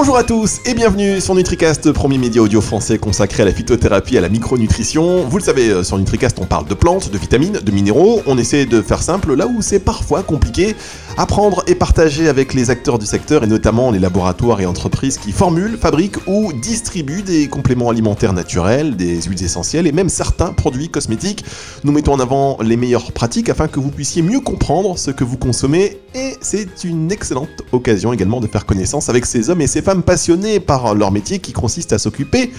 Bonjour 0.00 0.16
à 0.16 0.22
tous 0.22 0.60
et 0.64 0.74
bienvenue 0.74 1.20
sur 1.20 1.34
NutriCast, 1.34 1.90
premier 1.90 2.18
média 2.18 2.40
audio 2.40 2.60
français 2.60 2.98
consacré 2.98 3.42
à 3.42 3.46
la 3.46 3.52
phytothérapie 3.52 4.14
et 4.14 4.18
à 4.18 4.20
la 4.20 4.28
micronutrition. 4.28 5.24
Vous 5.24 5.38
le 5.38 5.42
savez, 5.42 5.70
euh, 5.70 5.82
sur 5.82 5.98
NutriCast, 5.98 6.38
on 6.38 6.46
parle 6.46 6.68
de 6.68 6.74
plantes, 6.74 7.10
de 7.10 7.18
vitamines, 7.18 7.58
de 7.60 7.72
minéraux. 7.72 8.22
On 8.26 8.38
essaie 8.38 8.64
de 8.64 8.80
faire 8.80 9.02
simple 9.02 9.34
là 9.34 9.48
où 9.48 9.60
c'est 9.60 9.80
parfois 9.80 10.22
compliqué. 10.22 10.76
Apprendre 11.20 11.64
et 11.66 11.74
partager 11.74 12.28
avec 12.28 12.54
les 12.54 12.70
acteurs 12.70 12.96
du 12.96 13.04
secteur 13.04 13.42
et 13.42 13.48
notamment 13.48 13.90
les 13.90 13.98
laboratoires 13.98 14.60
et 14.60 14.66
entreprises 14.66 15.18
qui 15.18 15.32
formulent, 15.32 15.76
fabriquent 15.76 16.24
ou 16.28 16.52
distribuent 16.52 17.22
des 17.22 17.48
compléments 17.48 17.90
alimentaires 17.90 18.32
naturels, 18.32 18.94
des 18.94 19.22
huiles 19.22 19.42
essentielles 19.42 19.88
et 19.88 19.92
même 19.92 20.10
certains 20.10 20.52
produits 20.52 20.90
cosmétiques. 20.90 21.44
Nous 21.82 21.90
mettons 21.90 22.12
en 22.12 22.20
avant 22.20 22.58
les 22.62 22.76
meilleures 22.76 23.10
pratiques 23.10 23.48
afin 23.48 23.66
que 23.66 23.80
vous 23.80 23.90
puissiez 23.90 24.22
mieux 24.22 24.38
comprendre 24.38 24.96
ce 24.96 25.10
que 25.10 25.24
vous 25.24 25.36
consommez 25.36 25.98
et 26.14 26.34
c'est 26.40 26.84
une 26.84 27.10
excellente 27.10 27.48
occasion 27.72 28.12
également 28.12 28.38
de 28.38 28.46
faire 28.46 28.64
connaissance 28.64 29.08
avec 29.08 29.26
ces 29.26 29.50
hommes 29.50 29.60
et 29.60 29.66
ces 29.66 29.82
femmes 29.82 30.04
passionnées 30.04 30.60
par 30.60 30.94
leur 30.94 31.10
métier 31.10 31.40
qui 31.40 31.52
consiste 31.52 31.92
à 31.92 31.98
s'occuper 31.98 32.52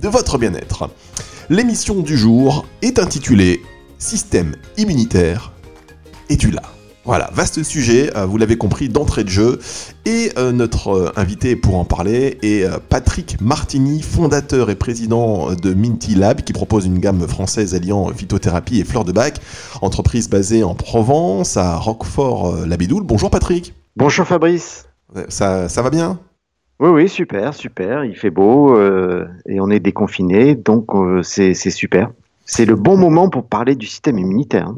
de 0.00 0.08
votre 0.08 0.38
bien-être. 0.38 0.88
L'émission 1.50 1.96
du 1.96 2.16
jour 2.16 2.64
est 2.80 3.00
intitulée 3.00 3.60
Système 3.98 4.54
immunitaire, 4.76 5.52
es-tu 6.30 6.52
là? 6.52 6.62
Voilà, 7.04 7.28
vaste 7.34 7.62
sujet, 7.62 8.16
euh, 8.16 8.24
vous 8.24 8.38
l'avez 8.38 8.56
compris 8.56 8.88
d'entrée 8.88 9.24
de 9.24 9.28
jeu. 9.28 9.58
Et 10.06 10.30
euh, 10.38 10.52
notre 10.52 10.88
euh, 10.88 11.12
invité 11.16 11.54
pour 11.54 11.76
en 11.76 11.84
parler 11.84 12.38
est 12.42 12.66
Patrick 12.88 13.40
Martini, 13.40 14.00
fondateur 14.00 14.70
et 14.70 14.74
président 14.74 15.52
de 15.52 15.74
Minty 15.74 16.14
Lab, 16.14 16.40
qui 16.40 16.52
propose 16.52 16.86
une 16.86 16.98
gamme 16.98 17.28
française 17.28 17.74
alliant 17.74 18.08
phytothérapie 18.08 18.80
et 18.80 18.84
fleurs 18.84 19.04
de 19.04 19.12
bac, 19.12 19.38
entreprise 19.82 20.30
basée 20.30 20.64
en 20.64 20.74
Provence, 20.74 21.56
à 21.56 21.76
Roquefort-la-Bédoule. 21.76 23.04
Bonjour 23.04 23.30
Patrick. 23.30 23.74
Bonjour 23.96 24.26
Fabrice. 24.26 24.88
Ça, 25.28 25.68
ça 25.68 25.82
va 25.82 25.90
bien? 25.90 26.18
Oui, 26.80 26.88
oui, 26.88 27.08
super, 27.08 27.54
super. 27.54 28.04
Il 28.04 28.16
fait 28.16 28.30
beau 28.30 28.76
et 29.46 29.60
on 29.60 29.70
est 29.70 29.80
déconfiné, 29.80 30.54
donc 30.54 30.86
c'est 31.22 31.54
super. 31.54 32.10
C'est 32.44 32.66
le 32.66 32.74
bon 32.74 32.96
moment 32.96 33.28
pour 33.30 33.46
parler 33.46 33.74
du 33.74 33.86
système 33.86 34.18
immunitaire. 34.18 34.72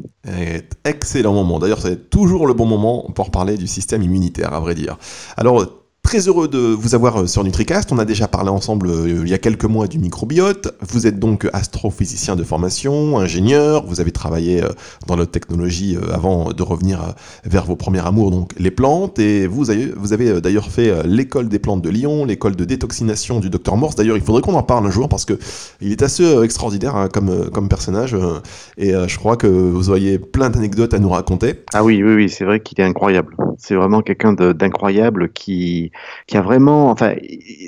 Excellent 0.85 1.33
moment. 1.33 1.59
D'ailleurs, 1.59 1.81
c'est 1.81 2.09
toujours 2.09 2.47
le 2.47 2.53
bon 2.53 2.65
moment 2.65 3.11
pour 3.13 3.29
parler 3.29 3.57
du 3.57 3.67
système 3.67 4.01
immunitaire, 4.01 4.53
à 4.53 4.59
vrai 4.59 4.73
dire. 4.73 4.97
Alors, 5.35 5.65
Très 6.07 6.29
heureux 6.29 6.47
de 6.47 6.57
vous 6.57 6.95
avoir 6.95 7.17
euh, 7.17 7.27
sur 7.27 7.43
NutriCast. 7.43 7.91
On 7.91 7.97
a 7.97 8.05
déjà 8.05 8.29
parlé 8.29 8.49
ensemble 8.49 8.87
euh, 8.87 9.23
il 9.25 9.27
y 9.27 9.33
a 9.33 9.37
quelques 9.37 9.65
mois 9.65 9.87
du 9.87 9.99
microbiote. 9.99 10.73
Vous 10.79 11.05
êtes 11.05 11.19
donc 11.19 11.49
astrophysicien 11.51 12.37
de 12.37 12.45
formation, 12.45 13.19
ingénieur. 13.19 13.85
Vous 13.85 13.99
avez 13.99 14.13
travaillé 14.13 14.63
euh, 14.63 14.69
dans 15.07 15.17
notre 15.17 15.31
technologie 15.31 15.97
avant 16.13 16.53
de 16.53 16.63
revenir 16.63 17.13
vers 17.43 17.65
vos 17.65 17.75
premiers 17.75 18.07
amours, 18.07 18.31
donc 18.31 18.53
les 18.57 18.71
plantes. 18.71 19.19
Et 19.19 19.47
vous 19.47 19.69
avez, 19.69 19.87
vous 19.97 20.13
avez 20.13 20.39
d'ailleurs 20.39 20.69
fait 20.69 21.05
l'école 21.05 21.49
des 21.49 21.59
plantes 21.59 21.81
de 21.81 21.89
Lyon, 21.89 22.23
l'école 22.23 22.55
de 22.55 22.63
détoxination 22.63 23.41
du 23.41 23.49
docteur 23.49 23.75
Morse. 23.75 23.95
D'ailleurs, 23.95 24.15
il 24.15 24.23
faudrait 24.23 24.41
qu'on 24.41 24.53
en 24.53 24.63
parle 24.63 24.87
un 24.87 24.91
jour 24.91 25.09
parce 25.09 25.25
que 25.25 25.37
il 25.81 25.91
est 25.91 26.03
assez 26.03 26.25
extraordinaire 26.41 26.95
hein, 26.95 27.09
comme, 27.11 27.49
comme 27.49 27.67
personnage. 27.67 28.15
Et 28.77 28.93
je 28.93 29.17
crois 29.17 29.35
que 29.35 29.47
vous 29.47 29.89
auriez 29.89 30.19
plein 30.19 30.49
d'anecdotes 30.49 30.93
à 30.93 30.99
nous 30.99 31.09
raconter. 31.09 31.55
Ah 31.73 31.83
oui, 31.83 32.01
oui, 32.01 32.13
oui, 32.13 32.29
c'est 32.29 32.45
vrai 32.45 32.61
qu'il 32.61 32.79
est 32.79 32.85
incroyable. 32.85 33.35
C'est 33.57 33.75
vraiment 33.75 34.01
quelqu'un 34.01 34.31
d'incroyable 34.33 35.33
qui 35.33 35.91
qui 36.27 36.37
a 36.37 36.41
vraiment, 36.41 36.89
enfin, 36.89 37.13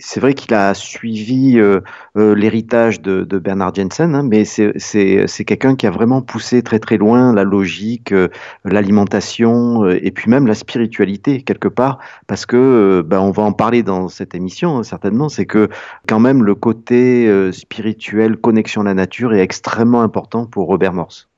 c'est 0.02 0.19
vrai 0.19 0.33
qu'il 0.33 0.53
a 0.53 0.73
suivi 0.73 1.58
euh, 1.58 1.81
euh, 2.17 2.35
l'héritage 2.35 3.02
de, 3.02 3.23
Bernard 3.39 3.73
Jensen, 3.75 4.16
hein, 4.16 4.23
mais 4.23 4.44
c'est 4.45 5.45
quelqu'un 5.45 5.75
qui 5.75 5.88
a 5.88 5.91
vraiment 5.91 6.22
poussé 6.22 6.61
très 6.61 6.80
très 6.80 6.97
loin 6.97 7.33
la 7.33 7.44
logique, 7.44 8.11
euh, 8.11 8.27
l'alimentation 8.66 9.88
et 9.89 10.11
puis 10.11 10.30
même 10.30 10.47
la 10.47 10.55
spiritualité 10.55 11.41
quelque 11.41 11.67
part, 11.67 12.00
parce 12.27 12.45
que 12.45 13.02
ben, 13.05 13.19
on 13.19 13.31
va 13.31 13.44
en 13.44 13.53
parler 13.53 13.83
dans 13.83 14.09
cette 14.09 14.35
émission 14.35 14.78
hein, 14.78 14.84
certainement, 14.84 15.29
c'est 15.29 15.45
que 15.45 15.69
quand 16.07 16.19
même 16.19 16.44
le 16.44 16.56
côté 16.56 17.51
spirituel, 17.51 18.38
connexion 18.38 18.81
à 18.81 18.85
la 18.85 18.94
nature 18.94 19.34
est 19.34 19.41
extrêmement 19.41 20.01
important 20.01 20.45
pour 20.45 20.68
Robert 20.68 20.94
Morse. 20.94 21.29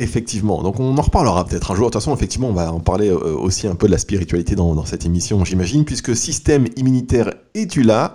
Effectivement, 0.00 0.62
donc 0.62 0.78
on 0.78 0.96
en 0.96 1.02
reparlera 1.02 1.44
peut-être 1.44 1.72
un 1.72 1.74
jour. 1.74 1.86
De 1.86 1.92
toute 1.92 2.00
façon, 2.00 2.14
effectivement, 2.14 2.48
on 2.48 2.52
va 2.52 2.72
en 2.72 2.78
parler 2.78 3.08
euh, 3.08 3.34
aussi 3.34 3.66
un 3.66 3.74
peu 3.74 3.88
de 3.88 3.92
la 3.92 3.98
spiritualité 3.98 4.54
dans, 4.54 4.76
dans 4.76 4.84
cette 4.84 5.04
émission, 5.04 5.44
j'imagine, 5.44 5.84
puisque 5.84 6.14
système 6.14 6.68
immunitaire 6.76 7.34
es-tu 7.54 7.82
là? 7.82 8.14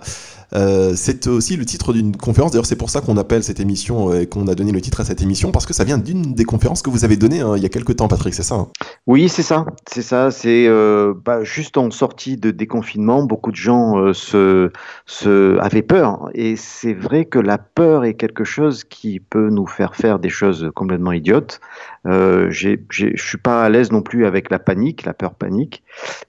Euh, 0.52 0.92
c'est 0.96 1.26
aussi 1.26 1.56
le 1.56 1.64
titre 1.64 1.92
d'une 1.92 2.16
conférence. 2.16 2.52
D'ailleurs, 2.52 2.66
c'est 2.66 2.76
pour 2.76 2.90
ça 2.90 3.00
qu'on 3.00 3.16
appelle 3.16 3.42
cette 3.42 3.60
émission 3.60 4.10
euh, 4.10 4.22
et 4.22 4.26
qu'on 4.26 4.46
a 4.48 4.54
donné 4.54 4.72
le 4.72 4.80
titre 4.80 5.00
à 5.00 5.04
cette 5.04 5.22
émission 5.22 5.52
parce 5.52 5.66
que 5.66 5.72
ça 5.72 5.84
vient 5.84 5.98
d'une 5.98 6.34
des 6.34 6.44
conférences 6.44 6.82
que 6.82 6.90
vous 6.90 7.04
avez 7.04 7.16
données 7.16 7.40
hein, 7.40 7.54
il 7.56 7.62
y 7.62 7.66
a 7.66 7.68
quelques 7.68 7.96
temps, 7.96 8.08
Patrick. 8.08 8.34
C'est 8.34 8.42
ça 8.42 8.54
hein? 8.56 8.68
Oui, 9.06 9.28
c'est 9.28 9.42
ça. 9.42 9.66
C'est 9.88 10.02
ça. 10.02 10.30
C'est 10.30 10.66
euh, 10.66 11.14
bah, 11.24 11.44
juste 11.44 11.76
en 11.76 11.90
sortie 11.90 12.36
de 12.36 12.50
déconfinement, 12.50 13.22
beaucoup 13.22 13.50
de 13.50 13.56
gens 13.56 14.12
se, 14.12 14.70
se 15.06 15.58
avaient 15.58 15.82
peur. 15.82 16.30
Et 16.34 16.56
c'est 16.56 16.94
vrai 16.94 17.24
que 17.24 17.38
la 17.38 17.58
peur 17.58 18.04
est 18.04 18.14
quelque 18.14 18.44
chose 18.44 18.84
qui 18.84 19.20
peut 19.20 19.50
nous 19.50 19.66
faire 19.66 19.94
faire 19.94 20.18
des 20.18 20.30
choses 20.30 20.70
complètement 20.74 21.12
idiotes. 21.12 21.60
Euh, 22.06 22.50
je 22.50 22.76
suis 23.16 23.38
pas 23.38 23.64
à 23.64 23.68
l'aise 23.68 23.90
non 23.90 24.02
plus 24.02 24.26
avec 24.26 24.50
la 24.50 24.58
panique, 24.58 25.04
la 25.04 25.14
peur 25.14 25.34
panique. 25.34 25.82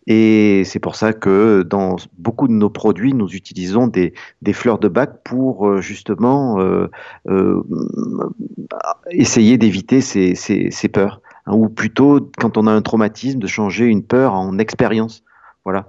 Et 0.08 0.64
c'est 0.66 0.80
pour 0.80 0.96
ça 0.96 1.14
que 1.14 1.64
dans 1.64 1.98
beaucoup 2.18 2.48
de 2.48 2.54
nos 2.54 2.70
produits, 2.70 3.14
nous 3.14 3.34
utilisons 3.34 3.88
des, 3.88 4.14
fleurs 4.54 4.80
de 4.80 4.88
bac 4.88 5.24
pour 5.24 5.68
euh, 5.68 5.82
justement 5.82 6.60
euh, 6.60 6.88
euh, 7.28 7.62
essayer 9.12 9.58
d'éviter 9.58 10.02
ces, 10.02 10.90
peurs. 10.92 11.22
Hein, 11.46 11.54
ou 11.54 11.70
plutôt, 11.70 12.32
quand 12.38 12.58
on 12.58 12.68
a 12.68 12.72
un 12.72 12.82
traumatisme, 12.82 13.40
de 13.40 13.48
changer 13.48 13.86
une 13.86 14.04
peur 14.04 14.34
en 14.34 14.58
expérience. 14.58 15.24
Voilà 15.66 15.88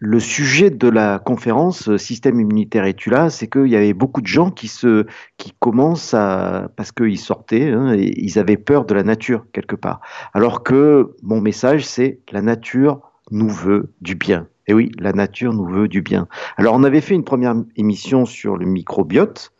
le 0.00 0.18
sujet 0.20 0.70
de 0.70 0.88
la 0.88 1.18
conférence 1.18 1.88
euh, 1.88 1.98
Système 1.98 2.40
immunitaire 2.40 2.84
et 2.84 2.94
tu 2.94 3.10
là, 3.10 3.30
c'est 3.30 3.46
qu'il 3.46 3.68
y 3.68 3.76
avait 3.76 3.94
beaucoup 3.94 4.20
de 4.20 4.26
gens 4.26 4.50
qui 4.50 4.68
se, 4.68 5.06
qui 5.38 5.52
commencent 5.58 6.14
à, 6.14 6.70
parce 6.76 6.92
qu'ils 6.92 7.18
sortaient, 7.18 7.70
hein, 7.70 7.94
ils 7.96 8.38
avaient 8.38 8.56
peur 8.56 8.84
de 8.84 8.94
la 8.94 9.02
nature 9.02 9.46
quelque 9.52 9.76
part. 9.76 10.00
Alors 10.32 10.62
que 10.62 11.14
mon 11.22 11.40
message, 11.40 11.86
c'est 11.86 12.20
la 12.32 12.42
nature 12.42 13.00
nous 13.30 13.48
veut 13.48 13.92
du 14.00 14.14
bien. 14.14 14.48
Et 14.66 14.74
oui, 14.74 14.90
la 14.98 15.12
nature 15.12 15.52
nous 15.52 15.66
veut 15.66 15.88
du 15.88 16.02
bien. 16.02 16.26
Alors 16.56 16.74
on 16.74 16.84
avait 16.84 17.00
fait 17.00 17.14
une 17.14 17.24
première 17.24 17.54
émission 17.76 18.26
sur 18.26 18.56
le 18.56 18.66
microbiote. 18.66 19.52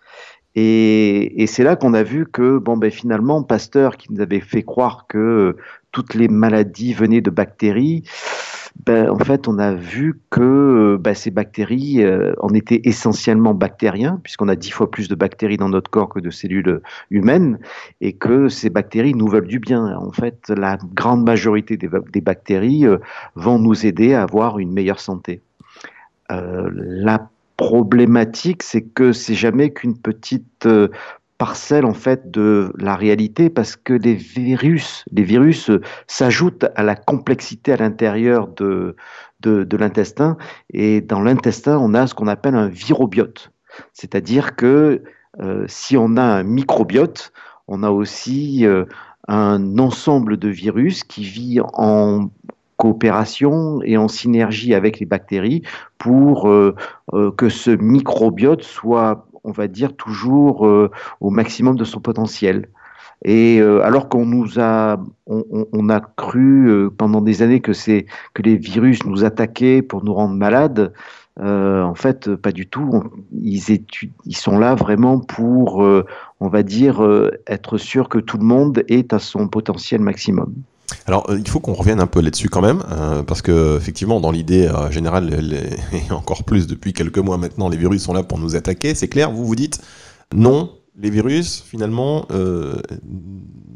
Et, 0.57 1.43
et 1.43 1.47
c'est 1.49 1.65
là 1.65 1.75
qu'on 1.75 1.95
a 1.95 2.05
vu 2.05 2.27
que, 2.27 2.59
bon, 2.59 2.77
ben 2.77 2.91
finalement, 2.91 3.43
Pasteur, 3.43 3.97
qui 3.97 4.13
nous 4.13 4.21
avait 4.21 4.41
fait 4.41 4.63
croire 4.63 5.07
que 5.09 5.57
toutes 5.91 6.15
les 6.15 6.29
maladies 6.29 6.93
venaient 6.93 7.21
de 7.21 7.31
bactéries, 7.31 8.05
ben, 8.87 9.09
en 9.09 9.19
fait, 9.19 9.49
on 9.49 9.59
a 9.59 9.73
vu 9.73 10.21
que 10.31 10.99
ben, 11.01 11.15
ces 11.15 11.31
bactéries 11.31 12.03
euh, 12.03 12.35
en 12.41 12.49
étaient 12.51 12.83
essentiellement 12.85 13.55
bactériens, 13.55 14.21
puisqu'on 14.23 14.49
a 14.49 14.57
dix 14.57 14.71
fois 14.71 14.91
plus 14.91 15.09
de 15.09 15.15
bactéries 15.15 15.57
dans 15.57 15.69
notre 15.69 15.91
corps 15.91 16.09
que 16.09 16.21
de 16.21 16.31
cellules 16.31 16.83
humaines, 17.11 17.59
et 18.01 18.15
que 18.15 18.49
ces 18.49 18.71
bactéries 18.71 19.15
nous 19.15 19.29
veulent 19.29 19.47
du 19.47 19.61
bien. 19.61 19.97
En 19.97 20.11
fait, 20.11 20.49
la 20.49 20.77
grande 20.95 21.25
majorité 21.25 21.77
des, 21.77 22.21
bactéries 22.21 22.87
euh, 22.87 22.99
vont 23.37 23.59
nous 23.59 23.87
aider 23.87 24.13
à 24.13 24.23
avoir 24.23 24.59
une 24.59 24.73
meilleure 24.73 25.01
santé. 25.01 25.41
Euh, 26.33 26.69
la 26.75 27.31
problématique, 27.57 28.65
c'est 28.65 28.83
que 28.83 29.13
c'est 29.13 29.35
jamais 29.35 29.73
qu'une 29.73 29.97
petite 29.97 30.67
parcelle 31.45 31.85
en 31.85 31.93
fait 31.93 32.31
de 32.31 32.73
la 32.79 32.97
réalité 32.97 33.51
parce 33.51 33.77
que 33.77 33.93
les 33.93 34.15
virus, 34.15 35.05
les 35.13 35.25
virus 35.25 35.71
s'ajoutent 36.07 36.65
à 36.75 36.83
la 36.83 36.97
complexité 36.97 37.75
à 37.75 37.77
l'intérieur 37.77 38.49
de, 38.49 38.97
de, 39.41 39.77
l'intestin. 39.77 40.39
Et 40.73 41.03
dans 41.03 41.21
l'intestin 41.21 41.77
on 41.77 41.93
a 41.93 42.07
ce 42.07 42.15
qu'on 42.15 42.29
appelle 42.29 42.55
un 42.55 42.69
virobiote, 42.69 43.53
c'est-à-dire 43.93 44.57
que 44.57 45.03
euh, 45.43 45.67
si 45.69 45.99
on 45.99 46.17
a 46.17 46.23
un 46.23 46.45
microbiote, 46.45 47.31
on 47.69 47.83
a 47.83 47.91
aussi 47.91 48.65
euh, 48.65 48.87
un 49.29 49.79
ensemble 49.79 50.39
de 50.39 50.49
virus 50.49 51.05
qui 51.05 51.25
vit 51.25 51.61
en 51.75 52.31
coopération 52.79 53.83
et 53.83 53.99
en 53.99 54.09
synergie 54.09 54.73
avec 54.73 54.99
les 54.99 55.05
bactéries 55.05 55.61
pour 55.99 56.49
euh, 56.49 56.75
que 57.37 57.51
ce 57.51 57.71
microbiote 57.71 58.63
soit 58.63 59.27
on 59.45 59.53
va 59.53 59.69
dire, 59.69 59.95
toujours 59.95 60.67
euh, 60.67 60.91
au 61.21 61.31
maximum 61.31 61.77
de 61.77 61.85
son 61.85 62.01
potentiel. 62.01 62.69
Et 63.25 63.61
euh, 63.61 63.83
alors 63.83 64.09
qu'on 64.09 64.27
nous 64.27 64.59
a, 64.59 64.99
on, 65.27 65.89
a 65.89 66.01
cru 66.01 66.69
euh, 66.69 66.91
pendant 66.91 67.21
des 67.21 67.43
années 67.43 67.61
que 67.61 67.73
c'est 67.73 68.07
que 68.35 68.43
les 68.43 68.57
virus 68.57 69.05
nous 69.07 69.25
attaquaient 69.25 69.83
pour 69.83 70.05
nous 70.05 70.13
rendre 70.13 70.35
malades, 70.35 70.93
en 71.41 71.95
fait, 71.97 72.33
pas 72.37 72.53
du 72.53 72.67
tout. 72.67 73.03
Ils, 73.33 73.61
ils 74.25 74.37
sont 74.37 74.57
là 74.57 74.77
vraiment 74.77 75.19
pour, 75.19 75.85
on 76.41 76.49
va 76.49 76.63
dire, 76.63 77.03
être 77.49 77.77
sûr 77.77 78.09
que 78.09 78.19
tout 78.19 78.39
le 78.39 78.45
monde 78.45 78.85
est 78.87 79.13
à 79.13 79.19
son 79.19 79.49
potentiel 79.49 80.01
maximum. 80.01 80.55
Alors, 81.07 81.31
euh, 81.31 81.39
il 81.39 81.49
faut 81.49 81.61
qu'on 81.61 81.75
revienne 81.75 82.01
un 82.01 82.07
peu 82.07 82.21
là-dessus 82.21 82.49
quand 82.49 82.63
même, 82.63 82.83
euh, 82.91 83.23
parce 83.23 83.43
que 83.43 83.77
effectivement, 83.77 84.21
dans 84.21 84.31
l'idée 84.31 84.67
euh, 84.67 84.91
générale, 84.91 85.31
et 85.93 86.13
encore 86.13 86.45
plus 86.45 86.67
depuis 86.67 86.93
quelques 86.93 87.19
mois 87.19 87.39
maintenant, 87.39 87.69
les 87.69 87.77
virus 87.77 88.03
sont 88.03 88.13
là 88.13 88.23
pour 88.23 88.39
nous 88.39 88.57
attaquer. 88.57 88.95
C'est 88.95 89.09
clair, 89.09 89.31
vous 89.31 89.45
vous 89.45 89.57
dites 89.57 89.81
non, 90.35 90.71
les 90.99 91.11
virus 91.11 91.63
finalement 91.63 92.27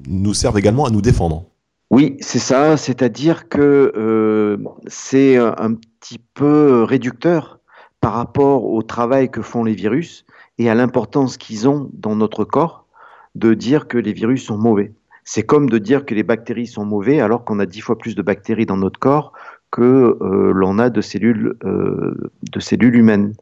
nous 0.08 0.34
servent 0.34 0.58
également 0.58 0.86
à 0.86 0.90
nous 0.90 1.02
défendre. 1.02 1.44
Oui, 1.90 2.16
c'est 2.20 2.38
ça. 2.38 2.76
C'est-à-dire 2.76 3.48
que 3.48 4.58
c'est 4.86 5.36
un 5.36 5.74
petit 5.74 6.18
peu 6.34 6.82
réducteur 6.84 7.60
par 8.00 8.14
rapport 8.14 8.64
au 8.64 8.82
travail 8.82 9.30
que 9.30 9.42
font 9.42 9.62
les 9.62 9.74
virus 9.74 10.24
et 10.58 10.70
à 10.70 10.74
l'importance 10.74 11.36
qu'ils 11.36 11.68
ont 11.68 11.90
dans 11.92 12.16
notre 12.16 12.44
corps 12.44 12.86
de 13.34 13.54
dire 13.54 13.86
que 13.86 13.98
les 13.98 14.12
virus 14.12 14.44
sont 14.44 14.58
mauvais. 14.58 14.92
C'est 15.30 15.42
comme 15.42 15.68
de 15.68 15.76
dire 15.76 16.06
que 16.06 16.14
les 16.14 16.22
bactéries 16.22 16.66
sont 16.66 16.86
mauvais 16.86 17.20
alors 17.20 17.44
qu'on 17.44 17.58
a 17.58 17.66
dix 17.66 17.82
fois 17.82 17.98
plus 17.98 18.14
de 18.14 18.22
bactéries 18.22 18.64
dans 18.64 18.78
notre 18.78 18.98
corps 18.98 19.34
que 19.70 20.16
euh, 20.22 20.52
l'on 20.54 20.78
a 20.78 20.88
de 20.88 21.02
cellules, 21.02 21.54
euh, 21.64 22.32
de 22.50 22.60
cellules 22.60 22.96
humaines. 22.96 23.34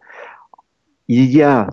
Il 1.07 1.27
y 1.27 1.45
a 1.45 1.71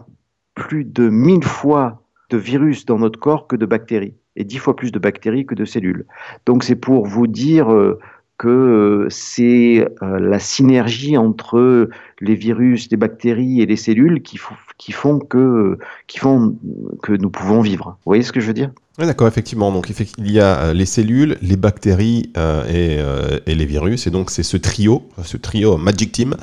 plus 0.54 0.86
de 0.86 1.10
mille 1.10 1.44
fois 1.44 2.04
de 2.30 2.38
virus 2.38 2.86
dans 2.86 3.00
notre 3.00 3.20
corps 3.20 3.48
que 3.48 3.56
de 3.56 3.66
bactéries, 3.66 4.14
et 4.36 4.44
dix 4.44 4.60
fois 4.60 4.76
plus 4.76 4.92
de 4.92 5.00
bactéries 5.00 5.48
que 5.48 5.56
de 5.56 5.66
cellules. 5.66 6.06
Donc 6.46 6.64
c'est 6.64 6.76
pour 6.76 7.08
vous 7.08 7.26
dire 7.26 7.74
euh, 7.74 7.98
que 8.38 9.08
c'est 9.10 9.88
la 10.02 10.38
synergie 10.38 11.18
entre 11.18 11.90
les 12.20 12.36
virus, 12.36 12.88
les 12.92 12.98
bactéries 12.98 13.62
et 13.62 13.66
les 13.66 13.78
cellules 13.78 14.22
qui, 14.22 14.40
qui, 14.84 14.92
font 14.92 15.20
que, 15.20 15.78
qui 16.08 16.20
font 16.20 16.58
que 17.02 17.14
nous 17.14 17.30
pouvons 17.30 17.62
vivre. 17.62 17.98
Vous 18.04 18.10
voyez 18.10 18.24
ce 18.24 18.34
que 18.34 18.42
je 18.42 18.48
veux 18.48 18.54
dire? 18.54 18.72
Oui, 19.00 19.06
d'accord, 19.06 19.30
effectivement. 19.30 19.72
Donc, 19.72 19.90
il 20.18 20.30
y 20.30 20.42
a 20.42 20.58
euh, 20.58 20.74
les 20.74 20.86
cellules, 20.86 21.38
les 21.42 21.56
bactéries 21.56 22.34
et, 22.70 22.98
et, 23.46 23.56
les 23.56 23.66
virus. 23.66 24.08
Et 24.08 24.10
donc, 24.10 24.30
c'est 24.30 24.44
ce 24.44 24.58
trio, 24.58 25.08
ce 25.24 25.38
trio 25.38 25.78
Magic 25.78 26.12
Team, 26.12 26.36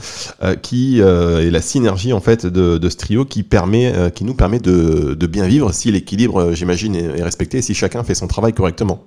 qui 0.63 1.01
est 1.01 1.51
la 1.51 1.61
synergie, 1.61 2.15
en 2.15 2.21
fait, 2.21 2.47
de, 2.47 2.79
de 2.79 2.89
ce 2.89 2.97
trio 2.97 3.27
qui, 3.27 3.43
permet, 3.43 3.93
qui 4.15 4.25
nous 4.25 4.35
permet 4.35 4.59
de, 4.59 5.13
de 5.13 5.27
bien 5.27 5.47
vivre 5.47 5.73
si 5.73 5.93
l'équilibre, 5.93 6.55
j'imagine, 6.55 6.95
est 6.95 7.23
respecté, 7.23 7.61
si 7.61 7.75
chacun 7.75 8.03
fait 8.05 8.15
son 8.15 8.27
travail 8.27 8.55
correctement. 8.55 9.05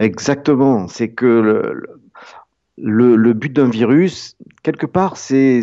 Exactement. 0.00 0.86
C'est 0.88 1.08
que 1.08 1.72
le, 2.76 3.16
le, 3.16 3.32
but 3.32 3.52
d'un 3.52 3.70
virus, 3.70 4.36
quelque 4.62 4.86
part, 4.86 5.16
c'est 5.16 5.62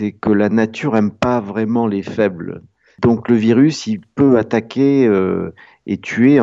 euh, 0.00 0.10
que 0.20 0.30
la 0.30 0.48
nature 0.48 0.96
aime 0.96 1.10
pas 1.10 1.40
vraiment 1.40 1.86
les 1.86 2.02
faibles. 2.02 2.62
Donc 3.00 3.28
le 3.28 3.36
virus, 3.36 3.86
il 3.86 4.00
peut 4.00 4.38
attaquer 4.38 5.06
euh, 5.06 5.52
et 5.86 5.98
tuer 5.98 6.38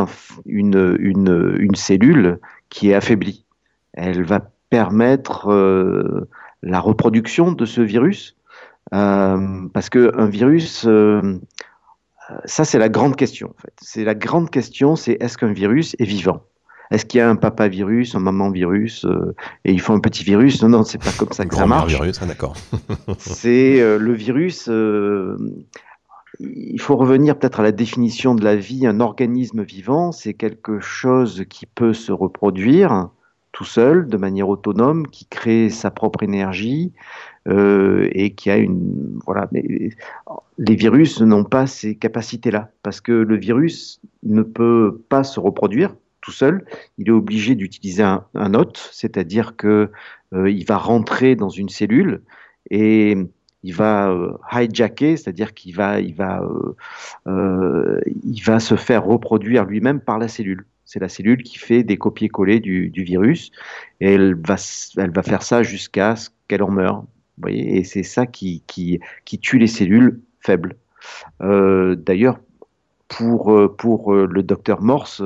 une, 0.45 0.97
une, 0.99 1.55
une, 1.59 1.75
cellule 1.75 2.39
qui 2.69 2.91
est 2.91 2.93
affaiblie. 2.93 3.45
Elle 3.93 4.23
va 4.23 4.41
permettre 4.69 5.51
euh, 5.51 6.29
la 6.61 6.79
reproduction 6.79 7.51
de 7.51 7.65
ce 7.65 7.81
virus, 7.81 8.35
parce 8.91 9.89
qu'un 9.89 10.25
virus, 10.27 10.87
ça 12.45 12.65
c'est 12.65 12.79
la 12.79 12.89
grande 12.89 13.15
question. 13.15 13.55
C'est 13.81 14.03
la 14.03 14.15
grande 14.15 14.49
question, 14.49 14.95
c'est 14.95 15.17
est-ce 15.21 15.37
qu'un 15.37 15.53
virus 15.53 15.95
est 15.97 16.05
vivant? 16.05 16.43
Est-ce 16.91 17.05
qu'il 17.05 17.19
y 17.19 17.21
a 17.21 17.29
un 17.29 17.37
papa 17.37 17.69
virus, 17.69 18.15
un 18.15 18.19
maman 18.19 18.51
virus, 18.51 19.05
euh, 19.05 19.33
et 19.63 19.71
il 19.71 19.79
faut 19.79 19.93
un 19.93 20.01
petit 20.01 20.25
virus? 20.25 20.61
Non, 20.61 20.69
non, 20.69 20.83
c'est 20.83 21.01
pas 21.01 21.13
comme 21.17 21.31
ça 21.31 21.45
que 21.45 21.55
ça 21.55 21.65
marche. 21.65 21.93
virus, 21.93 22.19
ah, 22.21 22.25
d'accord. 22.25 22.53
c'est 23.17 23.81
euh, 23.81 23.97
le 23.97 24.13
virus. 24.13 24.67
Euh, 24.69 25.37
il 26.41 26.81
faut 26.81 26.97
revenir 26.97 27.39
peut-être 27.39 27.61
à 27.61 27.63
la 27.63 27.71
définition 27.71 28.35
de 28.35 28.43
la 28.43 28.57
vie. 28.57 28.85
Un 28.85 28.99
organisme 28.99 29.63
vivant, 29.63 30.11
c'est 30.11 30.33
quelque 30.33 30.81
chose 30.81 31.45
qui 31.49 31.65
peut 31.65 31.93
se 31.93 32.11
reproduire 32.11 33.09
tout 33.53 33.65
seul, 33.65 34.07
de 34.07 34.17
manière 34.17 34.49
autonome, 34.49 35.07
qui 35.07 35.25
crée 35.25 35.69
sa 35.69 35.91
propre 35.91 36.23
énergie 36.23 36.93
et 37.47 38.33
qui 38.35 38.49
a 38.49 38.57
une 38.57 39.19
voilà. 39.25 39.49
Mais 39.51 39.89
les 40.57 40.75
virus 40.75 41.21
n'ont 41.21 41.43
pas 41.43 41.67
ces 41.67 41.95
capacités-là 41.95 42.69
parce 42.81 43.01
que 43.01 43.11
le 43.11 43.35
virus 43.35 43.99
ne 44.23 44.41
peut 44.41 45.01
pas 45.09 45.23
se 45.23 45.39
reproduire 45.39 45.93
tout 46.21 46.31
seul, 46.31 46.65
il 46.97 47.07
est 47.07 47.11
obligé 47.11 47.55
d'utiliser 47.55 48.03
un, 48.03 48.53
hôte, 48.53 48.89
c'est-à-dire 48.93 49.55
que 49.55 49.91
euh, 50.33 50.49
il 50.49 50.65
va 50.65 50.77
rentrer 50.77 51.35
dans 51.35 51.49
une 51.49 51.69
cellule 51.69 52.21
et 52.69 53.17
il 53.63 53.73
va 53.73 54.09
euh, 54.09 54.37
hijacker, 54.51 55.17
c'est-à-dire 55.17 55.53
qu'il 55.53 55.79
euh, 55.79 58.01
il 58.23 58.41
va 58.43 58.59
se 58.59 58.75
faire 58.75 59.03
reproduire 59.03 59.65
lui-même 59.65 59.99
par 59.99 60.19
la 60.19 60.27
cellule. 60.27 60.65
C'est 60.85 60.99
la 60.99 61.09
cellule 61.09 61.43
qui 61.43 61.57
fait 61.57 61.83
des 61.83 61.97
copier-coller 61.97 62.59
du, 62.59 62.91
virus 62.95 63.51
et 63.99 64.13
elle 64.13 64.35
va, 64.35 64.57
faire 65.23 65.41
ça 65.41 65.63
jusqu'à 65.63 66.15
ce 66.15 66.29
qu'elle 66.47 66.63
en 66.63 66.71
meure. 66.71 67.01
Vous 67.37 67.43
voyez 67.43 67.77
et 67.77 67.83
c'est 67.83 68.03
ça 68.03 68.25
qui, 68.25 68.63
tue 69.41 69.57
les 69.57 69.67
cellules 69.67 70.19
faibles. 70.41 70.75
D'ailleurs, 71.39 72.39
pour, 73.07 73.75
pour 73.77 74.13
le 74.13 74.43
docteur 74.43 74.81
Morse, 74.81 75.23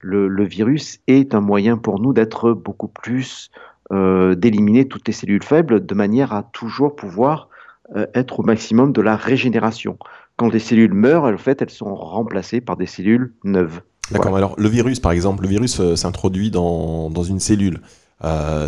le, 0.00 0.44
virus 0.44 1.00
est 1.06 1.34
un 1.34 1.40
moyen 1.40 1.76
pour 1.76 2.00
nous 2.00 2.12
d'être 2.12 2.52
beaucoup 2.52 2.88
plus, 2.88 3.50
euh, 3.92 4.34
d'éliminer 4.34 4.86
toutes 4.86 5.06
les 5.06 5.12
cellules 5.12 5.42
faibles 5.42 5.84
de 5.84 5.94
manière 5.94 6.32
à 6.32 6.42
toujours 6.42 6.96
pouvoir 6.96 7.48
euh, 7.94 8.06
être 8.14 8.40
au 8.40 8.42
maximum 8.42 8.92
de 8.92 9.00
la 9.00 9.16
régénération. 9.16 9.98
Quand 10.36 10.48
les 10.48 10.58
cellules 10.58 10.92
meurent, 10.92 11.24
en 11.24 11.38
fait, 11.38 11.62
elles 11.62 11.70
sont 11.70 11.94
remplacées 11.94 12.60
par 12.60 12.76
des 12.76 12.86
cellules 12.86 13.32
neuves. 13.44 13.80
D'accord, 14.10 14.36
alors 14.36 14.54
le 14.58 14.68
virus, 14.68 15.00
par 15.00 15.12
exemple, 15.12 15.42
le 15.42 15.48
virus 15.48 15.80
euh, 15.80 15.96
s'introduit 15.96 16.50
dans, 16.50 17.10
dans, 17.10 17.24
une 17.24 17.40
cellule. 17.40 17.80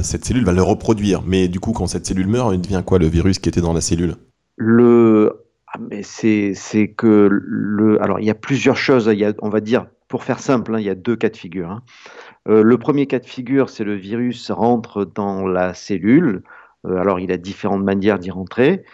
cette 0.02 0.24
cellule 0.24 0.44
va 0.44 0.52
le 0.52 0.62
reproduire, 0.62 1.22
mais 1.24 1.48
du 1.48 1.60
coup, 1.60 1.72
quand 1.72 1.86
cette 1.86 2.06
cellule 2.06 2.28
meurt, 2.28 2.54
il 2.54 2.60
devient 2.60 2.82
quoi 2.84 2.98
le 2.98 3.06
virus 3.06 3.38
qui 3.38 3.48
était 3.48 3.60
dans 3.60 3.72
la 3.72 3.80
cellule? 3.80 4.16
Le, 4.56 5.44
ah, 5.72 5.78
mais 5.78 6.02
c'est 6.02 6.88
que 6.96 7.28
le, 7.30 8.02
alors 8.02 8.20
il 8.20 8.26
y 8.26 8.30
a 8.30 8.34
plusieurs 8.34 8.76
choses. 8.76 9.08
Il 9.12 9.18
y 9.18 9.24
a, 9.24 9.32
on 9.40 9.48
va 9.48 9.60
dire 9.60 9.86
pour 10.08 10.24
faire 10.24 10.40
simple, 10.40 10.74
hein, 10.74 10.80
il 10.80 10.86
y 10.86 10.90
a 10.90 10.94
deux 10.94 11.16
cas 11.16 11.28
de 11.28 11.36
figure. 11.36 11.70
Hein. 11.70 11.82
Euh, 12.48 12.62
le 12.62 12.78
premier 12.78 13.06
cas 13.06 13.18
de 13.18 13.26
figure, 13.26 13.68
c'est 13.68 13.84
le 13.84 13.94
virus 13.94 14.50
rentre 14.50 15.04
dans 15.04 15.46
la 15.46 15.74
cellule. 15.74 16.42
Euh, 16.86 16.96
alors, 16.96 17.20
il 17.20 17.30
a 17.30 17.36
différentes 17.36 17.84
manières 17.84 18.18
d'y 18.18 18.30
rentrer. 18.30 18.84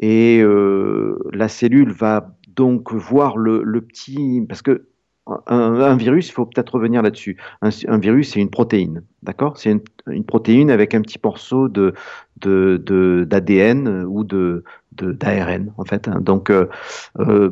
Et 0.00 0.40
euh, 0.42 1.18
la 1.32 1.48
cellule 1.48 1.92
va 1.92 2.36
donc 2.48 2.92
voir 2.92 3.36
le, 3.36 3.62
le 3.62 3.80
petit... 3.80 4.44
Parce 4.48 4.62
que 4.62 4.88
un, 5.26 5.96
virus, 5.96 6.28
il 6.28 6.32
faut 6.32 6.44
peut-être 6.44 6.74
revenir 6.74 7.02
là-dessus. 7.02 7.36
Un, 7.62 7.98
virus, 7.98 8.32
c'est 8.32 8.40
une 8.40 8.50
protéine, 8.50 9.02
d'accord? 9.22 9.56
C'est 9.56 9.70
une, 10.06 10.24
protéine 10.24 10.70
avec 10.70 10.94
un 10.94 11.00
petit 11.00 11.18
morceau 11.22 11.68
de, 11.68 11.94
d'ADN 13.24 14.04
ou 14.06 14.24
de, 14.24 14.64
d'ARN, 14.92 15.72
en 15.78 15.84
fait. 15.84 16.08
Hein. 16.08 16.20
Donc, 16.20 16.50
euh, 16.50 16.66
euh, 17.20 17.50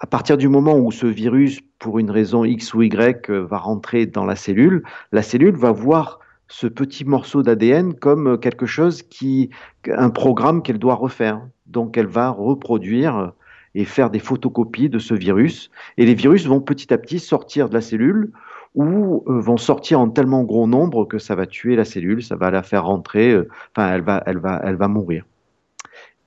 à 0.00 0.06
partir 0.06 0.36
du 0.36 0.48
moment 0.48 0.78
où 0.78 0.92
ce 0.92 1.06
virus, 1.06 1.60
pour 1.78 1.98
une 1.98 2.10
raison 2.10 2.44
X 2.44 2.74
ou 2.74 2.82
Y, 2.82 3.30
va 3.30 3.58
rentrer 3.58 4.04
dans 4.04 4.24
la 4.24 4.36
cellule, 4.36 4.82
la 5.12 5.22
cellule 5.22 5.56
va 5.56 5.72
voir 5.72 6.20
ce 6.48 6.66
petit 6.66 7.04
morceau 7.04 7.42
d'ADN 7.42 7.94
comme 7.94 8.38
quelque 8.38 8.66
chose 8.66 9.02
qui, 9.02 9.50
un 9.90 10.10
programme 10.10 10.62
qu'elle 10.62 10.78
doit 10.78 10.94
refaire. 10.94 11.40
Donc, 11.66 11.96
elle 11.96 12.06
va 12.06 12.28
reproduire 12.28 13.32
et 13.78 13.84
faire 13.84 14.10
des 14.10 14.18
photocopies 14.18 14.88
de 14.88 14.98
ce 14.98 15.14
virus. 15.14 15.70
Et 15.98 16.04
les 16.04 16.14
virus 16.14 16.46
vont 16.46 16.60
petit 16.60 16.92
à 16.92 16.98
petit 16.98 17.20
sortir 17.20 17.68
de 17.68 17.74
la 17.74 17.80
cellule 17.80 18.32
ou 18.74 19.22
euh, 19.28 19.40
vont 19.40 19.56
sortir 19.56 20.00
en 20.00 20.08
tellement 20.08 20.42
gros 20.42 20.66
nombre 20.66 21.04
que 21.04 21.18
ça 21.18 21.36
va 21.36 21.46
tuer 21.46 21.76
la 21.76 21.84
cellule, 21.84 22.20
ça 22.24 22.34
va 22.34 22.50
la 22.50 22.64
faire 22.64 22.86
rentrer, 22.86 23.30
euh, 23.30 23.48
enfin 23.76 23.94
elle 23.94 24.02
va, 24.02 24.20
elle 24.26 24.38
va, 24.38 24.60
elle 24.64 24.74
va 24.74 24.88
mourir. 24.88 25.24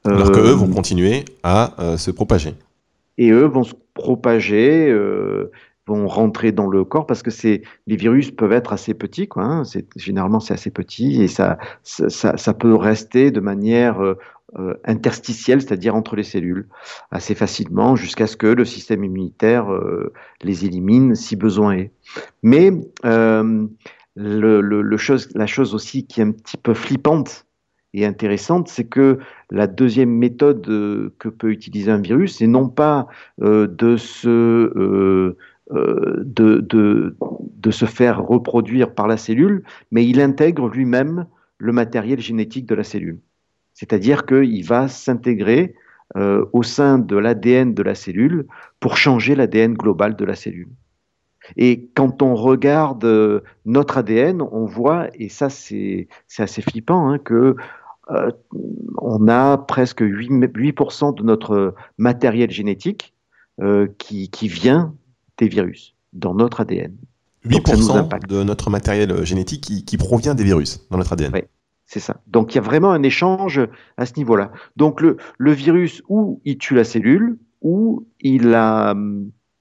Alors 0.06 0.32
qu'eux 0.32 0.54
vont 0.54 0.70
euh, 0.70 0.74
continuer 0.74 1.26
à 1.44 1.76
se 1.98 2.10
propager. 2.10 2.56
Et 3.18 3.32
eux 3.32 3.46
vont 3.46 3.66
se 3.66 3.76
propager, 3.94 4.90
vont 5.88 6.08
rentrer 6.08 6.52
dans 6.52 6.68
le 6.68 6.84
corps 6.84 7.06
parce 7.06 7.24
que 7.24 7.32
c'est 7.32 7.64
les 7.88 7.96
virus 7.96 8.32
peuvent 8.32 8.52
être 8.52 8.74
assez 8.74 8.94
petits, 8.94 9.28
quoi. 9.28 9.44
Hein, 9.44 9.64
généralement 9.96 10.40
c'est 10.40 10.54
assez 10.54 10.72
petit 10.72 11.22
et 11.22 11.28
ça, 11.28 11.58
ça, 11.84 12.38
ça, 12.38 12.54
peut 12.54 12.76
rester 12.76 13.32
de 13.32 13.40
manière 13.40 14.02
euh, 14.02 14.18
interstitielles, 14.86 15.62
c'est-à-dire 15.62 15.96
entre 15.96 16.16
les 16.16 16.24
cellules, 16.24 16.68
assez 17.10 17.36
facilement, 17.36 17.96
jusqu'à 17.96 18.28
ce 18.28 18.36
que 18.36 18.48
le 18.48 18.66
système 18.66 19.04
immunitaire 19.04 19.72
euh, 19.72 20.12
les 20.42 20.66
élimine 20.66 21.16
si 21.16 21.36
besoin 21.36 21.74
est. 21.74 21.92
Mais 22.44 22.72
euh, 23.06 23.68
la 24.16 24.98
chose 25.48 25.74
aussi 25.74 26.06
qui 26.06 26.20
est 26.22 26.24
un 26.24 26.32
petit 26.32 26.58
peu 26.58 26.74
flippante 26.74 27.46
et 27.94 28.06
intéressante, 28.06 28.68
c'est 28.68 28.86
que 28.86 29.20
la 29.50 29.68
deuxième 29.68 30.12
méthode 30.12 30.66
que 30.66 31.30
peut 31.30 31.52
utiliser 31.52 31.92
un 31.92 32.00
virus, 32.00 32.38
c'est 32.38 32.48
non 32.48 32.70
pas 32.70 33.08
de, 33.40 33.98
se 33.98 35.36
faire 37.86 38.22
reproduire 38.22 38.94
par 38.94 39.08
la 39.08 39.18
cellule, 39.18 39.64
mais 39.92 40.06
il 40.06 40.22
intègre 40.22 40.70
lui-même 40.70 41.26
le 41.58 41.74
matériel 41.74 42.20
génétique 42.20 42.66
de 42.66 42.76
la 42.76 42.84
cellule. 42.84 43.20
C'est-à-dire 43.82 44.28
qu'il 44.28 44.64
va 44.64 44.88
s'intégrer 44.88 45.74
euh, 46.16 46.46
au 46.54 46.62
sein 46.62 47.00
de 47.00 47.18
l'ADN 47.18 47.74
de 47.74 47.82
la 47.82 47.96
cellule 47.96 48.46
pour 48.80 48.96
changer 48.96 49.34
l'ADN 49.34 49.74
global 49.74 50.16
de 50.16 50.24
la 50.24 50.36
cellule. 50.36 50.70
Et 51.58 51.90
quand 51.96 52.22
on 52.22 52.36
regarde 52.36 53.04
euh, 53.06 53.40
notre 53.66 53.98
ADN, 53.98 54.44
on 54.44 54.66
voit, 54.66 55.08
et 55.16 55.30
ça 55.30 55.50
c'est 55.50 56.08
assez 56.38 56.62
flippant, 56.62 57.10
hein, 57.10 57.18
que 57.18 57.56
euh, 58.12 58.32
on 59.00 59.28
a 59.28 59.58
presque 59.58 60.04
8%, 60.04 61.16
de 61.16 61.24
notre 61.24 61.74
matériel 61.98 62.52
génétique 62.52 63.16
qui, 63.98 64.48
vient 64.48 64.94
des 65.40 65.48
virus 65.48 65.96
dans 66.14 66.36
notre 66.36 66.62
ADN. 66.62 66.96
8% 67.48 68.28
de 68.28 68.44
notre 68.44 68.70
matériel 68.70 69.26
génétique 69.26 69.84
qui, 69.84 69.98
provient 69.98 70.36
des 70.36 70.44
virus 70.44 70.86
dans 70.92 71.00
notre 71.00 71.14
ADN. 71.14 71.32
C'est 71.92 72.00
ça. 72.00 72.22
Donc 72.26 72.54
il 72.54 72.56
y 72.56 72.60
a 72.60 72.62
vraiment 72.62 72.94
un 72.94 73.04
échange 73.04 73.60
à 73.98 74.06
ce 74.06 74.14
niveau-là. 74.16 74.54
Donc 74.78 75.02
le, 75.02 75.18
le 75.38 75.52
virus, 75.52 76.02
ou 76.08 76.40
il 76.46 76.58
tue 76.58 76.74
la 76.74 76.86
cellule, 76.86 77.38
ou 77.62 78.08
il 78.22 78.54
a, 78.54 78.96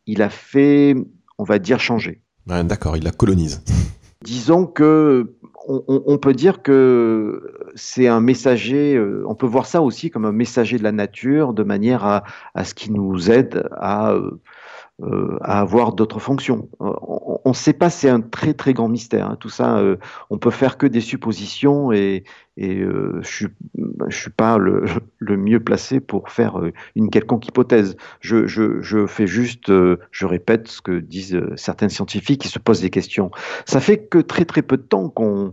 il 0.06 0.22
a 0.22 0.30
fait, 0.30 0.94
on 1.38 1.42
va 1.42 1.58
dire, 1.58 1.80
changer. 1.80 2.22
D'accord, 2.46 2.96
il 2.96 3.02
la 3.02 3.10
colonise. 3.10 3.64
Disons 4.24 4.64
que 4.64 5.34
on, 5.66 6.18
peut 6.18 6.32
dire 6.32 6.62
que 6.62 7.52
c'est 7.74 8.06
un 8.06 8.20
messager, 8.20 8.94
euh, 8.94 9.24
on 9.26 9.34
peut 9.34 9.46
voir 9.46 9.66
ça 9.66 9.82
aussi 9.82 10.10
comme 10.10 10.24
un 10.24 10.32
messager 10.32 10.78
de 10.78 10.84
la 10.84 10.92
nature, 10.92 11.52
de 11.52 11.64
manière 11.64 12.04
à, 12.04 12.22
à 12.54 12.64
ce 12.64 12.74
qui 12.74 12.92
nous 12.92 13.28
aide 13.30 13.68
à 13.72 14.12
euh, 14.12 14.40
euh, 15.02 15.38
à 15.40 15.60
avoir 15.60 15.94
d'autres 15.94 16.18
fonctions. 16.18 16.68
Euh, 16.82 16.92
on 17.00 17.50
ne 17.50 17.54
sait 17.54 17.72
pas, 17.72 17.88
c'est 17.88 18.10
un 18.10 18.20
très 18.20 18.52
très 18.52 18.74
grand 18.74 18.88
mystère. 18.88 19.30
Hein. 19.30 19.36
Tout 19.40 19.48
ça, 19.48 19.78
euh, 19.78 19.96
on 20.28 20.36
peut 20.36 20.50
faire 20.50 20.76
que 20.76 20.86
des 20.86 21.00
suppositions 21.00 21.90
et, 21.90 22.24
et 22.58 22.82
je 23.22 23.46
ne 23.78 24.10
suis 24.10 24.30
pas 24.30 24.58
le, 24.58 25.36
mieux 25.38 25.60
placé 25.60 26.00
pour 26.00 26.28
faire 26.28 26.60
une 26.96 27.08
quelconque 27.08 27.48
hypothèse. 27.48 27.96
Je, 28.20 29.06
fais 29.06 29.26
juste, 29.26 29.68
je 29.68 30.26
répète 30.26 30.68
ce 30.68 30.82
que 30.82 30.98
disent 30.98 31.40
certains 31.56 31.88
scientifiques 31.88 32.42
qui 32.42 32.48
se 32.48 32.58
posent 32.58 32.82
des 32.82 32.90
questions. 32.90 33.30
Ça 33.64 33.80
fait 33.80 34.04
que 34.04 34.18
très 34.18 34.44
très 34.44 34.62
peu 34.62 34.76
de 34.76 34.82
temps 34.82 35.08
qu'on 35.08 35.52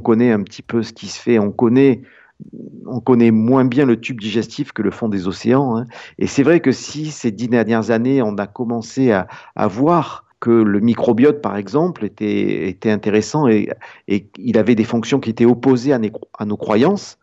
connaît 0.00 0.32
un 0.32 0.42
petit 0.42 0.62
peu 0.62 0.82
ce 0.82 0.92
qui 0.92 1.06
se 1.06 1.20
fait. 1.20 1.38
On 1.38 1.52
connaît 1.52 2.02
on 2.86 3.00
connaît 3.00 3.30
moins 3.30 3.64
bien 3.64 3.84
le 3.84 4.00
tube 4.00 4.20
digestif 4.20 4.72
que 4.72 4.82
le 4.82 4.90
fond 4.90 5.08
des 5.08 5.28
océans. 5.28 5.76
Hein. 5.76 5.86
Et 6.18 6.26
c'est 6.26 6.42
vrai 6.42 6.60
que 6.60 6.72
si 6.72 7.10
ces 7.10 7.30
dix 7.30 7.48
dernières 7.48 7.90
années, 7.90 8.22
on 8.22 8.36
a 8.36 8.46
commencé 8.46 9.12
à, 9.12 9.26
voir 9.68 10.24
que 10.40 10.50
le 10.50 10.80
microbiote, 10.80 11.42
par 11.42 11.56
exemple, 11.56 12.04
était, 12.04 12.78
intéressant 12.84 13.48
et, 13.48 13.70
et, 14.06 14.28
il 14.38 14.56
avait 14.56 14.76
des 14.76 14.84
fonctions 14.84 15.18
qui 15.18 15.30
étaient 15.30 15.44
opposées 15.44 15.92
à, 15.92 16.00
à, 16.38 16.44
nos 16.44 16.56
croyances. 16.56 17.18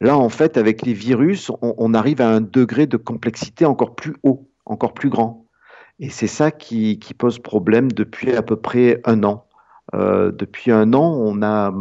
Là, 0.00 0.16
en 0.16 0.28
fait, 0.28 0.56
avec 0.56 0.82
les 0.82 0.94
virus, 0.94 1.50
on, 1.60 1.94
arrive 1.94 2.20
à 2.20 2.28
un 2.28 2.40
degré 2.40 2.86
de 2.86 2.96
complexité 2.96 3.64
encore 3.64 3.96
plus 3.96 4.14
haut, 4.22 4.48
encore 4.66 4.94
plus 4.94 5.10
grand. 5.10 5.46
Et 5.98 6.08
c'est 6.08 6.28
ça 6.28 6.50
qui, 6.50 6.98
pose 7.18 7.38
problème 7.38 7.92
depuis 7.92 8.34
à 8.34 8.42
peu 8.42 8.56
près 8.56 9.00
un 9.04 9.24
an. 9.24 9.46
Euh, 9.92 10.30
depuis 10.30 10.70
un 10.70 10.94
an, 10.94 11.12
on 11.12 11.42
a 11.42 11.74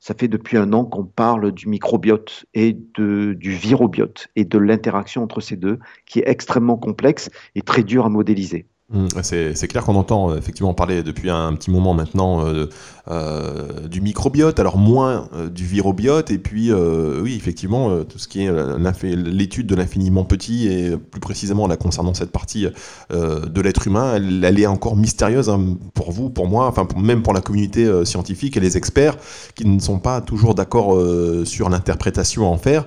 ça 0.00 0.14
fait 0.14 0.28
depuis 0.28 0.56
un 0.56 0.72
an 0.72 0.84
qu'on 0.84 1.04
parle 1.04 1.52
du 1.52 1.68
microbiote 1.68 2.46
et 2.54 2.72
du 2.72 3.36
virobiote 3.40 4.28
et 4.36 4.44
de 4.44 4.58
l'interaction 4.58 5.22
entre 5.22 5.40
ces 5.40 5.56
deux 5.56 5.78
qui 6.06 6.20
est 6.20 6.28
extrêmement 6.28 6.76
complexe 6.76 7.30
et 7.54 7.62
très 7.62 7.82
dur 7.82 8.06
à 8.06 8.08
modéliser. 8.08 8.68
Mmh, 8.90 9.08
c'est 9.20 9.68
clair 9.68 9.84
qu'on 9.84 9.96
entend 9.96 10.30
euh, 10.30 10.38
effectivement 10.38 10.72
parler 10.72 11.02
depuis 11.02 11.28
un, 11.28 11.52
petit 11.52 11.70
moment 11.70 11.92
maintenant 11.92 12.46
euh, 12.46 12.70
euh, 13.10 13.86
du 13.86 14.00
microbiote, 14.00 14.58
alors 14.58 14.78
moins 14.78 15.28
du 15.54 15.66
virobiote, 15.66 16.30
et 16.30 16.38
puis 16.38 16.72
oui, 16.72 17.34
effectivement, 17.36 18.04
tout 18.04 18.18
ce 18.18 18.28
qui 18.28 18.44
est 18.44 18.50
l'étude 19.04 19.66
de 19.66 19.74
l'infiniment 19.74 20.24
petit, 20.24 20.68
et 20.68 20.96
plus 20.96 21.20
précisément 21.20 21.66
là 21.66 21.76
concernant 21.76 22.14
cette 22.14 22.30
partie 22.30 22.66
de 23.10 23.60
l'être 23.60 23.86
humain, 23.86 24.14
elle, 24.16 24.60
est 24.60 24.66
encore 24.66 24.96
mystérieuse 24.96 25.48
hein, 25.48 25.76
pour 25.94 26.12
vous, 26.12 26.28
pour 26.28 26.46
moi, 26.48 26.66
enfin 26.66 26.86
même 26.96 27.22
pour 27.22 27.32
la 27.32 27.40
communauté 27.40 28.04
scientifique 28.04 28.56
et 28.56 28.60
les 28.60 28.76
experts 28.76 29.16
qui 29.54 29.66
ne 29.66 29.80
sont 29.80 29.98
pas 29.98 30.20
toujours 30.20 30.54
d'accord 30.54 30.98
sur 31.44 31.70
l'interprétation 31.70 32.46
à 32.46 32.48
en 32.48 32.58
faire. 32.58 32.84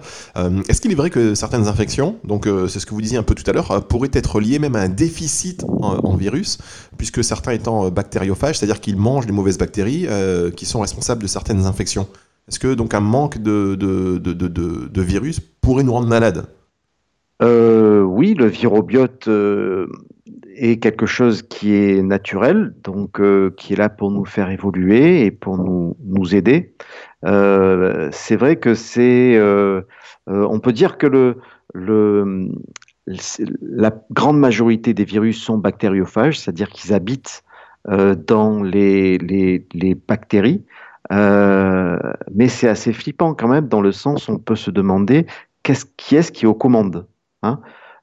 Est-ce 0.70 0.82
qu'il 0.82 0.92
est 0.92 0.96
vrai 0.96 1.10
que 1.10 1.34
certaines 1.34 1.68
infections, 1.68 2.18
donc 2.24 2.48
c'est 2.68 2.80
ce 2.80 2.86
que 2.86 2.94
vous 2.94 3.02
disiez 3.02 3.18
un 3.18 3.24
peu 3.24 3.34
tout 3.34 3.50
à 3.50 3.54
l'heure, 3.54 3.88
pourraient 3.88 4.12
être 4.14 4.40
liées 4.40 4.60
même 4.60 4.76
à 4.76 4.82
un 4.82 4.90
déficit 4.90 5.64
en, 5.82 5.91
virus, 6.18 6.58
puisque 6.98 7.24
certains 7.24 7.52
étant 7.52 7.90
bactériophages, 7.90 8.60
c'est-à-dire 8.60 8.80
qu'ils 8.80 8.98
mangent 8.98 9.26
les 9.26 9.32
mauvaises 9.32 9.58
bactéries 9.58 10.06
euh, 10.08 10.52
qui 10.52 10.66
sont 10.66 10.80
responsables 10.80 11.22
de 11.22 11.28
certaines 11.28 11.66
infections. 11.66 12.08
Est-ce 12.48 12.60
que 12.60 12.74
donc 12.74 12.94
un 12.94 13.00
manque 13.00 13.38
de, 13.38 15.02
virus 15.02 15.40
pourrait 15.40 15.84
nous 15.84 15.94
rendre 15.94 16.08
malades 16.08 16.46
euh, 17.42 18.02
Oui, 18.02 18.34
le 18.34 18.48
virobiote 18.48 19.28
euh, 19.28 19.88
est 20.56 20.78
quelque 20.78 21.06
chose 21.06 21.44
qui 21.44 21.74
est 21.74 22.02
naturel, 22.02 22.74
donc 22.84 23.22
qui 23.58 23.74
est 23.74 23.78
là 23.78 23.90
pour 23.90 24.12
nous 24.12 24.26
faire 24.26 24.50
évoluer 24.50 25.26
et 25.26 25.32
pour 25.32 25.58
nous, 25.58 25.96
nous 26.04 26.36
aider. 26.36 26.74
c'est 27.24 28.36
vrai 28.36 28.58
que 28.58 28.74
c'est, 28.74 29.40
on 30.28 30.60
peut 30.60 30.74
dire 30.74 30.98
que 30.98 31.08
le, 31.08 31.38
le, 31.74 32.50
la 33.62 33.92
grande 34.12 34.40
majorité 34.40 34.94
des 34.94 35.04
virus 35.04 35.42
sont 35.42 35.58
bactériophages, 35.58 36.40
c'est-à-dire 36.40 36.70
qu'ils 36.70 36.94
habitent 36.94 37.44
euh, 37.90 38.16
dans 38.16 38.62
les, 38.62 39.18
bactéries. 40.08 40.64
Euh, 41.12 41.98
mais 42.34 42.48
c'est 42.48 42.68
assez 42.68 42.94
flippant 42.94 43.34
quand 43.34 43.48
même, 43.48 43.68
dans 43.68 43.82
le 43.82 43.92
sens 43.92 44.28
où 44.28 44.34
on 44.34 44.38
peut 44.38 44.56
se 44.56 44.70
demander 44.70 45.26
qu'est-ce, 45.64 45.86
qui 45.98 46.16
est-ce 46.16 46.32
qui 46.32 46.46
est 46.46 46.48
aux 46.48 46.54
commandes 46.54 47.08
hein 47.44 47.60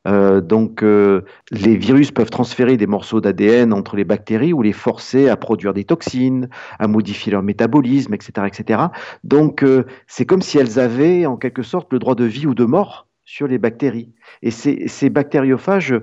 euh, 0.06 0.40
donc, 0.40 0.80
les 0.80 1.76
virus 1.76 2.12
peuvent 2.12 2.30
transférer 2.30 2.78
des 2.78 2.86
morceaux 2.86 3.20
d'ADN 3.20 3.74
entre 3.74 3.94
les 3.96 4.04
bactéries 4.04 4.54
ou 4.54 4.62
les 4.62 4.72
forcer 4.72 5.28
à 5.28 5.36
produire 5.36 5.74
des 5.74 5.84
toxines, 5.84 6.48
à 6.78 6.88
modifier 6.88 7.32
leur 7.32 7.42
métabolisme, 7.42 8.14
etc., 8.14 8.46
etc. 8.46 8.84
Donc, 9.22 9.64
c'est 10.06 10.24
comme 10.24 10.40
si 10.40 10.56
elles 10.56 10.78
avaient 10.78 11.26
en 11.26 11.36
quelque 11.36 11.62
sorte 11.62 11.92
le 11.92 11.98
droit 11.98 12.14
de 12.14 12.24
vie 12.24 12.46
ou 12.46 12.54
de 12.54 12.64
mort 12.64 13.07
sur 13.28 13.46
les 13.46 13.58
bactéries. 13.58 14.08
Et 14.40 14.50
ces, 14.50 14.88
ces 14.88 15.10
bactériophages 15.10 15.94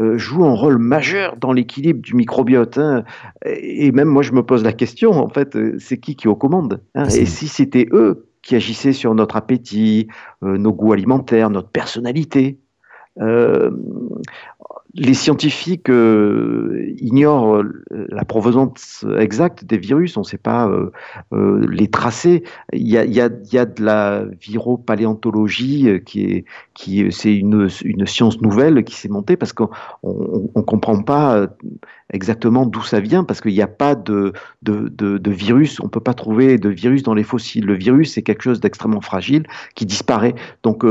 euh, 0.00 0.18
jouent 0.18 0.46
un 0.46 0.54
rôle 0.54 0.78
majeur 0.78 1.36
dans 1.36 1.52
l'équilibre 1.52 2.02
du 2.02 2.14
microbiote. 2.14 2.76
Hein. 2.76 3.04
Et 3.44 3.92
même 3.92 4.08
moi, 4.08 4.22
je 4.22 4.32
me 4.32 4.42
pose 4.42 4.64
la 4.64 4.72
question, 4.72 5.12
en 5.12 5.28
fait, 5.28 5.54
euh, 5.54 5.76
c'est 5.78 5.98
qui 5.98 6.16
qui 6.16 6.26
est 6.26 6.30
aux 6.30 6.34
commandes 6.34 6.82
hein? 6.96 7.04
Et 7.04 7.24
si 7.26 7.46
c'était 7.46 7.86
eux 7.92 8.26
qui 8.42 8.56
agissaient 8.56 8.92
sur 8.92 9.14
notre 9.14 9.36
appétit, 9.36 10.08
euh, 10.42 10.58
nos 10.58 10.72
goûts 10.72 10.92
alimentaires, 10.92 11.50
notre 11.50 11.68
personnalité 11.68 12.58
les 14.94 15.14
scientifiques 15.14 15.88
euh, 15.88 16.92
ignorent 16.98 17.56
euh, 17.56 17.82
la 17.90 18.24
provenance 18.24 19.06
exacte 19.18 19.64
des 19.64 19.78
virus, 19.78 20.16
on 20.16 20.20
ne 20.20 20.26
sait 20.26 20.38
pas 20.38 20.68
euh, 21.32 21.66
les 21.66 21.88
tracer. 21.88 22.42
Il 22.72 22.86
y, 22.88 22.98
a, 22.98 23.28
de 23.28 23.82
la 23.82 24.24
viropaléontologie 24.40 26.00
qui 26.04 26.24
est, 26.24 26.44
qui 26.74 27.10
c'est 27.10 27.34
une, 27.34 27.68
science 28.06 28.40
nouvelle 28.42 28.84
qui 28.84 28.94
s'est 28.94 29.08
montée 29.08 29.36
parce 29.36 29.52
qu'on 29.52 29.70
ne 30.02 30.62
comprend 30.62 31.02
pas 31.02 31.46
exactement 32.12 32.66
d'où 32.66 32.82
ça 32.82 33.00
vient 33.00 33.24
parce 33.24 33.40
qu'il 33.40 33.52
n'y 33.52 33.62
a 33.62 33.66
pas 33.66 33.94
de 33.94 34.32
virus, 35.26 35.80
on 35.80 35.84
ne 35.84 35.90
peut 35.90 36.00
pas 36.00 36.14
trouver 36.14 36.58
de 36.58 36.68
virus 36.68 37.02
dans 37.02 37.14
les 37.14 37.22
fossiles. 37.22 37.64
Le 37.64 37.74
virus, 37.74 38.12
c'est 38.12 38.22
quelque 38.22 38.42
chose 38.42 38.60
d'extrêmement 38.60 39.00
fragile 39.00 39.46
qui 39.74 39.86
disparaît. 39.86 40.34
Donc, 40.62 40.84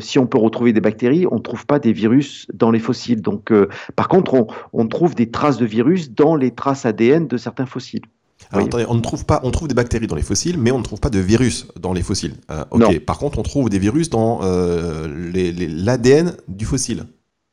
si 0.00 0.18
on 0.18 0.26
peut 0.26 0.38
retrouver 0.38 0.72
des 0.72 0.80
bactéries, 0.80 1.26
on 1.30 1.36
ne 1.36 1.42
trouve 1.42 1.66
pas 1.66 1.78
des 1.78 1.92
virus 1.92 2.46
dans 2.52 2.70
les 2.70 2.80
fossiles. 2.80 3.22
Donc, 3.22 3.43
donc, 3.44 3.68
par 3.96 4.08
contre, 4.08 4.46
on, 4.72 4.86
trouve 4.88 5.14
des 5.14 5.30
traces 5.30 5.56
de 5.56 5.66
virus 5.66 6.12
dans 6.12 6.36
les 6.36 6.50
traces 6.50 6.86
ADN 6.86 7.26
de 7.26 7.36
certains 7.36 7.66
fossiles. 7.66 8.04
Alors, 8.50 8.68
on 8.88 8.94
ne 8.94 9.00
trouve 9.00 9.24
pas, 9.24 9.40
on 9.42 9.50
trouve 9.50 9.68
des 9.68 9.74
bactéries 9.74 10.06
dans 10.06 10.16
les 10.16 10.22
fossiles, 10.22 10.58
mais 10.58 10.70
on 10.70 10.78
ne 10.78 10.84
trouve 10.84 11.00
pas 11.00 11.10
de 11.10 11.18
virus 11.18 11.66
dans 11.80 11.92
les 11.92 12.02
fossiles. 12.02 12.34
Euh, 12.50 12.64
ok. 12.70 13.00
Par 13.00 13.18
contre, 13.18 13.38
on 13.38 13.42
trouve 13.42 13.70
des 13.70 13.78
virus 13.78 14.10
dans 14.10 14.40
euh, 14.42 15.32
l'ADN 15.32 16.36
du 16.48 16.64
fossile. 16.64 17.04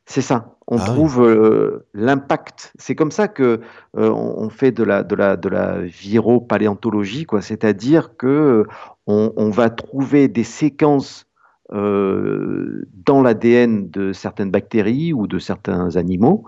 C'est 0.06 0.22
ça. 0.22 0.58
On 0.68 0.78
ah 0.78 0.86
trouve 0.86 1.24
euh, 1.24 1.88
l'impact. 1.94 2.74
C'est 2.78 2.96
comme 2.96 3.12
ça 3.12 3.28
que 3.28 3.62
on 3.94 4.50
fait 4.50 4.72
de 4.72 4.84
la 4.84 5.04
de 5.04 5.16
la 5.16 5.38
de 5.38 5.48
la 5.48 5.80
viropaléontologie, 5.80 7.26
quoi. 7.26 7.42
C'est-à-dire 7.42 8.18
que 8.18 8.66
on, 9.08 9.50
va 9.50 9.70
trouver 9.70 10.28
des 10.28 10.44
séquences 10.44 11.26
euh, 11.74 12.86
dans 13.06 13.22
l'ADN 13.22 13.90
de 13.90 14.12
certaines 14.12 14.52
bactéries 14.52 15.14
ou 15.14 15.26
de 15.26 15.40
certains 15.40 15.96
animaux, 15.96 16.44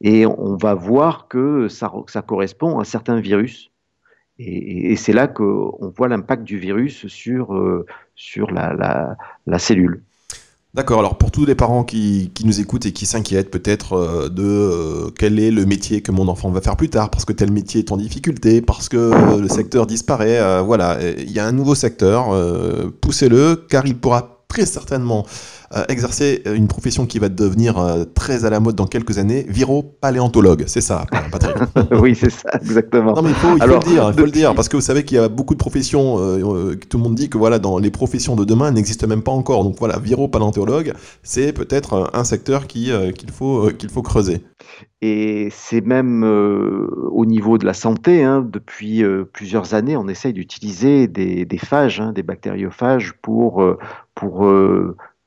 et 0.00 0.26
on 0.26 0.56
va 0.56 0.74
voir 0.74 1.28
que 1.28 1.68
ça, 1.68 1.92
correspond 2.26 2.80
à 2.80 2.84
certains 2.84 3.20
virus. 3.20 3.70
Et, 4.40 4.96
c'est 4.96 5.12
là 5.12 5.28
qu'on 5.28 5.92
voit 5.96 6.08
l'impact 6.08 6.42
du 6.42 6.58
virus 6.58 7.06
sur, 7.06 7.54
euh, 7.54 7.86
sur 8.16 8.50
la, 8.50 8.74
la, 8.74 9.16
la 9.46 9.58
cellule. 9.60 10.02
D'accord, 10.74 10.98
alors 10.98 11.18
pour 11.18 11.30
tous 11.30 11.46
les 11.46 11.54
parents 11.54 11.84
qui, 11.84 12.32
qui 12.34 12.44
nous 12.44 12.60
écoutent 12.60 12.86
et 12.86 12.92
qui 12.92 13.06
s'inquiètent 13.06 13.52
peut-être 13.52 13.92
euh, 13.92 14.28
de 14.28 15.12
quel 15.16 15.38
est 15.38 15.52
le 15.52 15.66
métier 15.66 16.02
que 16.02 16.10
mon 16.10 16.26
enfant 16.26 16.50
va 16.50 16.60
faire 16.60 16.76
plus 16.76 16.90
tard, 16.90 17.10
parce 17.10 17.24
que 17.24 17.32
tel 17.32 17.52
métier 17.52 17.78
est 17.78 17.92
en 17.92 17.96
difficulté, 17.96 18.60
parce 18.60 18.88
que 18.88 19.40
le 19.40 19.48
secteur 19.48 19.86
disparaît, 19.86 20.64
voilà, 20.64 20.98
il 21.16 21.30
y 21.30 21.38
a 21.38 21.46
un 21.46 21.52
nouveau 21.52 21.76
secteur, 21.76 22.36
poussez-le, 23.00 23.54
car 23.68 23.86
il 23.86 23.96
pourra 23.96 24.33
très 24.48 24.66
certainement 24.66 25.26
exercer 25.88 26.42
une 26.46 26.68
profession 26.68 27.06
qui 27.06 27.18
va 27.18 27.28
devenir 27.28 28.06
très 28.14 28.44
à 28.44 28.50
la 28.50 28.60
mode 28.60 28.76
dans 28.76 28.86
quelques 28.86 29.18
années, 29.18 29.44
viro-paléontologue. 29.48 30.64
C'est 30.66 30.80
ça, 30.80 31.06
Patrick 31.30 31.56
Oui, 32.00 32.14
c'est 32.14 32.30
ça, 32.30 32.50
exactement. 32.60 33.14
Non, 33.14 33.22
mais 33.22 33.30
il 33.30 33.34
faut, 33.34 33.54
le 33.54 33.78
dire, 33.80 34.08
il 34.08 34.18
faut 34.18 34.24
le 34.24 34.30
dire, 34.30 34.54
parce 34.54 34.68
que 34.68 34.76
vous 34.76 34.82
savez 34.82 35.04
qu'il 35.04 35.16
y 35.16 35.20
a 35.20 35.28
beaucoup 35.28 35.54
de 35.54 35.58
professions, 35.58 36.16
tout 36.16 36.96
le 36.96 37.02
monde 37.02 37.14
dit 37.14 37.28
que 37.28 37.38
voilà, 37.38 37.58
dans 37.58 37.78
les 37.78 37.90
professions 37.90 38.36
de 38.36 38.44
demain 38.44 38.70
n'existent 38.70 39.06
même 39.06 39.22
pas 39.22 39.32
encore. 39.32 39.64
Donc 39.64 39.76
voilà, 39.78 39.98
viro-paléontologue, 39.98 40.92
c'est 41.22 41.52
peut-être 41.52 42.10
un 42.12 42.24
secteur 42.24 42.66
qu'il 42.66 43.14
faut, 43.32 43.70
qu'il 43.76 43.90
faut 43.90 44.02
creuser. 44.02 44.42
Et 45.06 45.48
c'est 45.50 45.82
même 45.82 46.24
euh, 46.24 46.88
au 47.10 47.26
niveau 47.26 47.58
de 47.58 47.66
la 47.66 47.74
santé, 47.74 48.22
hein, 48.22 48.40
depuis 48.40 49.02
euh, 49.02 49.24
plusieurs 49.30 49.74
années, 49.74 49.96
on 49.96 50.08
essaye 50.08 50.32
d'utiliser 50.32 51.08
des, 51.08 51.58
phages, 51.58 52.00
hein, 52.00 52.12
des 52.12 52.22
bactériophages 52.22 53.12
pour, 53.20 53.62
euh, 53.62 53.78
pour, 54.14 54.50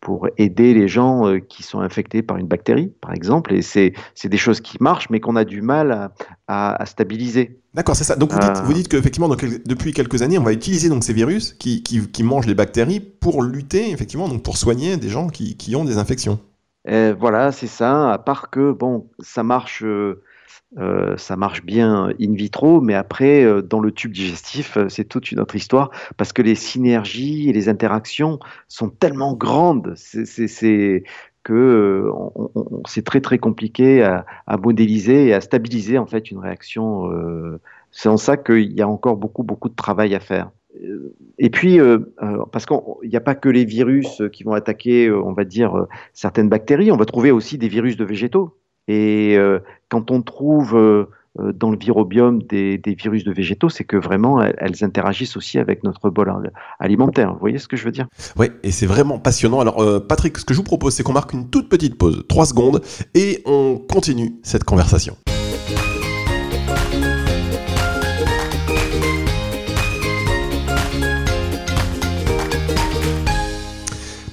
pour 0.07 0.29
aider 0.37 0.73
les 0.73 0.87
gens 0.87 1.37
qui 1.49 1.63
sont 1.63 1.81
infectés 1.81 2.21
par 2.21 2.37
une 2.37 2.47
bactérie, 2.47 2.93
par 3.01 3.13
exemple. 3.13 3.53
Et 3.53 3.61
c'est 3.61 3.93
des 4.23 4.37
choses 4.37 4.61
qui 4.61 4.77
marchent, 4.79 5.09
mais 5.09 5.19
qu'on 5.19 5.35
a 5.35 5.43
du 5.43 5.61
mal 5.61 6.11
à, 6.47 6.85
stabiliser. 6.85 7.59
D'accord, 7.73 7.93
c'est 7.93 8.05
ça. 8.05 8.15
Donc 8.15 8.31
vous 8.31 8.39
dites, 8.39 8.57
vous 8.63 8.71
dites 8.71 8.87
qu'effectivement, 8.87 9.27
depuis 9.27 9.91
quelques 9.91 10.21
années, 10.21 10.37
on 10.37 10.43
va 10.43 10.53
utiliser 10.53 10.87
donc 10.87 11.03
ces 11.03 11.11
virus 11.11 11.51
qui, 11.59 11.83
qui, 11.83 12.23
mangent 12.23 12.47
les 12.47 12.55
bactéries 12.55 13.01
pour 13.01 13.43
lutter, 13.43 13.91
effectivement, 13.91 14.29
donc 14.29 14.43
pour 14.43 14.55
soigner 14.55 14.95
des 14.95 15.09
gens 15.09 15.27
qui, 15.27 15.57
qui 15.57 15.75
ont 15.75 15.83
des 15.83 15.97
infections. 15.97 16.39
Euh, 16.87 17.13
voilà, 17.19 17.51
c'est 17.51 17.67
ça. 17.67 18.13
À 18.13 18.17
part 18.17 18.49
que 18.49 18.71
bon, 18.71 19.09
ça 19.19 19.43
marche, 19.43 19.83
euh, 19.83 20.23
euh, 20.77 21.15
ça 21.17 21.37
marche 21.37 21.63
bien 21.63 22.09
in 22.19 22.33
vitro, 22.33 22.81
mais 22.81 22.93
après 22.93 23.45
dans 23.63 23.79
le 23.79 23.91
tube 23.91 24.11
digestif, 24.11 24.77
c'est 24.89 25.05
toute 25.05 25.31
une 25.31 25.39
autre 25.39 25.55
histoire 25.55 25.91
parce 26.17 26.33
que 26.33 26.41
les 26.41 26.55
synergies 26.55 27.49
et 27.49 27.53
les 27.53 27.69
interactions 27.69 28.39
sont 28.67 28.89
tellement 28.89 29.33
grandes. 29.33 29.93
C'est 29.95 31.03
que 31.43 32.11
c'est 32.85 33.05
très 33.05 33.21
très 33.21 33.37
compliqué 33.37 34.03
à, 34.03 34.25
modéliser 34.57 35.27
et 35.27 35.33
à 35.33 35.39
stabiliser 35.41 35.97
en 35.97 36.05
fait 36.05 36.29
une 36.31 36.39
réaction. 36.39 37.09
c'est 37.91 38.09
en 38.09 38.17
ça 38.17 38.35
qu'il 38.35 38.73
y 38.73 38.81
a 38.81 38.87
encore 38.87 39.15
beaucoup 39.15 39.43
beaucoup 39.43 39.69
de 39.69 39.75
travail 39.75 40.13
à 40.15 40.19
faire. 40.19 40.51
Euh, 40.83 41.15
et 41.37 41.49
puis, 41.49 41.79
euh, 41.79 41.99
euh, 42.21 42.43
parce 42.51 42.65
qu'il 42.65 42.77
n'y 43.09 43.15
a 43.15 43.21
pas 43.21 43.35
que 43.35 43.49
les 43.49 43.65
virus 43.65 44.21
qui 44.31 44.43
vont 44.43 44.53
attaquer, 44.53 45.11
on 45.11 45.33
va 45.33 45.43
dire, 45.43 45.87
certaines 46.13 46.49
bactéries, 46.49 46.91
on 46.91 46.97
va 46.97 47.05
trouver 47.05 47.31
aussi 47.31 47.57
des 47.57 47.67
virus 47.67 47.97
de 47.97 48.05
végétaux. 48.05 48.57
Et 48.87 49.37
quand 49.89 50.11
on 50.11 50.21
trouve 50.21 51.07
dans 51.37 51.69
le 51.69 51.77
virobiome 51.77 52.41
des, 52.43 52.79
virus 52.97 53.23
de 53.23 53.31
végétaux, 53.31 53.69
c'est 53.69 53.83
que 53.83 53.97
vraiment 53.97 54.41
elles, 54.41 54.83
interagissent 54.83 55.37
aussi 55.37 55.59
avec 55.59 55.83
notre 55.83 56.09
bol 56.09 56.51
alimentaire. 56.79 57.33
Vous 57.33 57.39
voyez 57.39 57.59
ce 57.59 57.67
que 57.67 57.77
je 57.77 57.83
veux 57.83 57.91
dire? 57.91 58.07
Oui, 58.37 58.47
et 58.63 58.71
c'est 58.71 58.87
vraiment 58.87 59.19
passionnant. 59.19 59.59
Alors 59.59 59.83
Patrick, 60.07 60.37
ce 60.37 60.45
que 60.45 60.53
je 60.53 60.59
vous 60.59 60.63
propose, 60.63 60.93
c'est 60.93 61.03
qu'on 61.03 61.13
marque 61.13 61.33
une 61.33 61.49
toute 61.49 61.69
petite 61.69 61.97
pause, 61.97 62.23
3 62.27 62.45
secondes, 62.45 62.81
et 63.13 63.41
on 63.45 63.77
continue 63.77 64.35
cette 64.43 64.63
conversation. 64.63 65.17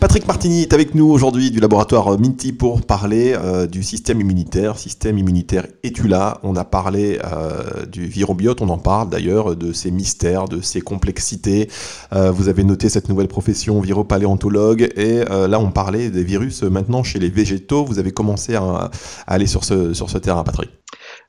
Patrick 0.05 0.27
Martini 0.27 0.61
est 0.61 0.75
avec 0.75 0.95
nous 0.95 1.07
aujourd'hui 1.07 1.51
du 1.51 1.61
laboratoire 1.61 2.21
Minty 2.21 2.53
pour 2.53 2.83
parler 2.83 3.35
euh, 3.35 3.67
du 3.67 3.83
système 3.83 4.21
immunitaire. 4.21 4.77
Système 4.77 5.17
immunitaire, 5.17 5.67
es-tu 5.83 6.09
là? 6.09 6.41
On 6.43 6.57
a 6.57 6.65
parlé 6.67 7.19
euh, 7.25 7.87
du 7.87 8.05
virobiote, 8.05 8.61
on 8.61 8.69
en 8.69 8.77
parle 8.77 9.09
d'ailleurs, 9.09 9.57
de 9.57 9.73
ses 9.73 9.91
mystères, 9.91 10.45
de 10.45 10.61
ses 10.61 10.83
complexités. 10.83 11.71
Euh, 12.13 12.31
vous 12.31 12.51
avez 12.51 12.65
noté 12.65 12.91
cette 12.91 13.09
nouvelle 13.09 13.29
profession 13.29 13.81
viropaléontologue 13.81 14.93
et 14.95 15.25
là 15.25 15.59
on 15.59 15.71
parlait 15.71 16.11
des 16.11 16.23
virus 16.23 16.65
maintenant 16.65 17.03
chez 17.03 17.19
les 17.19 17.31
végétaux. 17.31 17.87
Vous 17.87 17.99
avez 17.99 18.13
commencé 18.13 18.57
à, 18.57 18.91
aller 19.27 19.47
sur 19.47 19.65
ce, 19.65 19.95
sur 19.95 20.11
ce 20.11 20.19
terrain, 20.19 20.45
Patrick. 20.45 20.69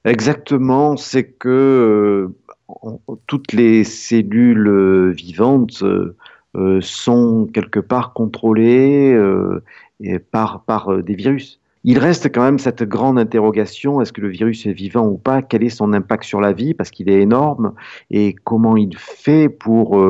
Exactement, 0.04 0.98
c'est 0.98 1.24
que 1.24 2.30
toutes 3.26 3.54
les 3.54 3.86
cellules 3.86 5.14
vivantes 5.16 5.82
euh, 6.56 6.80
sont 6.82 7.48
quelque 7.54 7.80
part 7.80 8.14
contrôlés 8.14 9.14
euh, 9.14 9.62
par, 10.32 10.64
par 10.64 10.90
euh, 10.90 11.04
des 11.04 11.16
virus. 11.16 11.60
Il 11.84 12.00
reste 12.00 12.34
quand 12.34 12.44
même 12.44 12.60
cette 12.60 12.84
grande 12.84 13.20
interrogation, 13.20 14.02
est-ce 14.02 14.14
que 14.14 14.22
le 14.22 14.30
virus 14.30 14.66
est 14.66 14.72
vivant 14.72 15.06
ou 15.06 15.18
pas? 15.18 15.42
Quel 15.42 15.64
est 15.64 15.70
son 15.70 15.94
impact 15.94 16.24
sur 16.24 16.42
la 16.42 16.54
vie? 16.54 16.74
Parce 16.74 16.90
qu'il 16.90 17.10
est 17.10 17.22
énorme. 17.22 17.74
Et 18.10 18.36
comment 18.44 18.76
il 18.76 18.98
fait 18.98 19.50
pour, 19.50 20.04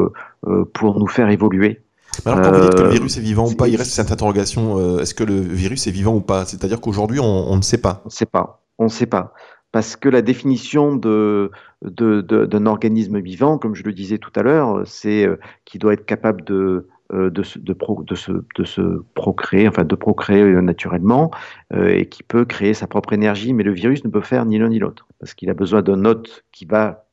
pour 0.73 0.99
nous 0.99 1.08
faire 1.08 1.29
évoluer? 1.29 1.81
Alors 2.25 2.39
quand 2.39 2.53
vous 2.53 2.62
dites 2.62 2.75
que 2.75 2.81
le 2.84 2.89
virus 2.91 3.17
est 3.17 3.21
vivant 3.21 3.49
ou 3.49 3.55
pas, 3.55 3.67
il 3.67 3.75
reste 3.75 3.91
cette 3.91 4.10
interrogation, 4.10 4.99
est-ce 4.99 5.13
que 5.13 5.25
le 5.25 5.36
virus 5.36 5.86
est 5.88 5.91
vivant 5.91 6.15
ou 6.15 6.21
pas? 6.21 6.45
C'est-à-dire 6.45 6.79
qu'aujourd'hui, 6.79 7.19
on, 7.19 7.51
on, 7.51 7.58
ne 7.58 7.62
sait 7.62 7.77
pas. 7.77 8.03
On 8.05 8.08
ne 8.08 8.12
sait 8.12 8.25
pas. 8.25 8.63
On 8.77 8.86
ne 8.86 8.89
sait 8.89 9.05
pas 9.05 9.34
parce 9.75 9.97
que 9.97 10.07
la 10.07 10.21
définition 10.21 10.95
d'un 10.95 12.65
organisme 12.65 13.19
vivant, 13.19 13.57
comme 13.57 13.75
je 13.75 13.83
le 13.83 13.91
disais 13.91 14.19
tout 14.19 14.31
à 14.38 14.41
l'heure, 14.41 14.83
c'est 14.85 15.27
euh, 15.27 15.35
qu'il 15.65 15.81
doit 15.81 15.91
être 15.91 16.05
capable 16.05 16.45
de, 16.45 16.88
euh, 17.11 17.29
de, 17.29 17.43
se, 17.43 19.01
procréer, 19.15 19.67
enfin 19.67 19.83
de 19.83 19.95
procréer 19.95 20.43
euh, 20.43 20.61
naturellement, 20.61 21.29
et 21.77 22.05
qui 22.05 22.23
peut 22.23 22.45
créer 22.45 22.73
sa 22.73 22.88
propre 22.88 23.11
énergie, 23.11 23.51
mais 23.51 23.63
le 23.63 23.73
virus 23.73 24.05
ne 24.05 24.09
peut 24.09 24.21
faire 24.21 24.45
ni 24.45 24.57
l'un 24.59 24.69
ni 24.69 24.79
l'autre, 24.79 25.09
parce 25.19 25.33
qu'il 25.33 25.49
a 25.49 25.53
besoin 25.53 25.81
d'un 25.81 26.05
hôte 26.05 26.45
qui 26.53 26.63
va 26.63 27.07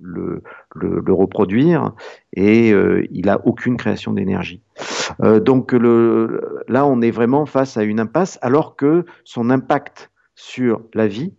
le, 0.00 0.42
reproduire, 0.74 1.92
et 2.32 2.70
il 2.70 3.26
n'a 3.26 3.38
aucune 3.46 3.76
création 3.76 4.14
d'énergie. 4.14 4.62
donc 5.42 5.72
là, 5.74 6.86
on 6.86 7.02
est 7.02 7.10
vraiment 7.10 7.44
face 7.44 7.76
à 7.76 7.82
une 7.82 8.00
impasse, 8.00 8.38
alors 8.40 8.76
que 8.76 9.04
son 9.24 9.50
impact 9.50 10.10
sur 10.34 10.80
la 10.94 11.06
vie 11.06 11.34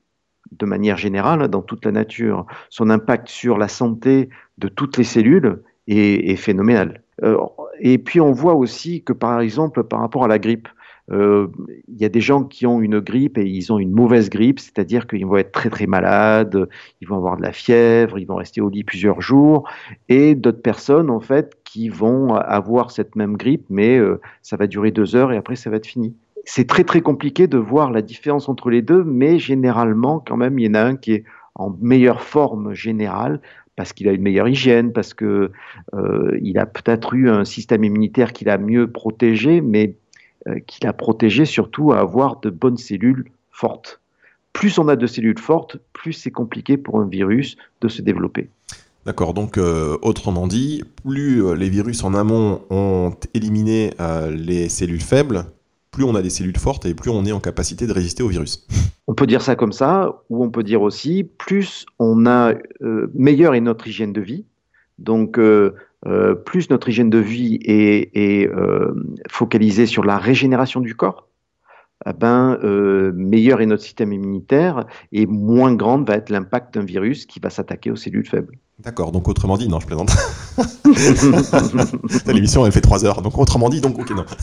de 0.58 0.66
manière 0.66 0.98
générale 0.98 1.48
dans 1.48 1.62
toute 1.62 1.86
la 1.86 1.92
nature, 1.92 2.46
son 2.70 2.90
impact 2.90 3.28
sur 3.28 3.58
la 3.58 3.68
santé 3.68 4.30
de 4.58 4.68
toutes 4.68 4.98
les 4.98 5.04
cellules 5.04 5.62
est, 5.88 6.36
phénoménal. 6.36 7.02
Euh, 7.24 7.38
et 7.80 7.98
puis 7.98 8.22
on 8.22 8.32
voit 8.32 8.56
aussi 8.56 9.04
que 9.04 9.14
par 9.14 9.40
exemple 9.42 9.84
par 9.84 10.00
rapport 10.00 10.24
à 10.24 10.28
la 10.28 10.40
grippe, 10.40 10.68
euh, 11.12 11.48
il 11.90 12.02
y 12.02 12.06
a 12.06 12.10
des 12.10 12.22
gens 12.22 12.44
qui 12.44 12.66
ont 12.66 12.82
une 12.82 13.00
grippe 13.00 13.38
et 13.38 13.46
ils 13.46 13.74
ont 13.74 13.80
une 13.80 13.92
mauvaise 13.92 14.30
grippe, 14.30 14.60
c'est-à-dire 14.60 15.06
qu'ils 15.06 15.26
vont 15.26 15.36
être 15.36 15.52
très 15.52 15.70
très 15.70 15.86
malades, 15.86 16.70
ils 17.02 17.08
vont 17.08 17.18
avoir 17.18 17.36
de 17.36 17.42
la 17.42 17.52
fièvre, 17.52 18.18
ils 18.18 18.26
vont 18.26 18.36
rester 18.36 18.62
au 18.62 18.70
lit 18.70 18.86
plusieurs 18.86 19.22
jours, 19.22 19.70
et 20.08 20.34
d'autres 20.34 20.62
personnes 20.62 21.10
en 21.10 21.20
fait 21.20 21.58
qui 21.66 21.90
vont 21.90 22.34
avoir 22.36 22.92
cette 22.92 23.16
même 23.18 23.36
grippe, 23.36 23.66
mais 23.70 23.98
euh, 23.98 24.22
ça 24.42 24.56
va 24.56 24.66
durer 24.66 24.92
deux 24.92 25.16
heures 25.16 25.34
et 25.34 25.38
après 25.38 25.58
ça 25.58 25.70
va 25.70 25.76
être 25.76 25.88
fini 25.88 26.16
c'est 26.44 26.68
très 26.68 26.84
très 26.84 27.02
compliqué 27.02 27.48
de 27.48 27.58
voir 27.58 27.92
la 27.92 28.02
différence 28.02 28.50
entre 28.50 28.70
les 28.70 28.82
deux, 28.82 29.04
mais 29.04 29.40
généralement, 29.40 30.20
quand 30.20 30.38
même, 30.38 30.60
il 30.60 30.66
y 30.66 30.70
en 30.70 30.74
a 30.74 30.82
un 30.84 30.96
qui 30.96 31.14
est 31.14 31.24
en 31.56 31.76
meilleure 31.82 32.22
forme 32.22 32.74
générale 32.74 33.40
parce 33.76 33.94
qu'il 33.94 34.08
a 34.08 34.12
une 34.12 34.22
meilleure 34.22 34.48
hygiène, 34.48 34.94
parce 34.94 35.14
que 35.14 35.52
euh, 35.94 36.38
il 36.42 36.60
a 36.60 36.66
peut-être 36.66 37.14
eu 37.14 37.30
un 37.30 37.44
système 37.46 37.84
immunitaire 37.84 38.34
qui 38.34 38.46
l'a 38.46 38.58
mieux 38.58 38.92
protégé, 38.92 39.62
mais 39.62 39.96
euh, 40.48 40.60
qui 40.68 40.84
l'a 40.84 40.94
protégé 40.94 41.46
surtout 41.46 41.92
à 41.92 42.00
avoir 42.00 42.40
de 42.40 42.50
bonnes 42.50 42.78
cellules 42.78 43.26
fortes. 43.52 44.00
Plus 44.52 44.78
on 44.78 44.88
a 44.88 44.96
de 44.96 45.08
cellules 45.08 45.40
fortes, 45.40 45.78
plus 45.94 46.14
c'est 46.14 46.32
compliqué 46.32 46.78
pour 46.78 47.00
un 47.00 47.08
virus 47.08 47.56
de 47.82 47.88
se 47.88 48.04
développer. 48.04 48.50
D'accord, 49.06 49.34
donc 49.34 49.58
euh, 49.58 49.98
autrement 50.04 50.46
dit, 50.46 50.84
plus 51.04 51.56
les 51.56 51.70
virus 51.70 52.04
en 52.04 52.14
amont 52.14 52.62
ont 52.70 53.14
éliminé 53.34 53.92
les 54.30 54.70
cellules 54.70 55.02
faibles, 55.02 55.46
plus 55.94 56.04
on 56.04 56.16
a 56.16 56.22
des 56.22 56.32
cellules 56.32 56.58
fortes 56.58 56.86
et 56.86 56.94
plus 56.94 57.12
on 57.12 57.24
est 57.24 57.32
en 57.32 57.40
capacité 57.40 57.88
de 57.88 57.94
résister 57.94 58.24
au 58.24 58.28
virus. 58.28 58.68
On 59.08 59.14
peut 59.14 59.28
dire 59.28 59.42
ça 59.42 59.56
comme 59.56 59.74
ça, 59.74 60.24
ou 60.30 60.46
on 60.46 60.50
peut 60.50 60.64
dire 60.64 60.82
aussi, 60.82 61.26
plus 61.26 61.86
on 62.00 62.26
a, 62.26 62.54
euh, 62.82 63.12
meilleure 63.14 63.54
est 63.54 63.60
notre 63.60 63.86
hygiène 63.86 64.14
de 64.14 64.22
vie. 64.22 64.46
Donc, 64.98 65.38
euh, 65.38 65.76
euh, 66.08 66.36
plus 66.36 66.70
notre 66.70 66.88
hygiène 66.88 67.10
de 67.10 67.18
vie 67.18 67.60
est, 67.66 68.50
focalisée 69.30 69.88
sur 69.88 70.06
la 70.06 70.18
régénération 70.18 70.80
du 70.80 70.96
corps, 70.96 71.28
eh 72.06 72.14
ben, 72.14 72.58
meilleur 73.14 73.60
est 73.60 73.66
notre 73.66 73.84
système 73.84 74.14
immunitaire 74.14 74.86
et 75.12 75.26
moins 75.26 75.76
grande 75.76 76.08
va 76.08 76.16
être 76.16 76.30
l'impact 76.30 76.74
d'un 76.74 76.86
virus 76.86 77.26
qui 77.26 77.42
va 77.42 77.50
s'attaquer 77.50 77.92
aux 77.92 77.98
cellules 77.98 78.26
faibles. 78.26 78.58
D'accord, 78.80 79.12
donc 79.12 79.28
autrement 79.28 79.58
dit, 79.58 79.68
non, 79.68 79.80
je 79.80 79.86
plaisante. 79.86 80.12
L'émission, 82.26 82.66
elle 82.66 82.72
fait 82.72 82.82
3 82.82 83.06
heures, 83.06 83.22
donc 83.22 83.38
autrement 83.38 83.70
dit, 83.70 83.82
donc 83.82 84.00
ok, 84.00 84.12
non. 84.12 84.26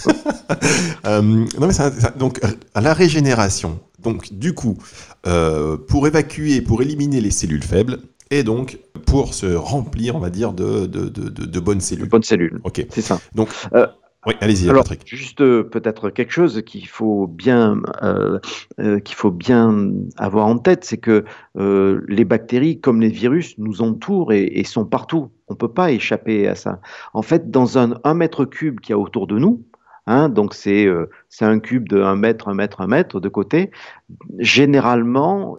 Euh, 1.06 1.22
non, 1.22 1.66
mais 1.66 1.72
ça, 1.72 1.90
donc, 2.18 2.40
à 2.74 2.80
la 2.80 2.92
régénération, 2.92 3.80
donc 4.02 4.34
du 4.34 4.52
coup, 4.52 4.76
euh, 5.26 5.78
pour 5.78 6.06
évacuer, 6.06 6.60
pour 6.60 6.82
éliminer 6.82 7.20
les 7.20 7.30
cellules 7.30 7.62
faibles, 7.62 8.00
et 8.30 8.42
donc 8.42 8.78
pour 9.06 9.34
se 9.34 9.46
remplir, 9.46 10.14
on 10.16 10.20
va 10.20 10.30
dire, 10.30 10.52
de, 10.52 10.86
de, 10.86 11.08
de, 11.08 11.60
bonnes 11.60 11.80
cellules. 11.80 12.04
De 12.04 12.10
bonnes 12.10 12.22
cellules. 12.22 12.60
Ok. 12.64 12.86
C'est 12.90 13.00
ça. 13.00 13.20
Donc, 13.34 13.48
euh, 13.74 13.86
oui, 14.26 14.34
allez-y, 14.40 14.68
Patrick. 14.68 15.02
Juste 15.06 15.40
euh, 15.40 15.62
peut-être 15.62 16.10
quelque 16.10 16.32
chose 16.32 16.62
qu'il 16.62 16.86
faut 16.86 17.26
bien 17.26 17.80
euh, 18.02 18.38
euh, 18.78 19.00
qu'il 19.00 19.16
faut 19.16 19.30
bien 19.30 19.92
avoir 20.18 20.46
en 20.46 20.58
tête, 20.58 20.84
c'est 20.84 20.98
que 20.98 21.24
les 21.54 22.24
bactéries, 22.24 22.80
comme 22.80 23.00
les 23.00 23.08
virus, 23.08 23.56
nous 23.58 23.82
entourent 23.82 24.32
et, 24.32 24.62
sont 24.64 24.84
partout. 24.84 25.30
On 25.48 25.54
peut 25.54 25.72
pas 25.72 25.90
échapper 25.90 26.46
à 26.46 26.54
ça. 26.54 26.80
En 27.14 27.22
fait, 27.22 27.50
dans 27.50 27.78
un, 27.78 27.98
un 28.04 28.14
mètre 28.14 28.44
cube 28.44 28.80
qui 28.80 28.92
y 28.92 28.94
a 28.94 28.98
autour 28.98 29.26
de 29.26 29.38
nous, 29.38 29.64
Hein, 30.06 30.28
donc 30.28 30.54
c'est 30.54 30.88
un 31.40 31.60
cube 31.60 31.88
de 31.88 32.02
1 32.02 32.16
mètre, 32.16 32.48
1 32.48 32.54
mètre, 32.54 32.80
1 32.80 32.88
mètre 32.88 33.20
de 33.20 33.28
côté. 33.28 33.70
Généralement, 34.38 35.58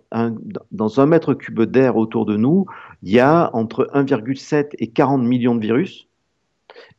dans 0.71 0.99
un 0.99 1.05
mètre 1.05 1.33
cube 1.35 1.61
d'air 1.61 1.95
autour 1.95 2.25
de 2.25 2.35
nous, 2.35 2.65
il 3.03 3.11
y 3.11 3.19
a 3.19 3.49
entre 3.53 3.89
1,7 3.93 4.71
et 4.79 4.87
40 4.87 5.23
millions 5.23 5.55
de 5.55 5.61
virus 5.61 6.09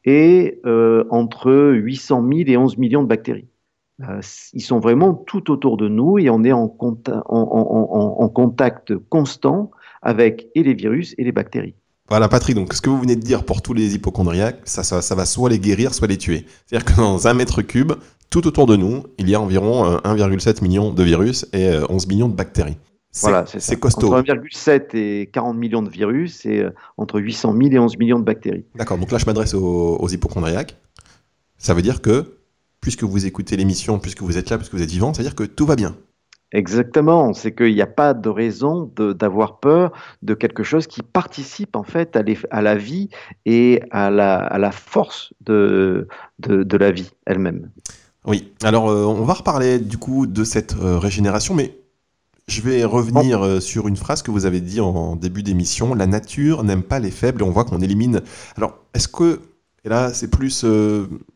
et 0.05 0.61
entre 1.11 1.73
800 1.75 2.27
000 2.29 2.41
et 2.47 2.57
11 2.57 2.79
millions 2.79 3.03
de 3.03 3.09
bactéries. 3.09 3.47
Euh, 4.09 4.21
ils 4.53 4.63
sont 4.63 4.81
vraiment 4.81 5.15
tout 5.15 5.51
autour 5.51 5.77
de 5.77 5.89
nous 5.89 6.19
et 6.19 6.31
on 6.31 6.43
est 6.45 6.53
en, 6.53 6.69
contact 8.29 8.97
constant 9.09 9.71
avec 10.01 10.49
et 10.55 10.63
les 10.63 10.75
virus 10.75 11.15
et 11.19 11.25
les 11.25 11.33
bactéries. 11.33 11.75
Voilà, 12.09 12.29
Patrick, 12.29 12.57
donc 12.57 12.75
ce 12.75 12.81
que 12.81 12.91
vous 12.91 12.99
venez 12.99 13.17
de 13.17 13.21
dire 13.21 13.45
pour 13.45 13.63
tous 13.63 13.75
les 13.75 13.95
hypochondriaques, 13.95 14.61
ça, 14.65 15.15
va 15.15 15.25
soit 15.25 15.51
les 15.51 15.59
guérir, 15.59 15.95
soit 15.95 16.09
les 16.09 16.19
tuer. 16.19 16.47
C'est-à-dire 16.67 16.93
que 16.93 16.97
dans 17.01 17.29
un 17.29 17.35
mètre 17.35 17.63
cube, 17.63 17.93
tout 18.29 18.47
autour 18.47 18.67
de 18.67 18.77
nous, 18.77 19.05
il 19.19 19.31
y 19.31 19.35
a 19.35 19.41
environ 19.41 19.97
1,7 19.99 20.49
euh, 20.49 20.63
million 20.63 20.93
de 20.93 21.03
virus 21.03 21.47
et 21.53 21.71
11 21.89 22.05
euh, 22.05 22.09
millions 22.09 22.29
de 22.29 22.35
bactéries. 22.35 22.77
Voilà, 23.21 23.45
c'est 23.47 23.79
costaud. 23.79 24.15
Entre 24.15 24.33
1,7 24.33 24.97
et 24.97 25.31
40 25.33 25.57
millions 25.57 25.83
de 25.83 25.91
virus 25.91 26.47
et 26.47 26.67
entre 26.97 27.21
800 27.21 27.55
000 27.57 27.73
et 27.73 27.79
11 27.79 27.99
millions 27.99 28.19
de 28.19 28.25
bactéries. 28.25 28.65
D'accord, 28.75 28.97
donc 28.97 29.13
là 29.13 29.19
je 29.19 29.27
m'adresse 29.27 29.53
aux, 29.55 29.97
aux 29.97 30.09
hypochondriaques. 30.09 30.77
Ça 31.59 31.75
veut 31.75 31.83
dire 31.83 32.01
que 32.01 32.39
puisque 32.81 33.05
vous 33.05 33.27
écoutez 33.27 33.57
l'émission, 33.57 33.99
puisque 33.99 34.23
vous 34.23 34.37
êtes 34.37 34.51
là, 34.51 34.59
puisque 34.59 34.75
vous 34.75 34.83
êtes 34.83 34.91
vivant, 34.91 35.15
c'est-à-dire 35.15 35.35
que 35.35 35.45
tout 35.45 35.65
va 35.65 35.77
bien. 35.77 35.97
Exactement, 36.53 37.33
c'est 37.33 37.55
qu'il 37.55 37.73
n'y 37.73 37.81
a 37.81 37.87
pas 37.87 38.13
de 38.13 38.29
raison 38.29 38.93
d'avoir 38.97 39.59
peur 39.59 39.93
de 40.21 40.35
quelque 40.35 40.63
chose 40.63 40.87
qui 40.87 41.03
participe 41.03 41.77
en 41.77 41.83
fait 41.83 42.15
à, 42.51 42.63
la 42.63 42.75
vie 42.75 43.09
et 43.47 43.81
à 43.91 44.11
la, 44.11 44.71
force 44.71 45.33
de, 45.41 46.09
de, 46.41 46.77
la 46.77 46.91
vie 46.91 47.11
elle-même. 47.25 47.71
Oui, 48.27 48.53
alors 48.63 48.91
euh, 48.91 49.05
on 49.05 49.25
va 49.25 49.33
reparler 49.33 49.79
du 49.79 49.97
coup 49.97 50.27
de 50.27 50.45
cette 50.45 50.77
euh, 50.77 50.99
régénération, 50.99 51.55
mais 51.55 51.75
je 52.53 52.63
vais 52.63 52.85
revenir 52.85 53.43
euh, 53.43 53.61
sur 53.61 53.89
une 53.89 53.97
phrase 53.97 54.23
que 54.23 54.31
vous 54.31 54.47
avez 54.47 54.61
dit 54.61 54.81
en 54.81 55.17
début 55.17 55.43
d'émission, 55.43 55.95
la 55.95 56.07
nature 56.07 56.65
n'aime 56.65 56.83
pas 56.83 56.99
les 56.99 57.11
faibles 57.11 57.43
on 57.43 57.51
voit 57.51 57.65
qu'on 57.65 57.81
élimine. 57.81 58.21
Alors, 58.57 58.79
est-ce 58.95 59.09
que, 59.09 59.41
et 59.85 59.89
là 59.89 60.13
c'est 60.13 60.29
plus 60.29 60.65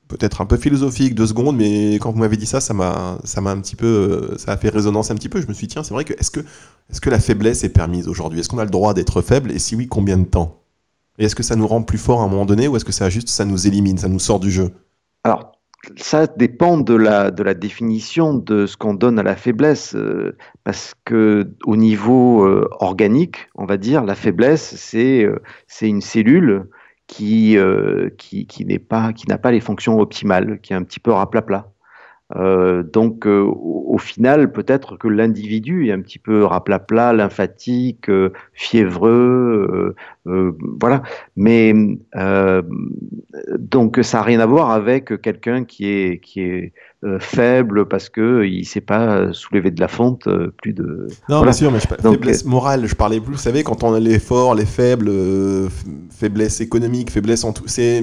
peut-être 0.08 0.40
un 0.40 0.46
peu 0.46 0.56
philosophique 0.56 1.14
deux 1.14 1.26
secondes, 1.26 1.56
mais 1.56 1.94
quand 1.94 2.12
vous 2.12 2.18
m'avez 2.18 2.36
dit 2.36 2.46
ça, 2.46 2.60
ça 2.60 2.74
m'a, 2.74 3.18
ça 3.24 3.40
m'a 3.40 3.50
un 3.50 3.60
petit 3.60 3.76
peu, 3.76 3.86
euh, 3.86 4.38
ça 4.38 4.52
a 4.52 4.56
fait 4.56 4.68
résonance 4.68 5.10
un 5.10 5.14
petit 5.14 5.28
peu. 5.28 5.40
Je 5.40 5.46
me 5.46 5.52
suis 5.52 5.66
dit, 5.66 5.74
tiens, 5.74 5.82
c'est 5.82 5.94
vrai 5.94 6.04
que 6.04 6.12
est-ce 6.14 6.30
que, 6.30 6.40
est-ce 6.90 7.00
que 7.00 7.10
la 7.10 7.18
faiblesse 7.18 7.64
est 7.64 7.70
permise 7.70 8.08
aujourd'hui? 8.08 8.40
Est-ce 8.40 8.48
qu'on 8.48 8.58
a 8.58 8.64
le 8.64 8.70
droit 8.70 8.94
d'être 8.94 9.22
faible? 9.22 9.50
Et 9.50 9.58
si 9.58 9.74
oui, 9.74 9.88
combien 9.88 10.18
de 10.18 10.24
temps? 10.24 10.60
Et 11.18 11.24
est-ce 11.24 11.34
que 11.34 11.42
ça 11.42 11.56
nous 11.56 11.66
rend 11.66 11.82
plus 11.82 11.98
fort 11.98 12.20
à 12.20 12.24
un 12.24 12.28
moment 12.28 12.46
donné, 12.46 12.68
ou 12.68 12.76
est-ce 12.76 12.84
que 12.84 12.92
ça 12.92 13.08
juste, 13.10 13.28
ça 13.28 13.44
nous 13.44 13.66
élimine, 13.66 13.98
ça 13.98 14.08
nous 14.08 14.18
sort 14.18 14.38
du 14.38 14.50
jeu? 14.50 14.70
Alors, 15.24 15.52
ça 15.96 16.26
dépend 16.26 16.78
de 16.78 16.94
la, 16.94 17.30
de 17.30 17.42
la 17.42 17.54
définition 17.54 18.34
de 18.34 18.66
ce 18.66 18.76
qu'on 18.76 18.94
donne 18.94 19.18
à 19.18 19.22
la 19.22 19.36
faiblesse, 19.36 19.94
euh, 19.94 20.36
parce 20.64 20.94
que 21.04 21.48
au 21.64 21.76
niveau 21.76 22.44
euh, 22.44 22.68
organique, 22.80 23.48
on 23.54 23.66
va 23.66 23.76
dire, 23.76 24.04
la 24.04 24.14
faiblesse, 24.14 24.74
c'est, 24.76 25.26
c'est 25.66 25.88
une 25.88 26.00
cellule 26.00 26.68
euh, 27.20 28.10
qui 28.18 28.66
n'a 29.28 29.38
pas 29.38 29.50
les 29.50 29.60
fonctions 29.60 29.98
optimales, 30.00 30.60
qui 30.60 30.72
est 30.72 30.76
un 30.76 30.82
petit 30.82 31.00
peu 31.00 31.12
raplapla. 31.12 31.70
Euh, 32.34 32.82
donc, 32.82 33.26
euh, 33.26 33.44
au, 33.44 33.98
final, 33.98 34.50
peut-être 34.50 34.96
que 34.96 35.06
l'individu 35.06 35.88
est 35.88 35.92
un 35.92 36.00
petit 36.00 36.18
peu 36.18 36.44
raplapla, 36.44 37.12
lymphatique, 37.12 38.08
euh, 38.08 38.32
fiévreux, 38.52 39.94
voilà. 40.24 41.02
Mais 41.36 41.72
donc, 43.58 44.00
ça 44.02 44.18
n'a 44.18 44.24
rien 44.24 44.40
à 44.40 44.46
voir 44.46 44.70
avec 44.70 45.20
quelqu'un 45.22 45.64
qui 45.64 45.86
est, 45.86 46.20
qui 46.20 46.40
est 46.40 46.72
faible 47.20 47.86
parce 47.86 48.08
que 48.08 48.44
il 48.44 48.64
sait 48.64 48.80
pas 48.80 49.32
soulever 49.32 49.70
de 49.70 49.80
la 49.80 49.86
fonte 49.86 50.28
plus 50.60 50.72
de. 50.72 51.06
Non, 51.28 51.42
bien 51.42 51.52
sûr, 51.52 51.70
mais 51.70 51.78
je, 51.78 51.86
faiblesse 51.86 52.44
morale, 52.44 52.86
je 52.86 52.94
parlais 52.96 53.20
plus. 53.20 53.34
Vous 53.34 53.38
savez, 53.38 53.62
quand 53.62 53.84
on 53.84 53.94
a 53.94 54.00
les 54.00 54.18
forts, 54.18 54.56
les 54.56 54.66
faibles, 54.66 55.12
faiblesse 56.10 56.60
économique, 56.60 57.10
faiblesse 57.10 57.44
en 57.44 57.52
tout, 57.52 57.64
c'est 57.66 58.02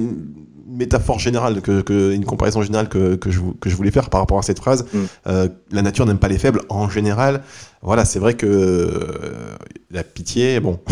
métaphore 0.73 1.19
générale, 1.19 1.61
que, 1.61 2.13
une 2.13 2.25
comparaison 2.25 2.61
générale 2.61 2.89
que, 2.89 3.15
que, 3.15 3.31
je, 3.31 3.41
que, 3.59 3.69
je, 3.69 3.75
voulais 3.75 3.91
faire 3.91 4.09
par 4.09 4.19
rapport 4.19 4.39
à 4.39 4.41
cette 4.41 4.59
phrase. 4.59 4.85
Mm. 4.93 4.97
Euh, 5.27 5.47
la 5.71 5.81
nature 5.81 6.05
n'aime 6.05 6.17
pas 6.17 6.27
les 6.27 6.37
faibles 6.37 6.61
en 6.69 6.89
général. 6.89 7.43
Voilà, 7.81 8.05
c'est 8.05 8.19
vrai 8.19 8.33
que 8.35 8.45
euh, 8.45 9.55
la 9.91 10.03
pitié, 10.03 10.59
bon, 10.59 10.79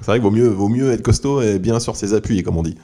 c'est 0.00 0.06
vrai 0.06 0.18
qu'il 0.18 0.22
vaut 0.22 0.30
mieux, 0.30 0.48
vaut 0.48 0.68
mieux 0.68 0.90
être 0.92 1.02
costaud 1.02 1.40
et 1.40 1.58
bien 1.58 1.80
sur 1.80 1.96
ses 1.96 2.14
appuis, 2.14 2.42
comme 2.42 2.56
on 2.56 2.62
dit. 2.62 2.76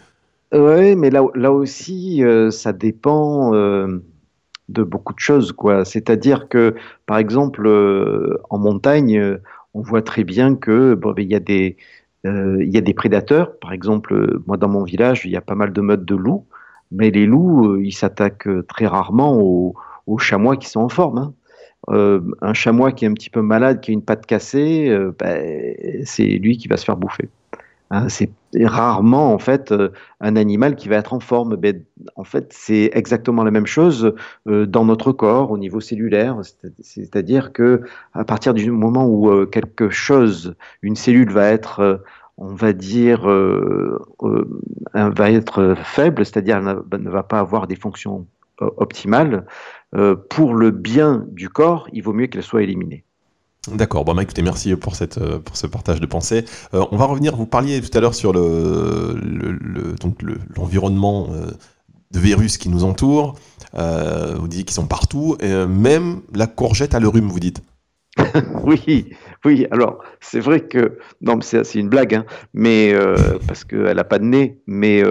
Oui, 0.52 0.96
mais 0.96 1.10
là, 1.10 1.22
là 1.34 1.52
aussi, 1.52 2.24
euh, 2.24 2.50
ça 2.50 2.72
dépend 2.72 3.52
de 3.52 4.82
beaucoup 4.82 5.14
de 5.14 5.18
choses, 5.18 5.52
quoi. 5.52 5.84
C'est-à-dire 5.84 6.48
que, 6.48 6.74
par 7.06 7.18
exemple, 7.18 7.68
en 8.50 8.58
montagne, 8.58 9.38
on 9.74 9.82
voit 9.82 10.02
très 10.02 10.24
bien 10.24 10.54
que 10.54 10.94
bon, 10.94 11.14
il 11.16 11.28
y 11.28 11.34
a 11.34 11.40
des 11.40 11.76
il 12.24 12.68
y 12.68 12.76
a 12.76 12.80
des 12.80 12.94
prédateurs, 12.94 13.58
par 13.58 13.72
exemple, 13.72 14.14
euh, 14.14 14.42
moi 14.46 14.56
dans 14.56 14.68
mon 14.68 14.84
village, 14.84 15.24
il 15.24 15.30
y 15.30 15.36
a 15.36 15.40
pas 15.40 15.54
mal 15.54 15.72
de 15.72 15.80
meutes 15.80 16.04
de 16.04 16.16
loups, 16.16 16.46
mais 16.90 17.10
les 17.10 17.26
loups, 17.26 17.74
euh, 17.74 17.84
ils 17.84 17.92
s'attaquent 17.92 18.48
très 18.66 18.86
rarement 18.86 19.40
aux, 19.40 19.74
chamois 20.18 20.56
qui 20.56 20.68
sont 20.68 20.80
en 20.80 20.88
forme. 20.88 21.18
Hein. 21.18 21.34
un 22.40 22.54
chamois 22.54 22.92
qui 22.92 23.04
est 23.04 23.08
un 23.08 23.14
petit 23.14 23.30
peu 23.30 23.42
malade, 23.42 23.80
qui 23.80 23.90
a 23.90 23.94
une 23.94 24.02
patte 24.02 24.26
cassée, 24.26 24.90
ben, 25.18 25.74
c'est 26.04 26.24
lui 26.24 26.56
qui 26.56 26.66
va 26.66 26.76
se 26.76 26.84
faire 26.84 26.96
bouffer. 26.96 27.28
Hein, 27.90 28.08
c'est 28.08 28.30
rarement 28.56 29.32
en 29.32 29.38
fait 29.38 29.72
euh, 29.72 29.90
un 30.20 30.36
animal 30.36 30.76
qui 30.76 30.88
va 30.88 30.96
être 30.96 31.12
en 31.12 31.20
forme. 31.20 31.56
Mais, 31.60 31.82
en 32.16 32.24
fait, 32.24 32.52
c'est 32.52 32.90
exactement 32.94 33.44
la 33.44 33.50
même 33.50 33.66
chose 33.66 34.14
euh, 34.46 34.66
dans 34.66 34.84
notre 34.84 35.12
corps 35.12 35.50
au 35.50 35.58
niveau 35.58 35.80
cellulaire. 35.80 36.40
C'est-à-dire 36.80 37.52
que 37.52 37.82
à 38.14 38.24
partir 38.24 38.54
du 38.54 38.70
moment 38.70 39.06
où 39.06 39.30
euh, 39.30 39.46
quelque 39.46 39.90
chose, 39.90 40.54
une 40.82 40.96
cellule 40.96 41.30
va 41.30 41.48
être 41.48 42.02
on 42.40 42.54
va 42.54 42.72
dire, 42.72 43.26
va 43.26 45.30
être 45.32 45.74
faible, 45.76 46.24
c'est-à-dire 46.24 46.62
ne 46.62 47.10
va 47.10 47.24
pas 47.24 47.40
avoir 47.40 47.66
des 47.66 47.74
fonctions 47.74 48.28
optimales, 48.60 49.44
pour 50.28 50.54
le 50.54 50.70
bien 50.70 51.26
du 51.32 51.48
corps, 51.48 51.88
il 51.92 52.04
vaut 52.04 52.12
mieux 52.12 52.28
qu'elle 52.28 52.44
soit 52.44 52.62
éliminée. 52.62 53.02
D'accord, 53.74 54.04
bon 54.04 54.14
bah 54.14 54.22
écoutez, 54.22 54.42
merci 54.42 54.72
euh, 54.72 54.76
pour 54.76 54.96
ce 55.56 55.66
partage 55.66 56.00
de 56.00 56.06
pensée. 56.06 56.44
Euh, 56.74 56.84
on 56.90 56.96
va 56.96 57.06
revenir, 57.06 57.36
vous 57.36 57.46
parliez 57.46 57.80
tout 57.80 57.96
à 57.96 58.00
l'heure 58.00 58.14
sur 58.14 58.32
le, 58.32 59.16
l'environnement 60.56 61.28
euh, 61.30 61.50
de 62.10 62.18
virus 62.18 62.56
qui 62.58 62.68
nous 62.68 62.84
entoure, 62.84 63.34
vous 63.74 64.48
dites 64.48 64.66
qu'ils 64.66 64.74
sont 64.74 64.86
partout, 64.86 65.36
même 65.42 66.22
la 66.34 66.46
courgette 66.46 66.94
a 66.94 67.00
le 67.00 67.08
rhume, 67.08 67.28
vous 67.28 67.40
dites. 67.40 67.62
oui, 68.64 69.12
oui, 69.44 69.66
alors 69.70 70.02
c'est 70.20 70.40
vrai 70.40 70.60
que, 70.60 70.98
non, 71.20 71.40
c'est, 71.40 71.74
une 71.74 71.88
blague, 71.88 72.14
hein, 72.14 72.24
mais 72.54 72.94
parce 73.46 73.64
qu'elle 73.64 73.96
n'a 73.96 74.04
pas 74.04 74.18
de 74.18 74.24
nez, 74.24 74.58
mais 74.66 75.02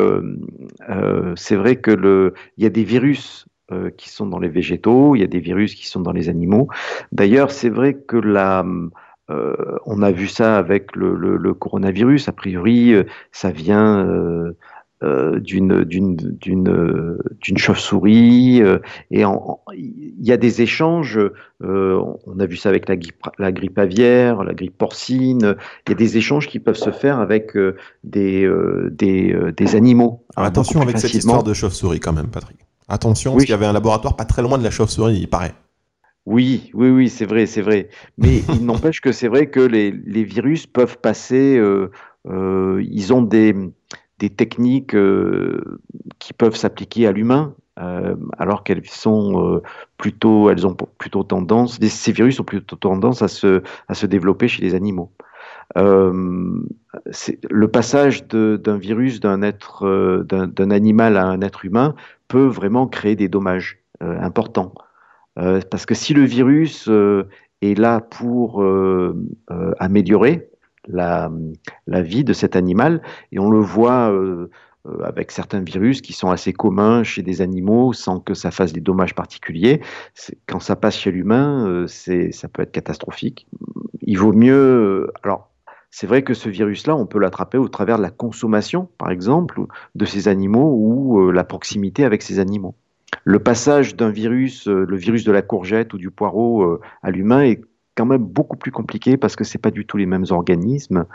c'est 1.35 1.55
vrai 1.55 1.75
que 1.75 2.33
il 2.57 2.63
y 2.63 2.67
a 2.67 2.71
des 2.71 2.83
virus 2.83 3.45
euh, 3.71 3.89
qui 3.89 4.09
sont 4.09 4.25
dans 4.25 4.39
les 4.39 4.49
végétaux, 4.49 5.15
il 5.15 5.19
y 5.19 5.23
a 5.23 5.27
des 5.27 5.39
virus 5.39 5.75
qui 5.75 5.87
sont 5.87 5.99
dans 5.99 6.13
les 6.13 6.29
animaux. 6.29 6.67
D'ailleurs, 7.11 7.51
c'est 7.51 7.69
vrai 7.69 7.95
que 7.95 8.17
la, 8.17 8.65
euh, 9.29 9.77
on 9.85 10.01
a 10.01 10.11
vu 10.11 10.27
ça 10.27 10.57
avec 10.57 10.95
le, 10.95 11.15
le, 11.15 11.37
le 11.37 11.53
coronavirus. 11.53 12.29
A 12.29 12.31
priori, 12.31 12.93
euh, 12.93 13.03
ça 13.31 13.51
vient 13.51 14.05
euh, 14.07 14.57
euh 15.03 15.39
d'une 15.39 15.83
d'une 15.83 17.57
chauve-souris 17.57 18.61
et 19.11 19.23
il 19.73 20.25
y 20.25 20.31
a 20.31 20.37
des 20.37 20.61
échanges. 20.63 21.19
on 21.59 22.39
a 22.39 22.45
vu 22.47 22.55
ça 22.55 22.69
avec 22.69 22.89
la 22.89 22.95
grippe, 22.95 23.21
la 23.37 23.51
grippe 23.51 23.77
aviaire, 23.77 24.43
la 24.43 24.55
grippe 24.55 24.77
porcine. 24.77 25.55
Il 25.85 25.89
y 25.89 25.91
a 25.91 25.95
des 25.95 26.17
échanges 26.17 26.47
qui 26.47 26.59
peuvent 26.59 26.77
se 26.77 26.89
faire 26.89 27.19
avec 27.19 27.55
des 28.03 28.49
des, 28.89 29.37
des 29.55 29.75
animaux. 29.75 30.23
attention 30.35 30.81
avec 30.81 30.97
cette 30.97 31.13
histoire 31.13 31.43
de 31.43 31.53
chauve-souris 31.53 31.99
quand 31.99 32.13
même, 32.13 32.29
Patrick. 32.29 32.66
Attention, 32.89 33.33
parce 33.33 33.43
qu'il 33.43 33.51
y 33.51 33.55
avait 33.55 33.65
un 33.65 33.73
laboratoire 33.73 34.15
pas 34.15 34.25
très 34.25 34.41
loin 34.41 34.57
de 34.57 34.63
la 34.63 34.71
chauve-souris, 34.71 35.17
il 35.19 35.29
paraît. 35.29 35.53
Oui, 36.25 36.71
oui, 36.73 36.89
oui, 36.89 37.09
c'est 37.09 37.25
vrai, 37.25 37.45
c'est 37.45 37.61
vrai. 37.61 37.89
Mais 38.17 38.41
il 38.53 38.65
n'empêche 38.65 39.01
que 39.01 39.11
c'est 39.11 39.27
vrai 39.27 39.47
que 39.47 39.59
les, 39.59 40.23
virus 40.23 40.67
peuvent 40.67 40.97
passer, 40.97 41.57
euh, 41.57 41.89
euh, 42.27 42.83
ils 42.89 43.13
ont 43.13 43.21
des, 43.21 43.55
des 44.19 44.29
techniques 44.29 44.93
euh, 44.93 45.79
qui 46.19 46.33
peuvent 46.33 46.55
s'appliquer 46.55 47.07
à 47.07 47.11
l'humain, 47.11 47.55
alors 48.39 48.63
qu'elles 48.63 48.83
sont 48.87 49.61
plutôt, 49.97 50.49
elles 50.49 50.65
ont 50.65 50.73
plutôt 50.73 51.23
tendance, 51.23 51.77
ces 51.79 52.11
virus 52.11 52.39
ont 52.39 52.43
plutôt 52.43 52.75
tendance 52.75 53.21
à 53.21 53.27
se, 53.27 53.61
à 53.87 53.93
se 53.93 54.07
développer 54.07 54.47
chez 54.47 54.63
les 54.63 54.73
animaux. 54.73 55.11
Le 55.75 57.67
passage 57.67 58.27
d'un 58.27 58.77
virus 58.77 59.19
d'un 59.19 59.41
être, 59.41 60.23
d'un 60.23 60.71
animal 60.71 61.17
à 61.17 61.25
un 61.25 61.41
être 61.41 61.65
humain 61.65 61.95
peut 62.27 62.45
vraiment 62.45 62.87
créer 62.87 63.15
des 63.15 63.27
dommages 63.27 63.79
euh, 64.03 64.19
importants. 64.19 64.73
Euh, 65.39 65.61
parce 65.71 65.85
que 65.85 65.95
si 65.95 66.13
le 66.13 66.23
virus 66.23 66.87
euh, 66.87 67.27
est 67.61 67.77
là 67.77 67.99
pour 67.99 68.63
améliorer 69.79 70.49
la, 70.87 71.31
la, 71.87 72.01
vie 72.01 72.23
de 72.23 72.33
cet 72.33 72.55
animal, 72.55 73.01
et 73.31 73.39
on 73.39 73.49
le 73.49 73.59
voit 73.59 74.13
avec 75.03 75.31
certains 75.31 75.61
virus 75.61 76.01
qui 76.01 76.13
sont 76.13 76.29
assez 76.29 76.53
communs 76.53 77.03
chez 77.03 77.23
des 77.23 77.41
animaux 77.41 77.93
sans 77.93 78.19
que 78.19 78.35
ça 78.35 78.51
fasse 78.51 78.73
des 78.73 78.79
dommages 78.79 79.15
particuliers. 79.15 79.81
Quand 80.45 80.59
ça 80.59 80.75
passe 80.75 80.97
chez 80.97 81.11
l'humain, 81.11 81.85
ça 81.87 82.47
peut 82.47 82.61
être 82.61 82.71
catastrophique. 82.71 83.47
Il 84.01 84.19
vaut 84.19 84.33
mieux. 84.33 85.11
Alors, 85.23 85.49
c'est 85.99 86.05
vrai 86.05 86.21
que 86.21 86.35
ce 86.35 86.47
virus-là, 86.47 86.95
on 86.95 87.07
peut 87.07 87.17
l'attraper 87.17 87.57
au 87.57 87.69
travers 87.69 87.97
de 87.97 88.03
la 88.03 88.11
consommation, 88.11 88.87
par 88.99 89.09
exemple, 89.09 89.61
de 89.95 90.05
ces 90.05 90.27
animaux 90.27 90.71
ou 90.77 91.31
la 91.31 91.43
proximité 91.43 92.05
avec 92.05 92.21
ces 92.21 92.37
animaux. 92.37 92.75
Le 93.23 93.39
passage 93.39 93.95
d'un 93.95 94.11
virus, 94.11 94.67
le 94.67 94.95
virus 94.95 95.23
de 95.23 95.31
la 95.31 95.41
courgette 95.41 95.95
ou 95.95 95.97
du 95.97 96.11
poireau 96.11 96.79
à 97.01 97.09
l'humain 97.09 97.41
est 97.41 97.61
quand 97.95 98.05
même 98.05 98.23
beaucoup 98.23 98.57
plus 98.57 98.71
compliqué 98.71 99.17
parce 99.17 99.35
que 99.35 99.43
c'est 99.43 99.57
pas 99.57 99.71
du 99.71 99.87
tout 99.87 99.97
les 99.97 100.05
mêmes 100.05 100.25
organismes 100.29 101.05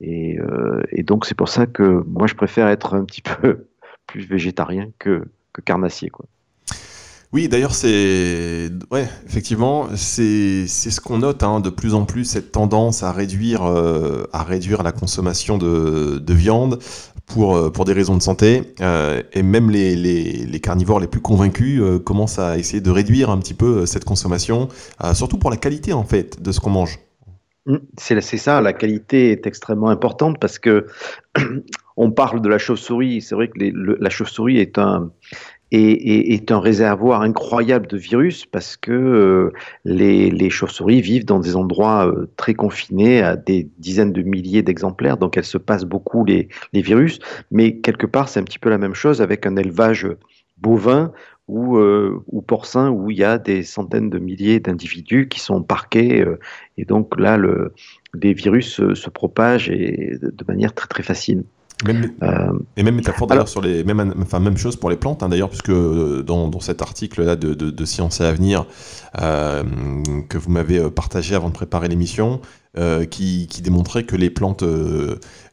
et, 0.00 0.40
euh, 0.40 0.82
donc 1.04 1.24
c'est 1.24 1.36
pour 1.36 1.48
ça 1.48 1.66
que 1.66 2.02
moi 2.08 2.26
je 2.26 2.34
préfère 2.34 2.66
être 2.66 2.94
un 2.94 3.04
petit 3.04 3.22
peu 3.40 3.68
plus 4.08 4.26
végétarien 4.26 4.88
que, 4.98 5.22
carnassier. 5.64 6.10
Oui, 7.32 7.48
d'ailleurs, 7.48 7.74
c'est. 7.74 8.70
Ouais, 8.90 9.08
effectivement, 9.26 9.88
c'est 9.96 10.66
ce 10.66 11.00
qu'on 11.00 11.18
note 11.18 11.42
hein, 11.42 11.60
de 11.60 11.70
plus 11.70 11.94
en 11.94 12.04
plus, 12.04 12.26
cette 12.26 12.52
tendance 12.52 13.02
à 13.02 13.10
réduire, 13.10 13.62
euh, 13.64 14.24
à 14.34 14.42
réduire 14.42 14.82
la 14.82 14.92
consommation 14.92 15.56
de, 15.56 16.18
de 16.18 16.34
viande 16.34 16.78
pour, 17.24 17.56
euh, 17.56 17.70
pour 17.70 17.86
des 17.86 17.94
raisons 17.94 18.18
de 18.18 18.22
santé. 18.22 18.74
Euh, 18.82 19.22
et 19.32 19.42
même 19.42 19.70
les, 19.70 19.96
les, 19.96 20.44
les, 20.44 20.60
carnivores 20.60 21.00
les 21.00 21.06
plus 21.06 21.22
convaincus 21.22 21.82
commencent 22.04 22.38
à 22.38 22.58
essayer 22.58 22.82
de 22.82 22.90
réduire 22.90 23.30
un 23.30 23.38
petit 23.38 23.54
peu 23.54 23.86
cette 23.86 24.04
consommation, 24.04 24.68
surtout 25.14 25.38
pour 25.38 25.50
la 25.50 25.56
qualité, 25.56 25.94
en 25.94 26.04
fait, 26.04 26.42
de 26.42 26.52
ce 26.52 26.60
qu'on 26.60 26.70
mange. 26.70 26.98
Mmh, 27.64 27.76
c'est 27.96 28.20
ça, 28.20 28.60
la 28.60 28.74
qualité 28.74 29.30
est 29.30 29.46
extrêmement 29.46 29.88
importante 29.88 30.38
parce 30.38 30.58
que 30.58 30.86
on 31.96 32.10
parle 32.10 32.42
de 32.42 32.48
la 32.50 32.58
chauve-souris. 32.58 33.22
C'est 33.22 33.34
vrai 33.34 33.48
que 33.48 33.58
la 33.58 34.10
chauve-souris 34.10 34.58
est 34.58 34.76
un, 34.76 35.10
est, 35.72 36.52
un 36.52 36.60
réservoir 36.60 37.22
incroyable 37.22 37.86
de 37.86 37.96
virus 37.96 38.44
parce 38.44 38.76
que 38.76 38.92
euh, 38.92 39.52
les, 39.84 40.50
chauves-souris 40.50 41.00
vivent 41.00 41.24
dans 41.24 41.40
des 41.40 41.56
endroits 41.56 42.06
euh, 42.06 42.30
très 42.36 42.54
confinés 42.54 43.22
à 43.22 43.36
des 43.36 43.68
dizaines 43.78 44.12
de 44.12 44.22
milliers 44.22 44.62
d'exemplaires, 44.62 45.16
donc 45.16 45.36
elles 45.36 45.44
se 45.44 45.58
passent 45.58 45.84
beaucoup 45.84 46.24
les, 46.24 46.48
virus. 46.72 47.18
Mais 47.50 47.76
quelque 47.76 48.06
part, 48.06 48.28
c'est 48.28 48.40
un 48.40 48.44
petit 48.44 48.58
peu 48.58 48.70
la 48.70 48.78
même 48.78 48.94
chose 48.94 49.22
avec 49.22 49.46
un 49.46 49.56
élevage 49.56 50.06
bovin 50.58 51.12
ou, 51.48 51.76
euh, 51.76 52.22
porcin 52.46 52.90
où 52.90 53.10
il 53.10 53.18
y 53.18 53.24
a 53.24 53.38
des 53.38 53.62
centaines 53.62 54.10
de 54.10 54.18
milliers 54.18 54.60
d'individus 54.60 55.28
qui 55.28 55.40
sont 55.40 55.62
parqués 55.62 56.24
et 56.76 56.84
donc 56.84 57.18
là, 57.18 57.36
le, 57.36 57.72
les 58.14 58.32
virus 58.32 58.76
se, 58.94 59.10
propagent 59.10 59.70
et 59.70 60.18
de 60.20 60.44
manière 60.46 60.74
très 60.74 60.88
très 60.88 61.02
facile. 61.02 61.44
Euh, 61.88 62.58
et 62.76 62.82
même 62.82 62.94
métaphore 62.94 63.26
d'ailleurs 63.26 63.48
sur 63.48 63.60
les 63.60 63.82
même 63.84 64.14
enfin 64.20 64.40
même 64.40 64.56
chose 64.56 64.76
pour 64.76 64.90
les 64.90 64.96
plantes 64.96 65.22
hein, 65.22 65.28
d'ailleurs 65.28 65.48
puisque 65.48 65.70
euh, 65.70 66.22
dans, 66.22 66.48
dans, 66.48 66.60
cet 66.60 66.82
article 66.82 67.24
là 67.24 67.36
de, 67.36 67.54
de, 67.54 67.70
de 67.70 67.84
Science 67.84 68.20
et 68.20 68.24
Avenir 68.24 68.66
euh, 69.20 69.62
que 70.28 70.38
vous 70.38 70.50
m'avez 70.50 70.90
partagé 70.90 71.34
avant 71.34 71.48
de 71.48 71.54
préparer 71.54 71.88
l'émission 71.88 72.40
qui, 73.10 73.48
qui, 73.48 73.62
démontrait 73.62 74.04
que 74.04 74.16
les 74.16 74.30
plantes 74.30 74.64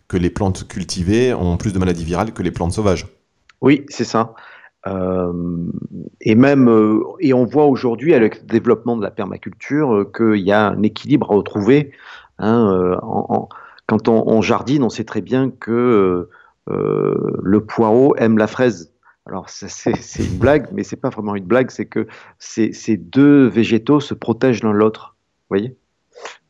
que 0.07 0.17
les 0.17 0.29
plantes 0.29 0.67
cultivées 0.67 1.33
ont 1.33 1.57
plus 1.57 1.73
de 1.73 1.79
maladies 1.79 2.05
virales 2.05 2.31
que 2.31 2.41
les 2.41 2.51
plantes 2.51 2.71
sauvages. 2.71 3.07
Oui, 3.61 3.85
c'est 3.89 4.05
ça. 4.05 4.33
et 4.87 6.35
même 6.35 7.01
et 7.19 7.33
on 7.33 7.43
voit 7.43 7.65
aujourd'hui 7.65 8.13
avec 8.13 8.41
le 8.41 8.47
développement 8.47 8.95
de 8.95 9.03
la 9.03 9.11
permaculture 9.11 10.09
qu'il 10.15 10.39
y 10.39 10.53
a 10.53 10.69
un 10.69 10.81
équilibre 10.83 11.29
à 11.29 11.35
retrouver 11.35 11.91
hein, 12.37 12.97
en 13.01 13.49
quand 13.89 14.07
on, 14.07 14.41
jardine, 14.43 14.83
on 14.83 14.89
sait 14.89 15.03
très 15.03 15.21
bien 15.21 15.49
que 15.49 16.29
euh, 16.69 17.33
le 17.41 17.59
poireau 17.65 18.15
aime 18.17 18.37
la 18.37 18.45
fraise. 18.45 18.93
Alors 19.25 19.49
c'est 19.49 19.95
une 20.19 20.37
blague, 20.37 20.67
mais 20.71 20.83
c'est 20.83 20.95
pas 20.95 21.09
vraiment 21.09 21.35
une 21.35 21.45
blague, 21.45 21.71
c'est 21.71 21.87
que 21.87 22.05
ces, 22.37 22.97
deux 22.97 23.47
végétaux 23.47 23.99
se 23.99 24.13
protègent 24.13 24.61
l'un 24.61 24.73
l'autre, 24.73 25.15
voyez? 25.49 25.75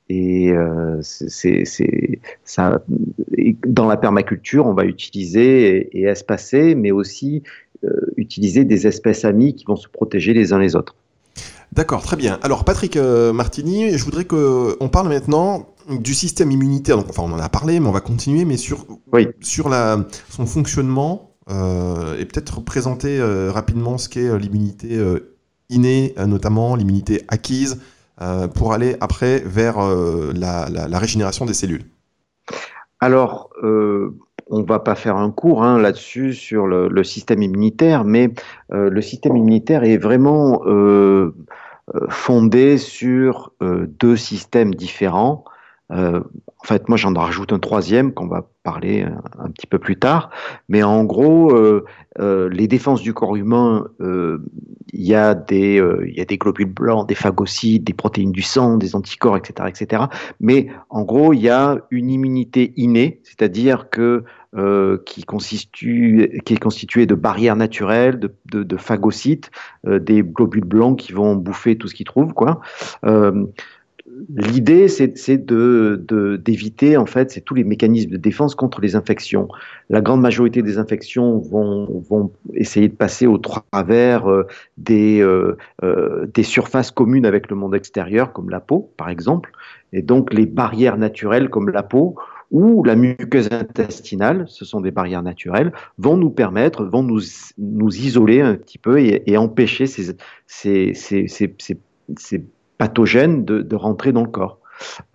Et 0.09 0.51
euh, 0.51 0.99
ça. 2.43 2.81
dans 3.65 3.87
la 3.87 3.95
permaculture, 3.95 4.65
on 4.65 4.73
va 4.73 4.83
utiliser 4.83 5.97
et, 5.97 6.03
espacer, 6.03 6.75
mais 6.75 6.91
aussi 6.91 7.43
euh, 7.85 7.89
utiliser 8.17 8.65
des 8.65 8.85
espèces 8.85 9.23
amies 9.23 9.55
qui 9.55 9.63
vont 9.63 9.77
se 9.77 9.87
protéger 9.87 10.33
les 10.33 10.51
uns 10.51 10.59
les 10.59 10.75
autres. 10.75 10.93
D'accord, 11.71 12.01
très 12.01 12.17
bien. 12.17 12.37
Alors 12.41 12.65
Patrick 12.65 12.97
Martini, 12.97 13.97
je 13.97 14.03
voudrais 14.03 14.25
qu'on 14.25 14.89
parle 14.91 15.07
maintenant 15.07 15.69
du 15.89 16.13
système 16.13 16.51
immunitaire, 16.51 16.97
donc, 16.97 17.07
enfin 17.09 17.23
on 17.23 17.33
en 17.33 17.39
a 17.39 17.49
parlé, 17.49 17.79
mais 17.79 17.87
on 17.87 17.91
va 17.91 18.01
continuer, 18.01 18.45
mais 18.45 18.57
sur, 18.57 18.85
sur 19.41 19.69
la, 19.69 19.97
son 20.29 20.45
fonctionnement, 20.45 21.35
euh, 21.49 22.17
et 22.19 22.25
peut-être 22.25 22.61
présenter 22.61 23.19
euh, 23.19 23.51
rapidement 23.51 23.97
ce 23.97 24.07
qu'est 24.07 24.29
euh, 24.29 24.37
l'immunité 24.37 24.97
euh, 24.97 25.35
innée, 25.69 26.13
notamment 26.25 26.75
l'immunité 26.75 27.21
acquise, 27.27 27.81
pour 28.55 28.73
aller 28.73 28.97
après 28.99 29.39
vers 29.45 29.77
la, 29.77 30.67
la, 30.67 30.99
régénération 30.99 31.45
des 31.45 31.53
cellules. 31.53 31.85
Alors, 32.99 33.51
on 33.61 34.63
va 34.63 34.79
pas 34.79 34.95
faire 34.95 35.15
un 35.15 35.29
cours 35.29 35.63
hein, 35.63 35.79
là-dessus 35.79 36.33
sur 36.33 36.65
le, 36.65 36.89
le, 36.89 37.03
système 37.03 37.43
immunitaire, 37.43 38.03
mais 38.03 38.33
le 38.71 39.01
système 39.01 39.37
immunitaire 39.37 39.83
est 39.83 39.97
vraiment 39.97 40.63
fondé 42.09 42.79
sur 42.79 43.53
deux 43.61 44.17
systèmes 44.17 44.73
différents 44.73 45.45
euh, 45.91 46.19
en 46.61 46.65
fait, 46.65 46.87
moi, 46.87 46.97
j'en 46.97 47.13
rajoute 47.13 47.53
un 47.53 47.59
troisième 47.59 48.13
qu'on 48.13 48.27
va 48.27 48.49
parler 48.63 49.05
un, 49.39 49.49
petit 49.49 49.65
peu 49.65 49.79
plus 49.79 49.97
tard. 49.97 50.29
Mais 50.67 50.83
en 50.83 51.03
gros, 51.03 51.51
euh, 51.55 51.85
euh, 52.19 52.49
les 52.49 52.67
défenses 52.67 53.01
du 53.01 53.13
corps 53.13 53.35
humain, 53.35 53.87
il 53.99 55.05
y, 55.05 55.15
a 55.15 55.33
des, 55.33 55.81
globules 56.37 56.71
blancs, 56.71 57.07
des 57.07 57.15
phagocytes, 57.15 57.83
des 57.83 57.93
protéines 57.93 58.31
du 58.31 58.41
sang, 58.41 58.77
des 58.77 58.95
anticorps, 58.95 59.37
etc., 59.37 59.69
etc. 59.69 60.03
Mais 60.39 60.67
en 60.89 61.03
gros, 61.03 61.33
il 61.33 61.39
y 61.39 61.49
a 61.49 61.77
une 61.91 62.09
immunité 62.09 62.73
innée, 62.75 63.21
c'est-à-dire 63.23 63.89
que 63.89 64.23
qui, 65.05 65.21
est 65.21 66.59
constituée 66.59 67.05
de 67.05 67.15
barrières 67.15 67.55
naturelles, 67.55 68.19
de 68.51 68.77
phagocytes, 68.77 69.51
des 69.85 70.23
globules 70.23 70.65
blancs 70.65 70.99
qui 70.99 71.13
vont 71.13 71.35
bouffer 71.35 71.77
tout 71.77 71.87
ce 71.87 71.95
qu'ils 71.95 72.07
trouvent, 72.07 72.33
quoi 72.33 72.61
l'idée, 74.35 74.87
c'est 74.87 75.45
d'éviter, 75.45 76.97
en 76.97 77.05
fait, 77.05 77.31
c'est 77.31 77.41
tous 77.41 77.55
les 77.55 77.63
mécanismes 77.63 78.11
de 78.11 78.17
défense 78.17 78.55
contre 78.55 78.81
les 78.81 78.95
infections. 78.95 79.47
La 79.89 80.01
grande 80.01 80.21
majorité 80.21 80.61
des 80.61 80.77
infections 80.77 81.37
vont, 81.39 82.31
essayer 82.53 82.87
de 82.87 82.95
passer 82.95 83.27
au 83.27 83.37
travers 83.37 84.29
euh, 84.29 84.47
des, 84.77 85.21
euh, 85.21 85.57
euh, 85.83 86.27
des 86.33 86.43
surfaces 86.43 86.91
communes 86.91 87.25
avec 87.25 87.49
le 87.49 87.55
monde 87.55 87.75
extérieur, 87.75 88.33
comme 88.33 88.49
la 88.49 88.59
peau, 88.59 88.91
par 88.97 89.09
exemple, 89.09 89.51
et 89.93 90.01
donc 90.01 90.33
les 90.33 90.45
barrières 90.45 90.97
naturelles 90.97 91.49
comme 91.49 91.69
la 91.69 91.83
peau 91.83 92.15
ou 92.51 92.83
la 92.83 92.95
muqueuse 92.95 93.49
intestinale, 93.51 94.45
ce 94.47 94.65
sont 94.65 94.81
des 94.81 94.91
barrières 94.91 95.21
naturelles, 95.21 95.71
vont 95.99 96.17
nous 96.17 96.31
permettre, 96.31 96.83
vont 96.83 97.03
nous, 97.03 97.21
nous 97.59 97.95
isoler 97.95 98.41
un 98.41 98.55
petit 98.55 98.79
peu 98.79 98.99
et, 98.99 99.37
empêcher 99.37 99.85
ces 99.85 100.15
pathogène 102.79 103.45
de, 103.45 103.75
rentrer 103.75 104.11
dans 104.11 104.23
le 104.23 104.29
corps. 104.29 104.59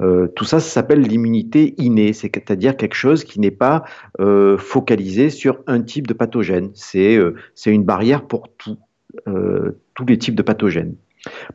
Euh, 0.00 0.29
tout 0.37 0.44
ça, 0.44 0.61
s'appelle 0.61 1.00
l'immunité 1.00 1.74
innée, 1.79 2.12
c'est-à-dire 2.12 2.77
quelque 2.77 2.94
chose 2.94 3.24
qui 3.24 3.40
n'est 3.40 3.50
pas 3.50 3.85
euh, 4.20 4.57
focalisé 4.59 5.31
sur 5.31 5.59
un 5.66 5.81
type 5.81 6.07
de 6.07 6.12
pathogène. 6.12 6.70
C'est 6.74 7.16
euh, 7.16 7.35
une 7.66 7.83
barrière 7.83 8.27
pour 8.27 8.48
tous 8.57 8.77
les 10.07 10.18
types 10.18 10.35
de 10.35 10.42
pathogènes. 10.42 10.94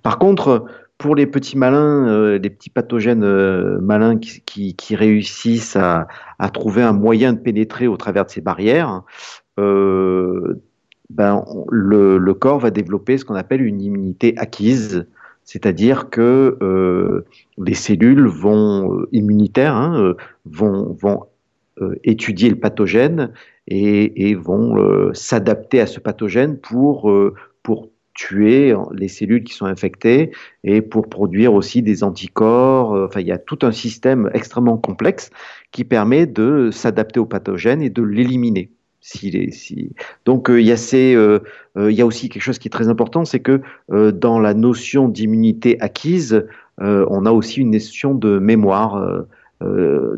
Par 0.01 0.17
contre, 0.17 0.65
pour 0.97 1.15
les 1.15 1.27
petits 1.27 1.57
malins, 1.57 2.37
les 2.37 2.49
petits 2.49 2.71
pathogènes 2.71 3.77
malins 3.79 4.17
qui, 4.17 4.95
réussissent 4.95 5.75
à, 5.77 6.07
trouver 6.51 6.81
un 6.81 6.93
moyen 6.93 7.33
de 7.33 7.39
pénétrer 7.39 7.85
au 7.87 7.97
travers 7.97 8.25
de 8.25 8.31
ces 8.31 8.41
barrières, 8.41 9.03
ben, 9.57 11.43
le, 11.69 12.33
corps 12.33 12.59
va 12.59 12.71
développer 12.71 13.17
ce 13.17 13.25
qu'on 13.25 13.35
appelle 13.35 13.61
une 13.61 13.81
immunité 13.81 14.33
acquise, 14.37 15.05
c'est-à-dire 15.49 16.11
que 16.11 16.59
euh, 16.61 17.25
les 17.57 17.73
cellules 17.73 18.27
vont 18.27 18.93
euh, 18.93 19.09
immunitaires 19.11 19.75
hein, 19.75 19.99
euh, 19.99 20.13
vont, 20.45 21.25
étudier 22.03 22.49
le 22.49 22.57
pathogène 22.57 23.31
et, 23.65 24.35
vont 24.35 25.13
s'adapter 25.13 25.79
à 25.79 25.87
ce 25.87 26.01
pathogène 26.01 26.57
pour, 26.57 27.09
pour 27.63 27.87
tuer 28.13 28.73
les 28.91 29.07
cellules 29.07 29.45
qui 29.45 29.53
sont 29.53 29.65
infectées 29.65 30.31
et 30.65 30.81
pour 30.81 31.07
produire 31.07 31.53
aussi 31.53 31.81
des 31.81 32.03
anticorps. 32.03 32.91
Enfin, 32.91 33.21
il 33.21 33.27
y 33.27 33.31
a 33.31 33.37
tout 33.37 33.59
un 33.61 33.71
système 33.71 34.29
extrêmement 34.33 34.77
complexe 34.77 35.29
qui 35.71 35.85
permet 35.85 36.25
de 36.25 36.69
s'adapter 36.69 37.21
au 37.21 37.25
pathogène 37.25 37.81
et 37.81 37.89
de 37.89 38.03
l'éliminer. 38.03 38.71
Donc 40.25 40.49
euh, 40.49 40.61
il 40.61 40.67
y, 40.67 40.73
euh, 40.93 41.39
euh, 41.77 41.91
y, 41.91 42.01
a 42.01 42.05
aussi 42.05 42.29
quelque 42.29 42.43
chose 42.43 42.59
qui 42.59 42.67
est 42.67 42.71
très 42.71 42.89
important, 42.89 43.25
c'est 43.25 43.39
que 43.39 43.61
dans 43.89 44.39
la 44.39 44.53
notion 44.53 45.07
d'immunité 45.07 45.79
acquise, 45.81 46.45
on 46.79 47.25
a 47.25 47.31
aussi 47.31 47.61
une 47.61 47.71
notion 47.71 48.13
de 48.13 48.39
mémoire. 48.39 49.25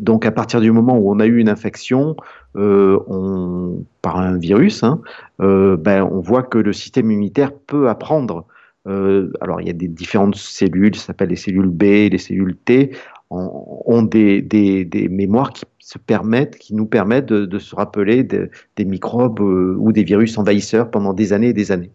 donc 0.00 0.26
à 0.26 0.30
partir 0.30 0.60
du 0.60 0.70
moment 0.70 0.96
où 0.98 1.10
on 1.12 1.18
a 1.18 1.26
eu 1.26 1.38
une 1.38 1.48
infection 1.48 2.16
on, 2.54 3.84
par 4.00 4.18
un 4.18 4.36
virus, 4.38 4.84
hein, 4.84 5.00
ben, 5.38 6.02
on 6.02 6.20
voit 6.20 6.42
que 6.42 6.58
le 6.58 6.72
système 6.72 7.10
immunitaire 7.10 7.52
peut 7.52 7.88
apprendre 7.88 8.46
alors 8.84 9.60
il 9.60 9.68
y 9.68 9.70
a 9.70 9.74
des 9.74 9.86
différentes 9.86 10.34
cellules, 10.34 10.96
ça 10.96 11.06
s'appelle 11.06 11.28
les 11.28 11.36
cellules 11.36 11.68
B, 11.68 11.82
les 12.10 12.18
cellules 12.18 12.56
T, 12.56 12.90
ont 13.32 14.02
des, 14.02 14.42
des, 14.42 15.08
mémoires 15.08 15.52
qui 15.52 15.64
se 15.78 15.98
permettent, 15.98 16.58
qui 16.58 16.74
nous 16.74 16.86
permettent 16.86 17.26
de, 17.26 17.58
se 17.58 17.74
rappeler 17.74 18.24
des 18.24 18.84
microbes 18.84 19.40
euh, 19.40 19.76
ou 19.78 19.92
des 19.92 20.04
virus 20.04 20.36
envahisseurs 20.38 20.90
pendant 20.90 21.12
des 21.12 21.32
années 21.32 21.48
et 21.48 21.52
des 21.52 21.72
années. 21.72 21.90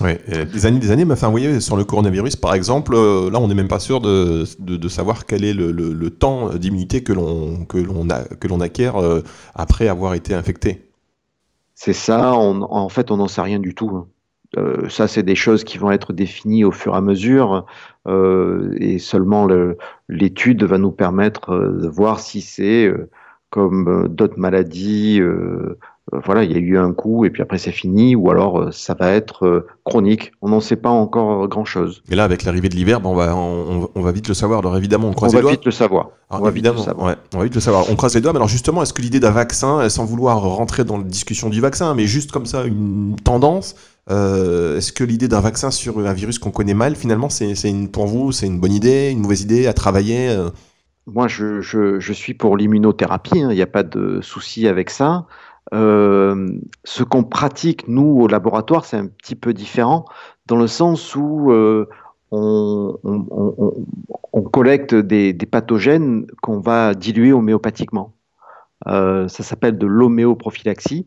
Oui, 0.00 0.12
des 0.52 0.66
années, 0.66 0.80
des 0.80 0.90
années. 0.90 1.04
Mais 1.04 1.12
enfin, 1.12 1.28
vous 1.28 1.32
voyez, 1.32 1.60
sur 1.60 1.76
le 1.76 1.84
coronavirus, 1.84 2.34
par 2.36 2.54
exemple, 2.54 2.94
euh, 2.94 3.30
là, 3.30 3.38
on 3.38 3.46
n'est 3.46 3.54
même 3.54 3.68
pas 3.68 3.78
sûr 3.78 4.00
de, 4.00 4.44
de, 4.58 4.88
savoir 4.88 5.24
quel 5.24 5.44
est 5.44 5.54
le, 5.54 5.70
le, 5.70 6.10
temps 6.10 6.52
d'immunité 6.54 7.04
que 7.04 7.12
l'on 7.12 7.64
que 7.64 8.62
acquiert 8.62 8.96
euh, 8.96 9.22
après 9.54 9.86
avoir 9.86 10.14
été 10.14 10.34
infecté. 10.34 10.90
C'est 11.76 11.92
ça. 11.92 12.34
en 12.34 12.88
fait, 12.88 13.10
on 13.12 13.18
n'en 13.18 13.28
sait 13.28 13.42
rien 13.42 13.60
du 13.60 13.74
tout. 13.74 14.06
Euh, 14.56 14.88
ça, 14.88 15.08
c'est 15.08 15.22
des 15.22 15.34
choses 15.34 15.64
qui 15.64 15.78
vont 15.78 15.90
être 15.90 16.12
définies 16.12 16.64
au 16.64 16.70
fur 16.70 16.94
et 16.94 16.96
à 16.96 17.00
mesure, 17.00 17.66
euh, 18.06 18.74
et 18.78 18.98
seulement 18.98 19.48
l'étude 20.08 20.64
va 20.64 20.78
nous 20.78 20.92
permettre 20.92 21.50
euh, 21.50 21.80
de 21.82 21.88
voir 21.88 22.20
si 22.20 22.40
c'est 22.40 22.92
comme 23.50 24.08
d'autres 24.08 24.38
maladies. 24.38 25.22
voilà, 26.12 26.42
il 26.42 26.50
y 26.50 26.56
a 26.56 26.58
eu 26.58 26.76
un 26.76 26.92
coup 26.92 27.24
et 27.24 27.30
puis 27.30 27.40
après 27.40 27.56
c'est 27.56 27.70
fini, 27.70 28.16
ou 28.16 28.28
alors 28.28 28.72
ça 28.72 28.94
va 28.98 29.12
être 29.12 29.64
chronique. 29.84 30.32
On 30.42 30.48
n'en 30.48 30.58
sait 30.58 30.74
pas 30.74 30.90
encore 30.90 31.46
grand-chose. 31.46 32.02
Mais 32.10 32.16
là, 32.16 32.24
avec 32.24 32.42
l'arrivée 32.42 32.68
de 32.68 32.74
l'hiver, 32.74 33.00
ben, 33.00 33.10
on, 33.10 33.14
va, 33.14 33.36
on, 33.36 34.02
va 34.02 34.10
vite 34.10 34.26
le 34.26 34.34
savoir. 34.34 34.58
Alors 34.58 34.76
évidemment, 34.76 35.06
on 35.06 35.12
croise 35.12 35.34
on 35.34 35.38
les 35.38 35.44
va 35.44 35.50
Vite 35.52 35.64
le 35.64 35.70
savoir. 35.70 36.08
on 36.30 36.40
va 36.40 36.50
vite 36.50 36.66
le 36.66 36.76
savoir. 36.78 37.16
on 37.32 37.38
va 37.38 37.44
vite 37.44 37.54
le 37.54 37.60
savoir. 37.60 37.84
On 37.88 37.94
croise 37.94 38.16
les 38.16 38.20
doigts. 38.20 38.32
Mais 38.32 38.38
alors 38.38 38.48
justement, 38.48 38.82
est-ce 38.82 38.92
que 38.92 39.02
l'idée 39.02 39.20
d'un 39.20 39.30
vaccin, 39.30 39.88
sans 39.88 40.04
vouloir 40.04 40.40
rentrer 40.40 40.82
dans 40.82 40.98
la 40.98 41.04
discussion 41.04 41.48
du 41.48 41.60
vaccin, 41.60 41.94
mais 41.94 42.06
juste 42.06 42.32
comme 42.32 42.46
ça, 42.46 42.64
une 42.64 43.14
tendance, 43.22 43.76
euh, 44.10 44.76
est-ce 44.76 44.92
que 44.92 45.04
l'idée 45.04 45.28
d'un 45.28 45.40
vaccin 45.40 45.70
sur 45.70 45.98
un 45.98 46.12
virus 46.12 46.38
qu'on 46.38 46.50
connaît 46.50 46.74
mal, 46.74 46.94
finalement, 46.94 47.28
c'est 47.30 47.54
pour 47.92 48.06
vous, 48.06 48.32
c'est 48.32 48.46
une 48.46 48.60
bonne 48.60 48.72
idée, 48.72 49.10
une 49.10 49.20
mauvaise 49.20 49.42
idée 49.42 49.66
à 49.66 49.72
travailler 49.72 50.28
euh? 50.30 50.50
Moi, 51.06 51.28
je, 51.28 52.00
suis 52.12 52.34
pour 52.34 52.56
l'immunothérapie, 52.56 53.42
hein, 53.42 53.50
il 53.50 53.56
n'y 53.56 53.62
a 53.62 53.66
pas 53.66 53.82
de 53.82 54.20
souci 54.22 54.66
avec 54.66 54.88
ça. 54.88 55.26
Euh, 55.74 56.48
ce 56.84 57.02
qu'on 57.02 57.24
pratique, 57.24 57.88
nous, 57.88 58.20
au 58.22 58.26
laboratoire, 58.26 58.84
c'est 58.86 58.96
un 58.96 59.06
petit 59.06 59.34
peu 59.34 59.52
différent, 59.52 60.06
dans 60.46 60.56
le 60.56 60.66
sens 60.66 61.14
où 61.14 61.52
on, 62.30 62.98
collecte 64.52 64.94
des 64.94 65.34
pathogènes 65.50 66.26
qu'on 66.42 66.60
va 66.60 66.94
diluer 66.94 67.32
homéopathiquement. 67.32 68.14
ça 68.86 69.28
s'appelle 69.28 69.76
de 69.76 69.86
l'homéoprophylaxie. 69.86 71.06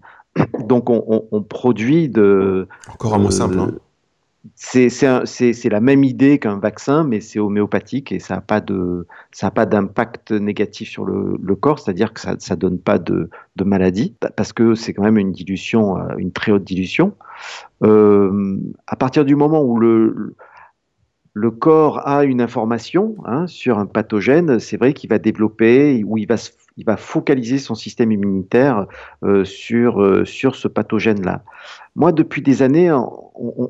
Donc 0.60 0.89
on, 0.89 1.41
produit 1.43 2.10
de... 2.10 2.67
Encore 2.93 3.13
un 3.13 3.19
mot 3.19 3.32
simple. 3.32 3.60
Hein. 3.60 3.71
C'est 4.56 5.69
la 5.69 5.80
même 5.82 6.04
idée 6.04 6.39
qu'un 6.39 6.58
vaccin, 6.58 7.04
mais 7.04 7.21
c'est 7.21 7.39
homéopathique 7.39 8.12
et 8.12 8.19
ça 8.19 8.36
n'a 8.36 9.52
pas 9.52 9.65
d'impact 9.65 10.32
négatif 10.32 10.89
sur 10.89 11.06
le, 11.06 11.56
corps, 11.56 11.80
c'est-à-dire 11.80 12.13
que 12.13 12.21
ça 12.21 12.36
ne 12.36 12.56
donne 12.56 12.80
pas 12.80 12.97
de, 13.00 13.30
maladie, 13.63 14.15
parce 14.36 14.54
que 14.54 14.76
c'est 14.76 14.93
quand 14.93 15.04
même 15.04 15.17
une 15.17 15.32
dilution, 15.32 15.97
euh, 15.97 16.15
une 16.17 16.32
très 16.32 16.52
haute 16.52 16.63
dilution. 16.63 17.13
Euh, 17.84 18.58
à 18.88 18.95
partir 18.95 19.26
du 19.26 19.36
moment 19.36 19.62
où 19.63 19.80
le, 19.80 20.36
le 21.34 21.52
corps 21.52 22.08
a 22.08 22.23
une 22.23 22.41
information 22.41 23.15
hein, 23.26 23.47
sur 23.47 23.78
un 23.78 23.86
pathogène, 23.86 24.60
c'est 24.60 24.78
vrai 24.78 24.93
qu'il 24.93 25.10
va 25.10 25.19
développer, 25.19 26.04
ou 26.04 26.17
il 26.17 26.28
va 26.28 26.38
se 26.38 26.52
il 26.78 26.86
va 26.86 26.96
focaliser 26.96 27.58
son 27.58 27.76
système 27.76 28.12
immunitaire 28.12 28.86
euh, 29.24 29.44
sur, 29.44 30.02
euh, 30.02 30.26
sur 30.26 30.56
ce 30.56 30.68
pathogène-là. 30.68 31.44
Moi, 31.96 32.12
depuis 32.12 32.44
des 32.44 32.62
années, 32.62 32.96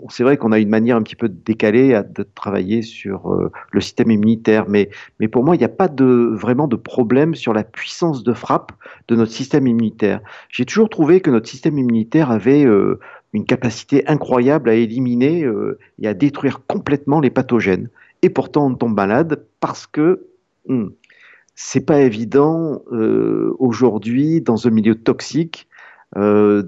c'est 0.10 0.24
vrai 0.24 0.36
qu'on 0.36 0.52
a 0.52 0.60
une 0.60 0.68
manière 0.68 0.98
un 0.98 1.02
petit 1.02 1.16
peu 1.16 1.30
décalée 1.30 2.02
de 2.14 2.24
travailler 2.24 2.82
sur 2.82 3.32
euh, 3.32 3.50
le 3.72 3.80
système 3.80 4.12
immunitaire, 4.12 4.66
mais, 4.68 4.90
mais 5.22 5.30
pour 5.30 5.46
moi, 5.46 5.56
il 5.56 5.60
n'y 5.60 5.66
a 5.66 5.70
pas 5.70 5.90
vraiment 5.90 6.68
de 6.68 6.76
problème 6.76 7.36
sur 7.36 7.54
la 7.54 7.64
puissance 7.64 8.24
de 8.24 8.34
frappe 8.34 8.74
de 9.08 9.16
notre 9.16 9.32
système 9.32 9.66
immunitaire. 9.66 10.20
J'ai 10.50 10.66
toujours 10.66 10.90
trouvé 10.90 11.22
que 11.22 11.32
notre 11.32 11.48
système 11.48 11.78
immunitaire 11.78 12.30
avait 12.30 12.66
une 13.32 13.46
capacité 13.46 14.06
incroyable 14.08 14.70
à 14.70 14.74
éliminer 14.74 15.50
et 16.00 16.08
à 16.08 16.14
détruire 16.14 16.66
complètement 16.68 17.22
les 17.22 17.30
pathogènes. 17.30 17.90
Et 18.24 18.30
pourtant, 18.30 18.68
on 18.68 18.76
tombe 18.76 18.96
malade 18.96 19.46
parce 19.62 19.88
que 19.88 20.28
hmm, 20.68 20.88
c'est 21.60 21.82
pas 21.82 22.02
évident 22.02 22.84
euh, 22.92 23.52
aujourd'hui 23.58 24.42
dans 24.42 24.68
un 24.68 24.70
milieu 24.70 24.94
toxique 24.94 25.68
euh, 26.16 26.62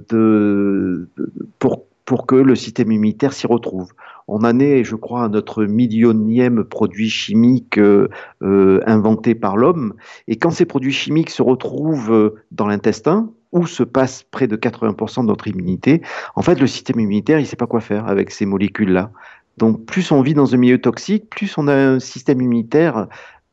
pour 1.59 2.25
que 2.25 2.35
le 2.35 2.55
système 2.55 2.91
immunitaire 2.91 3.33
s'y 3.33 3.45
retrouve. 3.45 3.93
On 4.27 4.43
en 4.43 4.59
est, 4.59 4.83
je 4.83 4.95
crois, 4.95 5.25
à 5.25 5.29
notre 5.29 5.63
millionième 5.65 6.63
produit 6.63 7.07
chimique 7.07 7.77
euh, 7.77 8.09
inventé 8.41 9.35
par 9.35 9.57
l'homme. 9.57 9.93
Et 10.27 10.37
quand 10.37 10.49
ces 10.49 10.65
produits 10.65 10.91
chimiques 10.91 11.29
se 11.29 11.43
retrouvent 11.43 12.33
dans 12.51 12.65
l'intestin, 12.65 13.31
où 13.51 13.67
se 13.67 13.83
passe 13.83 14.23
près 14.23 14.47
de 14.47 14.57
80% 14.57 15.21
de 15.21 15.27
notre 15.27 15.47
immunité, 15.47 16.01
en 16.35 16.41
fait, 16.41 16.59
le 16.59 16.65
système 16.65 16.99
immunitaire, 16.99 17.37
il 17.37 17.43
ne 17.43 17.47
sait 17.47 17.55
pas 17.55 17.67
quoi 17.67 17.79
faire 17.79 18.07
avec 18.07 18.31
ces 18.31 18.47
molécules-là. 18.47 19.11
Donc, 19.57 19.85
plus 19.85 20.11
on 20.11 20.23
vit 20.23 20.33
dans 20.33 20.55
un 20.55 20.57
milieu 20.57 20.81
toxique, 20.81 21.29
plus 21.29 21.59
on 21.59 21.67
a 21.67 21.75
un 21.75 21.99
système 21.99 22.41
immunitaire 22.41 23.07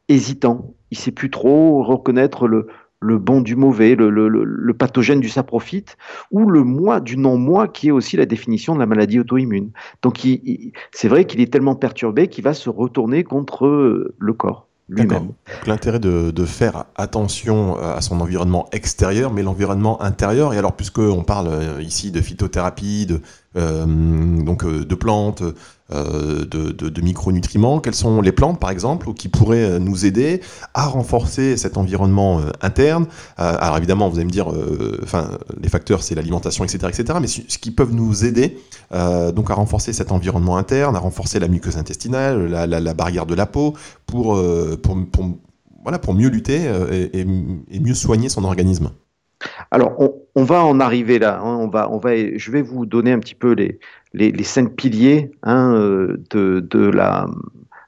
hésitant. 0.09 0.73
Il 0.91 0.99
sait 0.99 1.11
plus 1.11 1.31
trop 1.31 1.83
reconnaître 1.83 2.47
le, 2.47 2.69
bon 3.19 3.41
du 3.41 3.57
mauvais, 3.57 3.95
le, 3.95 4.73
pathogène 4.75 5.21
du 5.21 5.29
saprofite, 5.29 5.97
ou 6.31 6.49
le 6.49 6.63
moi 6.63 7.01
du 7.01 7.17
non-moi, 7.17 7.69
qui 7.69 7.89
est 7.89 7.93
aussi 7.93 8.17
la 8.17 8.27
définition 8.27 8.75
de 8.75 8.81
la 8.81 8.87
maladie 8.87 9.19
auto-immune. 9.19 9.71
Donc 10.03 10.27
c'est 10.93 11.09
vrai 11.09 11.25
qu'il 11.25 11.41
est 11.41 11.53
tellement 11.53 11.77
perturbé 11.77 12.29
qu'il 12.29 12.45
va 12.45 12.55
se 12.55 12.71
retourner 12.71 13.25
contre 13.25 13.67
euh, 13.67 14.15
le 14.19 14.33
corps 14.33 14.67
lui-même. 14.89 15.33
L'intérêt 15.67 15.99
de, 15.99 16.45
faire 16.45 16.85
attention 16.95 17.77
à 17.77 18.01
son 18.01 18.21
environnement 18.21 18.69
extérieur, 18.71 19.33
mais 19.33 19.43
l'environnement 19.43 20.01
intérieur, 20.01 20.55
et 20.55 20.59
alors 20.59 20.75
puisqu'on 20.75 21.25
parle 21.25 21.49
euh, 21.49 21.83
ici 21.83 22.13
de 22.13 22.21
phytothérapie, 22.21 23.09
euh, 23.57 23.85
donc, 23.85 24.65
de 24.65 24.95
plantes, 24.95 25.43
euh, 25.93 26.45
de, 26.45 26.73
de, 26.73 27.01
micronutriments, 27.01 27.79
quelles 27.79 27.95
sont 27.95 28.21
les 28.21 28.33
plantes 28.33 28.59
par 28.59 28.71
exemple 28.71 29.15
qui 29.15 29.29
pourraient 29.29 29.63
euh, 29.63 29.79
nous 29.79 30.05
aider 30.05 30.41
à 30.75 30.87
renforcer 30.87 31.57
cet 31.57 31.77
environnement 31.77 32.41
euh, 32.41 32.51
interne? 32.61 33.07
alors 33.37 33.77
évidemment, 33.77 34.09
vous 34.09 34.17
allez 34.17 34.25
me 34.25 34.31
dire, 34.31 34.49
enfin 35.05 35.31
les 35.61 35.69
facteurs 35.69 36.03
c'est 36.03 36.17
l'alimentation, 36.17 36.65
etc., 36.65 36.89
etc. 36.89 37.19
Mais 37.21 37.29
ce 37.29 37.59
qui 37.59 37.71
peuvent 37.71 37.95
nous 37.95 38.25
aider 38.25 38.59
donc 38.91 39.51
à 39.51 39.55
renforcer 39.55 39.93
cet 39.93 40.11
environnement 40.11 40.57
interne, 40.57 40.97
à 40.97 40.99
renforcer 40.99 41.39
la 41.39 41.49
muqueuse 41.49 41.77
intestinale, 41.77 42.49
la, 42.49 42.95
barrière 42.95 43.27
de 43.27 43.35
la 43.35 43.47
peau, 43.47 43.75
pour, 44.07 44.41
pour, 44.83 44.97
voilà, 45.83 45.99
pour 45.99 46.15
mieux 46.15 46.29
lutter 46.29 46.69
et, 47.13 47.25
mieux 47.81 47.95
soigner 47.95 48.29
son 48.29 48.45
organisme. 48.45 48.91
Alors, 49.71 49.99
on, 50.35 50.45
va 50.45 50.65
en 50.65 50.81
arriver 50.81 51.19
là. 51.19 51.41
Hein. 51.41 51.57
on 51.61 51.69
va, 51.69 51.91
on 51.91 51.99
va, 51.99 52.11
je 52.17 52.51
vais 52.51 52.63
vous 52.63 52.87
donner 52.87 53.13
un 53.13 53.19
petit 53.19 53.35
peu 53.35 53.53
les, 53.53 53.79
les, 54.13 54.45
cinq 54.45 54.75
piliers 54.77 55.31
hein, 55.43 55.75
euh, 55.75 56.23
de, 56.31 56.61
de, 56.61 56.87
la 56.89 57.27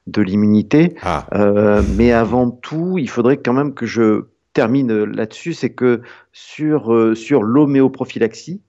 de 0.07 0.21
l'immunité. 0.21 0.95
Ah. 1.03 1.25
Euh, 1.33 1.81
mais 1.97 2.11
avant 2.11 2.49
tout, 2.49 2.97
il 2.97 3.09
faudrait 3.09 3.37
quand 3.37 3.53
même 3.53 3.73
que 3.73 3.85
je 3.85 4.25
termine 4.53 5.03
là-dessus, 5.03 5.53
c'est 5.53 5.69
que 5.69 6.01
sur, 6.33 6.93
euh, 6.93 7.15
sur 7.15 7.43
l'homéoprophylaxie, 7.43 8.61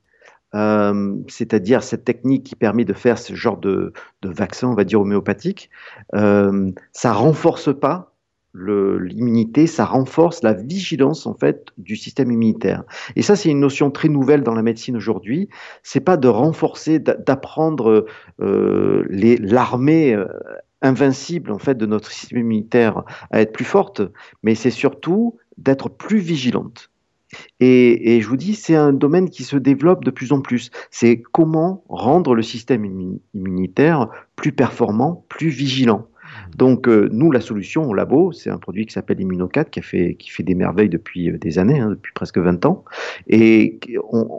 c'est-à-dire 1.28 1.82
cette 1.84 2.04
technique 2.04 2.44
qui 2.44 2.56
permet 2.56 2.84
de 2.84 2.92
faire 2.92 3.18
ce 3.18 3.34
genre 3.34 3.56
de, 3.56 3.92
de 4.22 4.28
vaccin, 4.28 4.66
on 4.66 4.74
va 4.74 4.82
dire 4.82 5.00
homéopathique, 5.00 5.70
ça 6.12 7.12
renforce 7.12 7.72
pas 7.72 8.09
l'immunité, 8.54 9.66
ça 9.66 9.84
renforce 9.84 10.42
la 10.42 10.52
vigilance 10.52 11.26
en 11.26 11.34
fait 11.34 11.68
du 11.78 11.96
système 11.96 12.30
immunitaire. 12.32 12.84
Et 13.16 13.22
ça, 13.22 13.36
c'est 13.36 13.48
une 13.48 13.60
notion 13.60 13.90
très 13.90 14.08
nouvelle 14.08 14.42
dans 14.42 14.54
la 14.54 14.62
médecine 14.62 14.96
aujourd'hui. 14.96 15.48
C'est 15.82 16.00
pas 16.00 16.16
de 16.16 16.28
renforcer, 16.28 16.98
d'apprendre 16.98 18.06
euh, 18.40 19.04
l'armée 19.10 20.14
euh, 20.14 20.26
invincible 20.82 21.52
en 21.52 21.58
fait 21.58 21.76
de 21.76 21.86
notre 21.86 22.10
système 22.10 22.40
immunitaire 22.40 23.04
à 23.30 23.40
être 23.40 23.52
plus 23.52 23.64
forte, 23.64 24.02
mais 24.42 24.54
c'est 24.54 24.70
surtout 24.70 25.38
d'être 25.58 25.88
plus 25.88 26.18
vigilante. 26.18 26.90
Et, 27.60 28.16
et, 28.16 28.20
je 28.20 28.28
vous 28.28 28.36
dis, 28.36 28.54
c'est 28.54 28.74
un 28.74 28.92
domaine 28.92 29.30
qui 29.30 29.44
se 29.44 29.56
développe 29.56 30.02
de 30.02 30.10
plus 30.10 30.32
en 30.32 30.40
plus. 30.40 30.72
C'est 30.90 31.22
comment 31.30 31.84
rendre 31.88 32.34
le 32.34 32.42
système 32.42 32.84
immunitaire 33.34 34.08
plus 34.34 34.50
performant, 34.50 35.24
plus 35.28 35.48
vigilant. 35.48 36.08
Donc, 36.56 36.88
euh, 36.88 37.08
nous, 37.12 37.30
la 37.30 37.40
solution 37.40 37.88
au 37.88 37.94
labo, 37.94 38.32
c'est 38.32 38.50
un 38.50 38.58
produit 38.58 38.86
qui 38.86 38.92
s'appelle 38.92 39.20
Immunocat, 39.20 39.64
qui, 39.64 39.82
fait, 39.82 40.14
qui 40.18 40.30
fait 40.30 40.42
des 40.42 40.54
merveilles 40.54 40.88
depuis 40.88 41.30
euh, 41.30 41.38
des 41.38 41.58
années, 41.58 41.80
hein, 41.80 41.90
depuis 41.90 42.12
presque 42.12 42.38
20 42.38 42.64
ans. 42.66 42.84
Et 43.28 43.78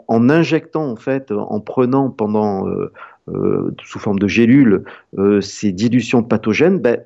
en 0.08 0.30
injectant, 0.30 0.90
en 0.90 0.96
fait, 0.96 1.32
en 1.32 1.60
prenant 1.60 2.10
pendant, 2.10 2.68
euh, 2.68 3.74
sous 3.82 3.98
forme 3.98 4.18
de 4.18 4.28
gélules, 4.28 4.84
ces 5.40 5.72
dilutions 5.72 6.22
pathogènes, 6.22 6.78
ben, 6.78 6.98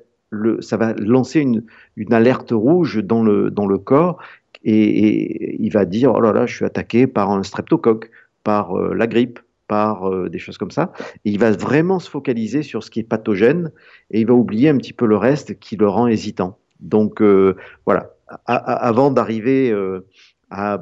ça 0.59 0.77
va 0.77 0.93
lancer 0.93 1.39
une, 1.39 1.63
alerte 2.11 2.51
rouge 2.51 3.03
dans 3.03 3.23
le, 3.23 3.49
dans 3.49 3.65
le 3.65 3.77
corps 3.77 4.17
et, 4.63 5.55
il 5.63 5.71
va 5.71 5.85
dire 5.85 6.13
oh 6.13 6.19
là 6.19 6.33
là, 6.33 6.45
je 6.45 6.55
suis 6.55 6.65
attaqué 6.65 7.07
par 7.07 7.31
un 7.31 7.43
streptocoque, 7.43 8.09
par 8.43 8.75
la 8.75 9.07
grippe, 9.07 9.39
par 9.67 10.09
euh, 10.09 10.29
des 10.29 10.39
choses 10.39 10.57
comme 10.57 10.71
ça. 10.71 10.91
Il 11.25 11.39
va 11.39 11.51
vraiment 11.51 11.99
se 11.99 12.09
focaliser 12.09 12.63
sur 12.63 12.83
ce 12.83 12.91
qui 12.91 12.99
est 12.99 13.03
pathogène 13.03 13.71
et 14.11 14.21
il 14.21 14.27
va 14.27 14.33
oublier 14.33 14.69
un 14.69 14.77
petit 14.77 14.93
peu 14.93 15.05
le 15.05 15.17
reste 15.17 15.59
qui 15.59 15.75
le 15.75 15.87
rend 15.87 16.07
hésitant. 16.07 16.57
Donc 16.79 17.21
euh, 17.21 17.55
voilà, 17.85 18.11
avant 18.45 19.09
d'arriver 19.11 19.73
à 20.49 20.81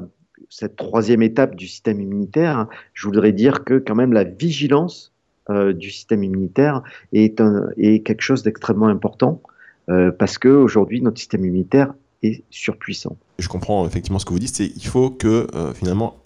cette 0.49 0.75
troisième 0.75 1.21
étape 1.21 1.55
du 1.55 1.67
système 1.67 2.01
immunitaire, 2.01 2.67
je 2.93 3.07
voudrais 3.07 3.31
dire 3.31 3.63
que 3.63 3.75
quand 3.75 3.95
même 3.95 4.13
la 4.13 4.23
vigilance 4.23 5.13
du 5.47 5.91
système 5.91 6.23
immunitaire 6.23 6.81
est, 7.13 7.38
quelque 8.03 8.21
chose 8.21 8.41
d'extrêmement 8.41 8.88
important 8.88 9.43
parce 10.17 10.39
qu'aujourd'hui 10.39 11.01
notre 11.01 11.19
système 11.19 11.45
immunitaire 11.45 11.93
est 12.23 12.43
surpuissant. 12.49 13.15
Je 13.38 13.47
comprends 13.47 13.86
effectivement 13.86 14.17
ce 14.17 14.25
que 14.25 14.33
vous 14.33 14.39
dites, 14.39 14.55
c'est 14.55 14.69
qu'il 14.69 14.88
faut 14.88 15.11
que 15.11 15.47
finalement 15.75 16.17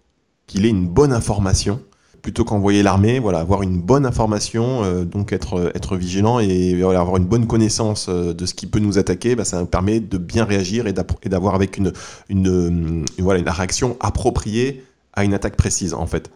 qu'il 0.47 0.66
ait 0.66 0.70
une 0.70 0.88
bonne 0.88 1.12
information 1.12 1.82
plutôt 2.22 2.44
qu'envoyer 2.44 2.84
l'armée, 2.84 3.20
voilà, 3.20 3.40
avoir 3.40 3.64
une 3.64 3.80
bonne 3.82 4.06
information, 4.06 4.84
euh, 4.84 5.04
donc 5.04 5.34
être, 5.34 5.72
être 5.76 5.96
vigilant 5.96 6.40
et 6.40 6.82
avoir 6.84 7.18
une 7.18 7.26
bonne 7.26 7.48
connaissance 7.48 8.08
euh, 8.10 8.34
de 8.34 8.46
ce 8.46 8.54
qui 8.54 8.68
peut 8.68 8.80
nous 8.80 8.98
attaquer, 8.98 9.36
bah, 9.36 9.46
ça 9.46 9.66
permet 9.66 10.00
de 10.00 10.18
bien 10.18 10.46
réagir 10.46 10.88
et 10.88 10.94
d'avoir 10.94 11.56
avec 11.56 11.78
une, 11.78 11.94
une, 12.30 13.06
voilà, 13.18 13.40
une 13.40 13.50
réaction 13.50 13.98
appropriée 14.00 14.84
à 15.14 15.24
une 15.24 15.34
attaque 15.34 15.56
précise, 15.56 15.94
en 15.94 16.06
fait. 16.06 16.32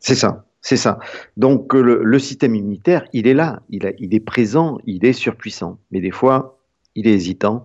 C'est 0.00 0.14
ça, 0.14 0.44
c'est 0.60 0.76
ça. 0.76 0.98
Donc 1.36 1.72
le, 1.74 2.02
le, 2.02 2.18
système 2.18 2.54
immunitaire, 2.54 3.04
il 3.12 3.26
est 3.26 3.34
là, 3.34 3.62
il, 3.70 3.86
a, 3.86 3.92
il 3.98 4.14
est 4.14 4.20
présent, 4.20 4.78
il 4.86 5.04
est 5.04 5.12
surpuissant, 5.12 5.78
mais 5.90 6.00
des 6.00 6.10
fois, 6.10 6.58
il 6.94 7.06
est 7.06 7.12
hésitant. 7.12 7.62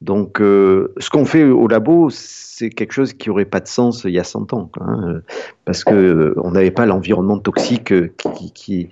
Donc, 0.00 0.40
euh, 0.40 0.94
ce 0.98 1.10
qu'on 1.10 1.26
fait 1.26 1.44
au 1.44 1.68
labo, 1.68 2.08
c'est 2.10 2.70
quelque 2.70 2.92
chose 2.92 3.12
qui 3.12 3.28
n'aurait 3.28 3.44
pas 3.44 3.60
de 3.60 3.68
sens 3.68 4.04
il 4.04 4.12
y 4.12 4.18
a 4.18 4.24
100 4.24 4.52
ans, 4.54 4.70
hein, 4.80 5.20
parce 5.66 5.84
que 5.84 5.94
euh, 5.94 6.34
on 6.42 6.52
n'avait 6.52 6.70
pas 6.70 6.86
l'environnement 6.86 7.38
toxique 7.38 7.92
euh, 7.92 8.12
qui, 8.54 8.88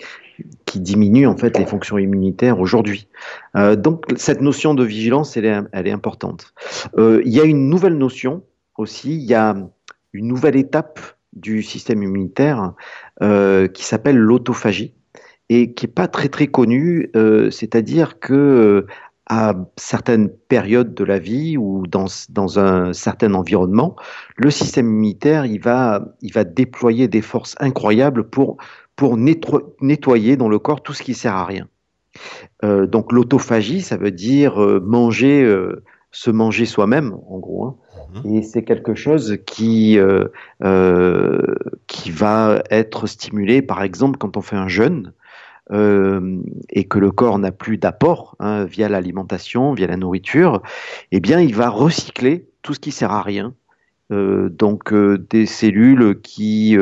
diminue 0.74 1.26
en 1.26 1.36
fait 1.36 1.59
les 1.59 1.66
fonctions 1.66 1.98
immunitaires 1.98 2.61
aujourd'hui. 2.61 3.09
donc, 3.76 4.04
cette 4.16 4.40
notion 4.40 4.74
de 4.74 4.84
vigilance, 4.84 5.36
elle 5.36 5.46
est, 5.46 5.59
elle 5.72 5.88
est 5.88 5.92
importante. 5.92 6.54
il 6.96 7.28
y 7.32 7.40
a 7.40 7.44
une 7.44 7.68
nouvelle 7.68 7.98
notion 7.98 8.44
aussi, 8.76 9.16
il 9.16 9.24
y 9.24 9.34
a 9.34 9.56
une 10.12 10.28
nouvelle 10.28 10.54
étape 10.54 11.00
du 11.32 11.64
système 11.64 12.04
immunitaire 12.04 12.74
qui 13.20 13.84
s'appelle 13.84 14.16
l'autophagie 14.16 14.94
et 15.48 15.72
qui 15.72 15.86
n'est 15.86 15.92
pas 15.92 16.06
très 16.06 16.28
très 16.28 16.46
connue, 16.46 17.11
c'est-à-dire 17.50 18.20
que 18.20 18.86
à 19.29 19.55
certaines 19.76 20.29
périodes 20.29 20.95
de 20.95 21.05
la 21.05 21.18
vie 21.18 21.57
ou 21.57 21.87
dans, 21.87 22.07
dans 22.31 22.59
un 22.59 22.93
certain 22.93 23.35
environnement, 23.35 23.95
le 24.37 24.51
système 24.51 24.87
immunitaire 24.87 25.47
il 25.47 25.61
va, 25.61 26.03
il 26.22 26.33
va 26.33 26.45
déployer 26.45 27.09
des 27.09 27.22
forces 27.22 27.55
incroyables 27.61 28.24
pour, 28.24 28.57
pour 28.97 29.16
nettoyer 29.16 30.37
dans 30.37 30.49
le 30.49 30.59
corps 30.59 30.83
tout 30.83 30.95
ce 30.95 31.03
qui 31.03 31.14
sert 31.14 31.35
à 31.35 31.45
rien. 31.45 31.68
Euh, 32.64 32.87
donc 32.87 33.12
l'autophagie, 33.12 33.83
ça 33.83 33.97
veut 33.97 34.11
dire 34.11 34.62
euh, 34.62 34.81
manger, 34.81 35.43
euh, 35.43 35.83
se 36.11 36.31
manger 36.31 36.64
soi-même, 36.66 37.14
en 37.29 37.39
gros. 37.39 37.66
Hein. 37.66 37.76
Mhm. 38.24 38.33
Et 38.33 38.43
c'est 38.43 38.64
quelque 38.64 38.95
chose 38.95 39.39
qui, 39.47 39.99
qui 41.87 42.11
va 42.11 42.62
être 42.70 43.07
stimulé, 43.07 43.61
par 43.61 43.83
exemple, 43.83 44.18
quand 44.18 44.37
on 44.37 44.41
fait 44.41 44.57
un 44.57 44.68
jeûne. 44.68 45.12
Euh, 45.71 46.41
et 46.71 46.85
que 46.85 46.99
le 46.99 47.11
corps 47.11 47.39
n'a 47.39 47.53
plus 47.53 47.77
d'apport 47.77 48.37
hein, 48.41 48.64
via 48.64 48.89
l'alimentation, 48.89 49.75
via 49.75 49.87
la 49.87 49.99
nourriture, 49.99 50.62
eh 51.12 51.21
bien, 51.21 51.41
il 51.41 51.55
va 51.55 51.69
recycler 51.69 52.47
tout 52.62 52.73
ce 52.75 52.81
qui 52.81 52.91
sert 52.91 53.12
à 53.12 53.23
rien. 53.23 53.55
Euh, 54.11 54.49
donc 54.49 54.95
euh, 54.95 55.19
des 55.29 55.45
cellules 55.45 56.19
qui, 56.23 56.77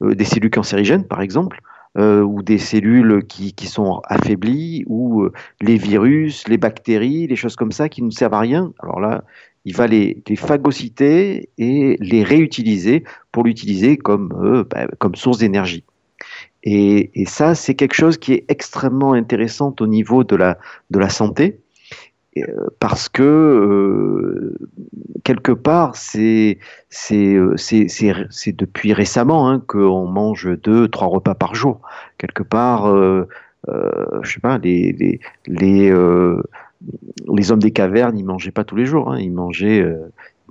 des 0.00 0.24
cellules 0.24 0.50
cancérigènes 0.50 1.04
par 1.04 1.20
exemple, 1.20 1.60
ou 1.98 2.42
des 2.42 2.56
cellules 2.56 3.22
qui, 3.28 3.52
qui 3.52 3.66
sont 3.66 4.00
affaiblies, 4.06 4.84
ou 4.86 5.28
les 5.60 5.76
virus, 5.76 6.48
les 6.48 6.56
bactéries, 6.56 7.26
les 7.26 7.36
choses 7.36 7.54
comme 7.54 7.72
ça 7.72 7.90
qui 7.90 8.02
ne 8.02 8.10
servent 8.10 8.32
à 8.32 8.40
rien. 8.40 8.72
Alors 8.78 8.98
là, 8.98 9.24
il 9.66 9.76
va 9.76 9.86
les, 9.86 10.22
phagocyter 10.36 11.50
et 11.58 11.98
les 12.00 12.22
réutiliser 12.24 13.04
pour 13.30 13.44
l'utiliser 13.44 13.98
comme, 13.98 14.64
bah, 14.70 14.86
comme 14.98 15.16
source 15.16 15.36
d'énergie. 15.36 15.84
Et, 16.64 17.24
ça, 17.26 17.54
c'est 17.54 17.74
quelque 17.74 17.94
chose 17.94 18.18
qui 18.18 18.34
est 18.34 18.44
extrêmement 18.48 19.14
intéressant 19.14 19.74
au 19.80 19.86
niveau 19.86 20.24
de 20.24 20.36
la, 20.36 20.58
de 20.90 20.98
la 20.98 21.08
santé, 21.08 21.58
euh, 22.38 22.68
parce 22.78 23.08
que 23.08 23.22
euh, 23.22 24.54
quelque 25.24 25.52
part, 25.52 25.96
c'est 25.96 26.58
euh, 27.12 27.54
c'est 27.56 28.56
depuis 28.56 28.92
récemment 28.92 29.48
hein, 29.48 29.62
qu'on 29.66 30.06
mange 30.06 30.48
deux, 30.62 30.88
trois 30.88 31.08
repas 31.08 31.34
par 31.34 31.54
jour. 31.54 31.80
Quelque 32.18 32.42
part, 32.42 32.86
euh, 32.86 33.28
euh, 33.68 34.20
je 34.22 34.32
sais 34.32 34.40
pas, 34.40 34.58
les 34.58 34.92
les 34.92 35.20
les, 35.46 35.92
les 37.34 37.52
hommes 37.52 37.62
des 37.62 37.70
cavernes, 37.72 38.18
ils 38.18 38.24
mangeaient 38.24 38.50
pas 38.50 38.64
tous 38.64 38.76
les 38.76 38.86
jours. 38.86 39.12
Hein, 39.12 39.18
ils 39.18 39.32
mangeaient 39.32 39.84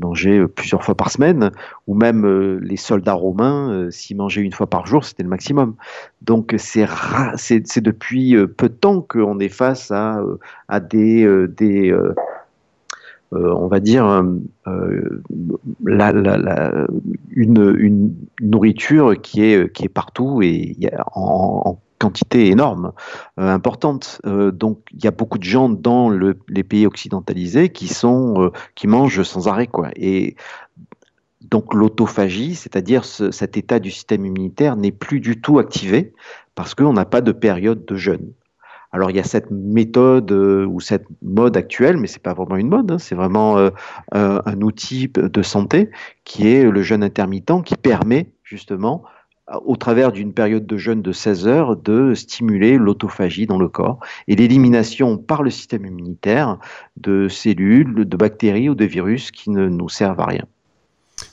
mangeaient 0.01 0.39
euh, 0.39 0.47
plusieurs 0.47 0.83
fois 0.83 0.95
par 0.95 1.11
semaine, 1.11 1.51
ou 1.87 1.95
même 1.95 2.25
euh, 2.25 2.59
les 2.61 2.77
soldats 2.77 3.13
romains, 3.13 3.71
euh, 3.71 3.89
mangeaient 4.15 4.41
une 4.41 4.51
fois 4.51 4.67
par 4.67 4.85
jour, 4.85 5.05
c'était 5.05 5.23
le 5.23 5.29
maximum. 5.29 5.75
Donc 6.21 6.53
c'est 6.57 6.85
depuis 7.79 8.35
peu 8.57 8.67
de 8.67 8.73
temps 8.73 9.01
qu'on 9.01 9.39
est 9.39 9.49
face 9.49 9.89
à, 9.91 10.21
à 10.67 10.79
des, 10.79 11.47
des 11.47 11.95
on 13.31 13.67
va 13.67 13.79
dire, 13.79 14.25
la, 15.85 16.11
la, 16.11 16.87
une, 17.31 17.75
une, 17.79 18.13
nourriture 18.41 19.19
qui 19.21 19.43
est, 19.43 19.71
qui 19.71 19.85
est 19.85 19.89
partout 19.89 20.41
et 20.41 20.75
en 21.15 21.79
quantité 22.01 22.47
énorme, 22.47 22.93
euh, 23.39 23.47
importante. 23.47 24.21
Euh, 24.25 24.51
donc 24.51 24.79
il 24.91 25.03
y 25.03 25.07
a 25.07 25.11
beaucoup 25.11 25.37
de 25.37 25.43
gens 25.43 25.69
dans 25.69 26.09
le, 26.09 26.39
les 26.49 26.63
pays 26.63 26.87
occidentalisés 26.87 27.69
qui 27.69 27.87
sont 27.87 28.41
euh, 28.41 28.49
qui 28.73 28.87
mangent 28.87 29.21
sans 29.21 29.47
arrêt 29.47 29.67
quoi. 29.67 29.89
Et 29.95 30.35
donc 31.41 31.75
l'autophagie, 31.75 32.55
c'est-à-dire 32.55 33.05
cet 33.05 33.55
état 33.55 33.79
du 33.79 33.91
système 33.91 34.25
immunitaire, 34.25 34.75
n'est 34.77 34.91
plus 34.91 35.19
du 35.19 35.39
tout 35.41 35.59
activé 35.59 36.13
parce 36.55 36.73
qu'on 36.73 36.93
n'a 36.93 37.05
pas 37.05 37.21
de 37.21 37.31
période 37.31 37.85
de 37.85 37.95
jeûne. 37.95 38.31
Alors 38.91 39.11
il 39.11 39.17
y 39.17 39.19
a 39.19 39.23
cette 39.23 39.51
méthode 39.51 40.31
ou 40.31 40.79
cette 40.79 41.05
mode 41.21 41.55
actuelle, 41.55 41.97
mais 41.97 42.07
c'est 42.07 42.21
pas 42.21 42.33
vraiment 42.33 42.57
une 42.57 42.67
mode, 42.67 42.91
hein, 42.91 42.97
c'est 42.99 43.15
vraiment 43.15 43.57
un 44.11 44.61
outil 44.61 45.07
de 45.07 45.41
santé 45.41 45.89
qui 46.25 46.47
est 46.47 46.69
le 46.69 46.81
jeûne 46.81 47.03
intermittent 47.03 47.63
qui 47.63 47.75
permet 47.75 48.31
justement 48.43 49.03
au 49.65 49.75
travers 49.75 50.11
d'une 50.11 50.33
période 50.33 50.65
de 50.65 50.77
jeûne 50.77 51.01
de 51.01 51.11
16 51.11 51.47
heures, 51.47 51.75
de 51.75 52.13
stimuler 52.13 52.77
l'autophagie 52.77 53.45
dans 53.45 53.57
le 53.57 53.67
corps 53.67 53.99
et 54.27 54.35
l'élimination 54.35 55.17
par 55.17 55.43
le 55.43 55.49
système 55.49 55.85
immunitaire 55.85 56.57
de 56.97 57.27
cellules, 57.27 58.05
de 58.07 58.17
bactéries 58.17 58.69
ou 58.69 58.75
de 58.75 58.85
virus 58.85 59.31
qui 59.31 59.49
ne 59.49 59.67
nous 59.67 59.89
servent 59.89 60.19
à 60.21 60.25
rien. 60.25 60.45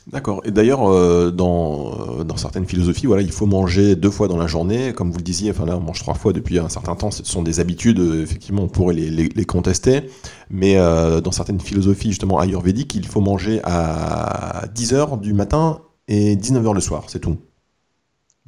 D'accord. 0.06 0.40
Et 0.44 0.50
d'ailleurs, 0.50 0.90
euh, 0.90 1.30
dans, 1.30 2.18
euh, 2.20 2.24
dans, 2.24 2.36
certaines 2.36 2.66
philosophies, 2.66 3.06
voilà, 3.06 3.22
il 3.22 3.32
faut 3.32 3.46
manger 3.46 3.96
deux 3.96 4.10
fois 4.10 4.28
dans 4.28 4.36
la 4.36 4.46
journée. 4.46 4.92
Comme 4.92 5.10
vous 5.10 5.18
le 5.18 5.22
disiez, 5.22 5.50
enfin 5.50 5.66
là, 5.66 5.76
on 5.76 5.80
mange 5.80 6.00
trois 6.00 6.14
fois 6.14 6.32
depuis 6.32 6.58
un 6.58 6.68
certain 6.68 6.94
temps. 6.94 7.10
Ce 7.10 7.24
sont 7.24 7.42
des 7.42 7.60
habitudes, 7.60 8.00
euh, 8.00 8.22
effectivement, 8.22 8.62
on 8.62 8.68
pourrait 8.68 8.94
les, 8.94 9.10
les, 9.10 9.44
contester. 9.44 10.02
Mais 10.50 10.76
dans 10.76 11.32
certaines 11.32 11.60
philosophies, 11.60 12.08
justement, 12.08 12.40
ayurvédiques, 12.40 12.94
il 12.94 13.06
faut 13.06 13.20
manger 13.20 13.60
à 13.64 14.64
10 14.74 14.94
heures 14.94 15.16
du 15.18 15.32
matin 15.32 15.80
et 16.06 16.36
19 16.36 16.66
heures 16.66 16.74
le 16.74 16.80
soir. 16.80 17.04
C'est 17.08 17.20
tout. 17.20 17.36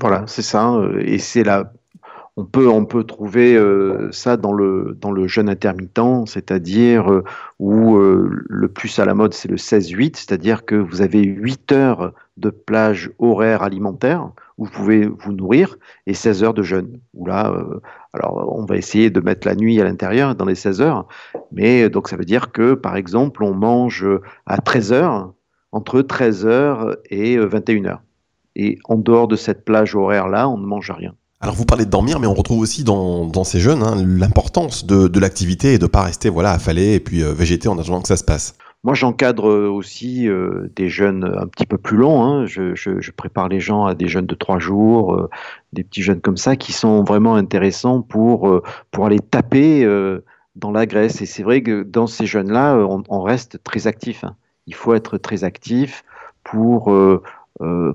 Voilà, 0.00 0.24
c'est 0.26 0.42
ça. 0.42 0.72
Euh, 0.72 1.02
et 1.04 1.18
c'est 1.18 1.44
là, 1.44 1.72
on 2.36 2.46
peut, 2.46 2.68
on 2.68 2.86
peut 2.86 3.04
trouver 3.04 3.54
euh, 3.54 4.08
ça 4.12 4.38
dans 4.38 4.54
le, 4.54 4.96
dans 4.98 5.10
le 5.12 5.26
jeûne 5.28 5.50
intermittent, 5.50 6.26
c'est-à-dire 6.26 7.12
euh, 7.12 7.22
où 7.58 7.98
le 7.98 8.68
plus 8.68 8.98
à 8.98 9.04
la 9.04 9.12
mode, 9.14 9.34
c'est 9.34 9.48
le 9.48 9.56
16-8, 9.56 10.16
c'est-à-dire 10.16 10.64
que 10.64 10.74
vous 10.74 11.02
avez 11.02 11.22
8 11.22 11.72
heures 11.72 12.14
de 12.38 12.48
plage 12.48 13.10
horaire 13.18 13.62
alimentaire 13.62 14.30
où 14.56 14.64
vous 14.64 14.70
pouvez 14.70 15.06
vous 15.06 15.32
nourrir 15.32 15.76
et 16.06 16.14
16 16.14 16.44
heures 16.44 16.54
de 16.54 16.62
jeûne. 16.62 17.00
Là, 17.26 17.54
alors 18.14 18.56
on 18.56 18.64
va 18.64 18.76
essayer 18.76 19.10
de 19.10 19.20
mettre 19.20 19.46
la 19.46 19.54
nuit 19.54 19.78
à 19.80 19.84
l'intérieur 19.84 20.34
dans 20.34 20.46
les 20.46 20.54
16 20.54 20.80
heures, 20.80 21.08
mais 21.52 21.90
donc 21.90 22.08
ça 22.08 22.16
veut 22.16 22.24
dire 22.24 22.52
que 22.52 22.72
par 22.72 22.96
exemple, 22.96 23.44
on 23.44 23.52
mange 23.52 24.06
à 24.46 24.58
13 24.58 24.92
heures, 24.92 25.34
entre 25.72 26.00
13 26.00 26.46
heures 26.46 26.96
et 27.10 27.36
21 27.36 27.84
heures. 27.84 28.02
Et 28.56 28.78
en 28.84 28.96
dehors 28.96 29.28
de 29.28 29.36
cette 29.36 29.64
plage 29.64 29.94
horaire-là, 29.94 30.48
on 30.48 30.58
ne 30.58 30.66
mange 30.66 30.90
rien. 30.90 31.14
Alors 31.40 31.54
vous 31.54 31.64
parlez 31.64 31.86
de 31.86 31.90
dormir, 31.90 32.20
mais 32.20 32.26
on 32.26 32.34
retrouve 32.34 32.60
aussi 32.60 32.84
dans, 32.84 33.44
ces 33.44 33.60
jeunes 33.60 33.82
hein, 33.82 33.94
l'importance 34.04 34.84
de, 34.84 35.18
l'activité 35.18 35.74
et 35.74 35.78
de 35.78 35.84
ne 35.84 35.88
pas 35.88 36.02
rester 36.02 36.28
voilà, 36.28 36.52
affalé 36.52 36.94
et 36.94 37.00
puis 37.00 37.22
euh, 37.22 37.32
végéter 37.32 37.68
en 37.68 37.78
attendant 37.78 38.02
que 38.02 38.08
ça 38.08 38.18
se 38.18 38.24
passe. 38.24 38.56
Moi, 38.84 38.94
j'encadre 38.94 39.44
aussi 39.44 40.28
euh, 40.28 40.70
des 40.76 40.88
jeunes 40.88 41.24
un 41.24 41.46
petit 41.46 41.66
peu 41.66 41.78
plus 41.78 41.96
longs. 41.96 42.22
Hein. 42.22 42.46
Je, 42.46 43.10
prépare 43.10 43.48
les 43.48 43.60
gens 43.60 43.84
à 43.84 43.94
des 43.94 44.08
jeunes 44.08 44.26
de 44.26 44.34
trois 44.34 44.58
jours, 44.58 45.14
euh, 45.14 45.30
des 45.72 45.84
petits 45.84 46.02
jeunes 46.02 46.20
comme 46.20 46.38
ça, 46.38 46.56
qui 46.56 46.72
sont 46.72 47.04
vraiment 47.04 47.36
intéressants 47.36 48.02
pour, 48.02 48.62
pour 48.90 49.06
aller 49.06 49.18
taper 49.18 49.86
dans 50.56 50.70
la 50.70 50.86
graisse. 50.86 51.20
Et 51.20 51.26
c'est 51.26 51.42
vrai 51.42 51.62
que 51.62 51.82
dans 51.82 52.06
ces 52.06 52.26
jeunes-là, 52.26 52.76
on, 53.08 53.22
reste 53.22 53.62
très 53.64 53.86
actif. 53.86 54.24
Hein. 54.24 54.36
Il 54.66 54.74
faut 54.74 54.94
être 54.94 55.18
très 55.18 55.44
actif 55.44 56.04
pour, 56.44 56.92
euh, 56.92 57.22
euh, 57.22 57.22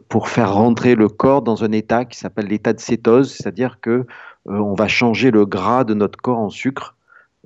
pour 0.09 0.29
faire 0.29 0.53
rentrer 0.53 0.95
le 0.95 1.07
corps 1.07 1.41
dans 1.41 1.63
un 1.63 1.71
état 1.71 2.05
qui 2.05 2.17
s'appelle 2.17 2.47
l'état 2.47 2.73
de 2.73 2.79
cétose, 2.79 3.33
c'est-à-dire 3.33 3.79
que 3.81 3.89
euh, 3.89 4.05
on 4.45 4.75
va 4.75 4.87
changer 4.87 5.31
le 5.31 5.45
gras 5.45 5.83
de 5.83 5.93
notre 5.93 6.19
corps 6.19 6.37
en 6.39 6.49
sucre 6.49 6.95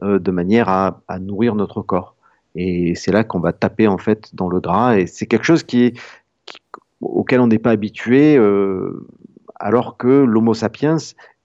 de 0.02 0.32
manière 0.32 0.70
à, 0.70 1.20
nourrir 1.20 1.56
notre 1.56 1.82
corps. 1.82 2.16
Et 2.56 2.96
c'est 2.96 3.12
là 3.12 3.26
qu'on 3.26 3.42
va 3.42 3.52
taper 3.52 3.86
en 3.86 3.98
fait 3.98 4.34
dans 4.34 4.48
le 4.48 4.62
gras. 4.62 4.98
Et 4.98 5.08
c'est 5.08 5.26
quelque 5.26 5.44
chose 5.44 5.64
qui 5.64 5.94
auquel 7.02 7.42
on 7.42 7.48
n'est 7.48 7.60
pas 7.60 7.72
habitué, 7.72 8.38
alors 9.56 9.98
que 9.98 10.08
l'Homo 10.08 10.54
sapiens 10.54 10.96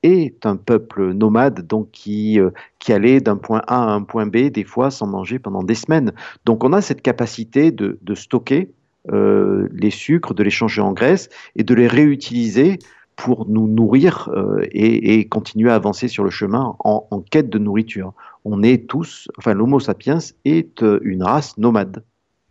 est 0.05 0.47
un 0.47 0.57
peuple 0.57 1.13
nomade, 1.15 1.67
donc 1.67 1.91
qui, 1.91 2.39
euh, 2.39 2.51
allait 2.89 3.21
d'un 3.21 3.37
point 3.37 3.63
A 3.67 3.83
à 3.83 3.91
un 3.91 4.03
point 4.03 4.27
B, 4.27 4.51
des 4.51 4.65
fois 4.65 4.93
sans 4.93 5.07
manger 5.07 5.41
pendant 5.41 5.65
des 5.65 5.75
semaines. 5.75 6.13
Donc 6.45 6.63
on 6.63 6.73
a 6.73 6.81
cette 6.81 7.03
capacité 7.03 7.73
de 7.73 8.15
stocker 8.15 8.71
euh, 9.13 9.69
les 9.73 9.91
sucres, 9.91 10.35
de 10.35 10.43
les 10.43 10.51
changer 10.51 10.81
en 10.81 10.93
graisse 10.93 11.29
et 11.57 11.63
de 11.63 11.75
les 11.75 11.87
réutiliser 11.87 12.79
pour 13.17 13.47
nous 13.49 13.69
nourrir 13.69 14.31
euh, 14.35 14.61
et, 14.73 15.19
et, 15.19 15.29
continuer 15.29 15.71
à 15.71 15.75
avancer 15.75 16.09
sur 16.09 16.25
le 16.25 16.31
chemin 16.31 16.77
en, 16.81 17.07
en 17.11 17.21
quête 17.21 17.49
de 17.49 17.59
nourriture. 17.59 18.13
On 18.45 18.63
est 18.63 18.89
tous, 18.89 19.29
enfin 19.39 19.55
l'Homo 19.55 19.81
sapiens 19.81 20.19
est 20.45 20.83
euh, 20.83 20.99
une 21.03 21.23
race 21.23 21.57
nomade. 21.59 22.05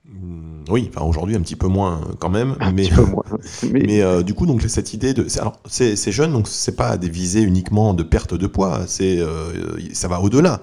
Hmm, 0.05 0.63
oui, 0.69 0.89
enfin 0.93 1.05
aujourd'hui 1.05 1.35
un 1.35 1.41
petit 1.41 1.55
peu 1.55 1.67
moins 1.67 2.01
quand 2.19 2.29
même, 2.29 2.55
mais, 2.73 2.89
mais... 3.71 4.01
Euh, 4.01 4.21
du 4.21 4.33
coup 4.33 4.45
donc 4.45 4.61
cette 4.63 4.93
idée 4.93 5.13
de 5.13 5.25
alors 5.39 5.61
c'est 5.65 6.11
jeune 6.11 6.33
donc 6.33 6.47
c'est 6.47 6.75
pas 6.75 6.97
des 6.97 7.09
visées 7.09 7.41
uniquement 7.41 7.93
de 7.93 8.03
perte 8.03 8.33
de 8.33 8.47
poids, 8.47 8.81
c'est 8.87 9.19
ça 9.93 10.07
va 10.07 10.19
au-delà. 10.21 10.61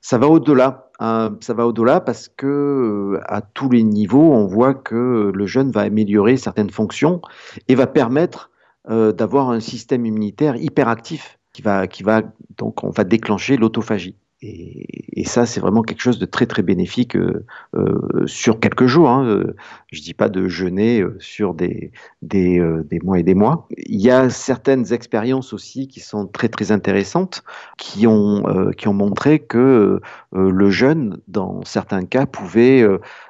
Ça 0.00 0.18
va 0.18 0.28
au-delà, 0.28 0.90
hein, 0.98 1.36
ça 1.40 1.54
va 1.54 1.66
au-delà 1.66 2.00
parce 2.00 2.28
que 2.28 3.20
à 3.26 3.42
tous 3.42 3.68
les 3.70 3.82
niveaux 3.82 4.32
on 4.32 4.46
voit 4.46 4.74
que 4.74 5.30
le 5.34 5.46
jeune 5.46 5.70
va 5.70 5.82
améliorer 5.82 6.36
certaines 6.36 6.70
fonctions 6.70 7.20
et 7.68 7.74
va 7.74 7.86
permettre 7.86 8.50
d'avoir 8.88 9.50
un 9.50 9.60
système 9.60 10.06
immunitaire 10.06 10.56
hyperactif 10.56 11.38
qui 11.52 11.60
va 11.60 11.86
qui 11.86 12.02
va 12.02 12.22
donc 12.56 12.82
on 12.82 12.90
va 12.90 13.04
déclencher 13.04 13.58
l'autophagie. 13.58 14.16
Et, 14.42 15.24
ça, 15.26 15.44
c'est 15.44 15.60
vraiment 15.60 15.82
quelque 15.82 16.00
chose 16.00 16.18
de 16.18 16.24
très 16.24 16.46
très 16.46 16.62
bénéfique 16.62 17.14
euh, 17.14 17.44
euh, 17.74 18.26
sur 18.26 18.58
quelques 18.58 18.86
jours. 18.86 19.10
Hein. 19.10 19.26
Euh, 19.26 19.54
je 19.92 20.00
dis 20.00 20.14
pas 20.14 20.30
de 20.30 20.48
jeûner 20.48 21.04
sur 21.18 21.52
des, 21.52 21.92
des, 22.22 22.60
des, 22.88 23.00
mois 23.00 23.18
et 23.18 23.22
des 23.22 23.34
mois. 23.34 23.68
Il 23.76 24.00
y 24.00 24.10
a 24.10 24.30
certaines 24.30 24.92
expériences 24.92 25.52
aussi 25.52 25.88
qui 25.88 26.00
sont 26.00 26.26
très 26.26 26.48
très 26.48 26.72
intéressantes, 26.72 27.44
qui 27.76 28.06
ont, 28.06 28.44
qui 28.76 28.88
ont 28.88 28.94
montré 28.94 29.40
que 29.40 30.00
le 30.32 30.70
jeûne, 30.70 31.18
dans 31.28 31.62
certains 31.64 32.04
cas, 32.04 32.24
pouvait... 32.24 32.86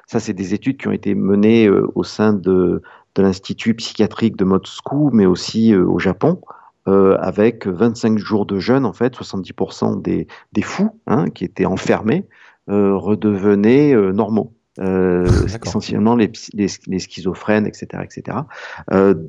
ça, 0.07 0.19
c'est 0.19 0.33
des 0.33 0.53
études 0.53 0.77
qui 0.77 0.87
ont 0.87 0.93
été 0.93 1.13
menées 1.13 1.69
au 1.69 2.03
sein 2.03 2.31
de, 2.33 2.81
de 3.15 3.21
l'Institut 3.21 3.75
psychiatrique 3.75 4.37
de 4.37 4.45
Moscou, 4.45 5.09
mais 5.11 5.25
aussi 5.25 5.75
au 5.75 5.99
Japon. 5.99 6.39
Euh, 6.87 7.15
avec 7.19 7.67
25 7.67 8.17
jours 8.17 8.47
de 8.47 8.57
jeûne, 8.57 8.85
en 8.85 8.93
fait, 8.93 9.15
70% 9.15 10.01
des, 10.01 10.25
des 10.51 10.63
fous 10.63 10.89
hein, 11.05 11.29
qui 11.29 11.45
étaient 11.45 11.65
enfermés 11.65 12.25
euh, 12.69 12.95
redevenaient 12.95 13.93
euh, 13.93 14.11
normaux. 14.11 14.53
essentiellement 14.81 16.15
les, 16.15 16.31
les, 16.53 16.99
schizophrènes, 16.99 17.67
etc. 17.67 18.03
etc. 18.03 18.37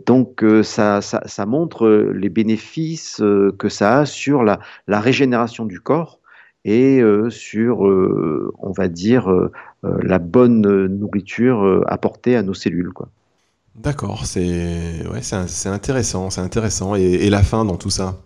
donc 0.07 0.43
ça, 0.63 1.03
ça, 1.03 1.21
ça, 1.27 1.47
montre 1.47 1.89
les 2.15 2.31
bénéfices 2.31 3.21
que 3.59 3.69
ça 3.69 3.99
a 3.99 4.07
sur 4.07 4.45
la, 4.45 4.61
la 4.87 5.01
régénération 5.01 5.67
du 5.67 5.81
corps 5.81 6.21
et 6.65 7.03
sur, 7.29 7.81
on 7.81 8.73
va 8.73 8.89
dire, 8.89 9.31
la 9.83 10.19
bonne 10.21 10.87
nourriture 10.87 11.83
apportée 11.87 12.37
à 12.37 12.43
nos 12.43 12.55
cellules. 12.55 12.93
Quoi. 12.93 13.09
D'accord, 13.75 14.27
c'est 14.27 15.07
ouais, 15.09 15.23
c'est 15.23 15.69
intéressant, 15.69 16.31
c'est 16.31 16.41
intéressant. 16.41 16.95
Et, 16.95 17.31
la 17.31 17.43
fin 17.43 17.65
dans 17.65 17.77
tout 17.77 17.91
ça? 17.91 18.21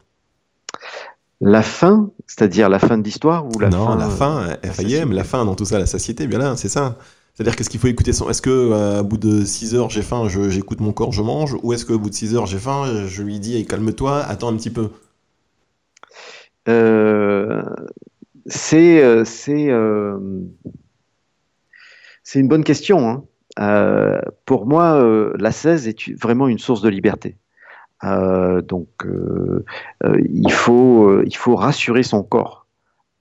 La 1.41 1.63
fin, 1.63 2.11
c'est-à-dire 2.27 2.69
la 2.69 2.79
fin 2.79 2.99
de 2.99 3.05
l'histoire 3.05 3.47
ou 3.47 3.59
la 3.59 3.69
non, 3.69 3.87
fin 3.87 3.97
la 3.97 4.09
fin, 4.09 4.57
FIM, 4.73 5.13
la 5.13 5.25
fin 5.25 5.45
dans 5.45 5.55
tout 5.55 5.67
ça, 5.67 5.79
la 5.79 5.87
satiété, 5.87 6.27
bien 6.27 6.39
là, 6.39 6.57
c'est 6.57 6.69
ça. 6.69 6.97
C'est-à-dire 7.35 7.55
qu'est-ce 7.55 7.69
qu'il 7.69 7.79
faut 7.79 7.89
écouter 7.89 8.15
son... 8.15 8.31
Est-ce 8.31 8.41
que 8.41 8.51
euh, 8.51 9.01
à 9.01 9.03
bout 9.03 9.19
de 9.19 9.45
6 9.45 9.75
heures 9.75 9.91
j'ai 9.91 10.01
faim, 10.03 10.27
j'écoute 10.29 10.81
mon 10.81 10.93
corps, 10.93 11.13
je 11.13 11.21
mange 11.23 11.57
Ou 11.63 11.75
est-ce 11.75 11.85
qu'au 11.85 11.99
bout 11.99 12.09
de 12.09 12.15
6 12.15 12.35
heures 12.35 12.47
j'ai 12.47 12.59
faim, 12.59 13.07
je 13.07 13.23
lui 13.23 13.39
dis 13.39 13.67
calme-toi, 13.67 14.23
attends 14.23 14.49
un 14.49 14.57
petit 14.57 14.71
peu? 14.71 14.89
Euh, 16.69 17.63
C'est 18.47 19.03
euh, 19.03 19.25
c'est 19.25 19.71
c'est 22.23 22.41
une 22.41 22.49
bonne 22.49 22.65
question. 22.65 23.09
Hein. 23.09 23.25
Euh, 23.59 24.21
pour 24.45 24.67
moi, 24.67 24.97
euh, 24.97 25.33
la 25.39 25.51
16 25.51 25.89
est 25.89 26.13
vraiment 26.21 26.49
une 26.49 26.59
source 26.59 26.83
de 26.83 26.89
liberté. 26.89 27.37
Euh, 28.05 28.61
donc, 28.61 28.89
il, 30.05 30.53
faut, 30.53 31.23
il 31.23 31.37
faut 31.37 31.57
rassurer 31.57 32.03
son 32.03 32.23
corps 32.23 32.67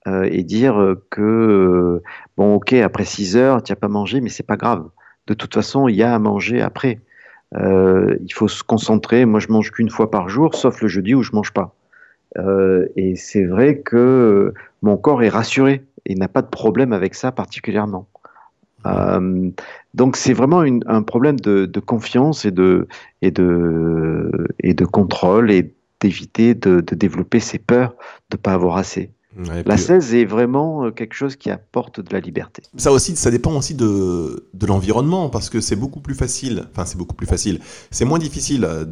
et 0.07 0.43
dire 0.43 0.95
que, 1.09 2.01
bon, 2.37 2.55
ok, 2.55 2.73
après 2.73 3.05
6 3.05 3.37
heures, 3.37 3.63
tu 3.63 3.71
n'as 3.71 3.75
pas 3.75 3.87
mangé, 3.87 4.21
mais 4.21 4.29
c'est 4.29 4.45
pas 4.45 4.57
grave. 4.57 4.87
De 5.25 5.33
toute 5.33 5.55
façon, 5.55 5.87
il 5.87 5.95
y 5.95 6.03
a 6.03 6.13
à 6.13 6.19
manger 6.19 6.61
après. 6.61 6.99
il 7.55 8.33
faut 8.33 8.47
se 8.47 8.63
concentrer. 8.63 9.25
Moi, 9.25 9.39
je 9.39 9.47
mange 9.47 9.71
qu'une 9.71 9.89
fois 9.89 10.11
par 10.11 10.29
jour, 10.29 10.53
sauf 10.53 10.81
le 10.81 10.87
jeudi 10.87 11.15
où 11.15 11.23
je 11.23 11.31
mange 11.33 11.53
pas. 11.53 11.75
et 12.95 13.15
c'est 13.15 13.45
vrai 13.45 13.79
que 13.79 14.53
mon 14.83 14.97
corps 14.97 15.23
est 15.23 15.29
rassuré 15.29 15.83
et 16.05 16.13
n'a 16.15 16.27
pas 16.27 16.43
de 16.43 16.49
problème 16.49 16.93
avec 16.93 17.15
ça 17.15 17.31
particulièrement. 17.31 18.07
Euh, 18.85 19.49
donc 19.93 20.17
c'est 20.17 20.33
vraiment 20.33 20.63
un 20.85 21.01
problème 21.01 21.39
de, 21.39 21.79
confiance 21.79 22.45
et 22.45 22.51
de, 22.51 22.87
et, 23.21 23.31
de, 23.31 24.31
et 24.59 24.73
de 24.73 24.85
contrôle 24.85 25.51
et 25.51 25.73
d'éviter 26.01 26.53
de, 26.53 26.81
développer 26.81 27.39
ses 27.39 27.59
peurs 27.59 27.95
de 28.29 28.37
ne 28.37 28.41
pas 28.41 28.53
avoir 28.53 28.77
assez. 28.77 29.11
la 29.65 29.77
16 29.77 30.13
est 30.15 30.25
vraiment 30.25 30.85
euh, 30.85 30.91
quelque 30.91 31.13
chose 31.13 31.35
qui 31.35 31.49
apporte 31.49 31.99
de 31.99 32.13
la 32.13 32.19
liberté. 32.19 32.61
Ça 32.77 32.91
aussi, 32.91 33.15
ça 33.15 33.31
dépend 33.31 33.55
aussi 33.55 33.73
de, 33.73 34.47
de 34.53 34.65
l'environnement, 34.65 35.29
parce 35.29 35.49
que 35.49 35.61
c'est 35.61 35.75
beaucoup 35.75 36.01
plus 36.01 36.15
facile, 36.15 36.65
enfin 36.71 36.85
c'est 36.85 36.97
beaucoup 36.97 37.15
plus 37.15 37.27
facile, 37.27 37.59
c'est 37.91 38.05
moins 38.05 38.19
difficile 38.19 38.65
euh, 38.65 38.85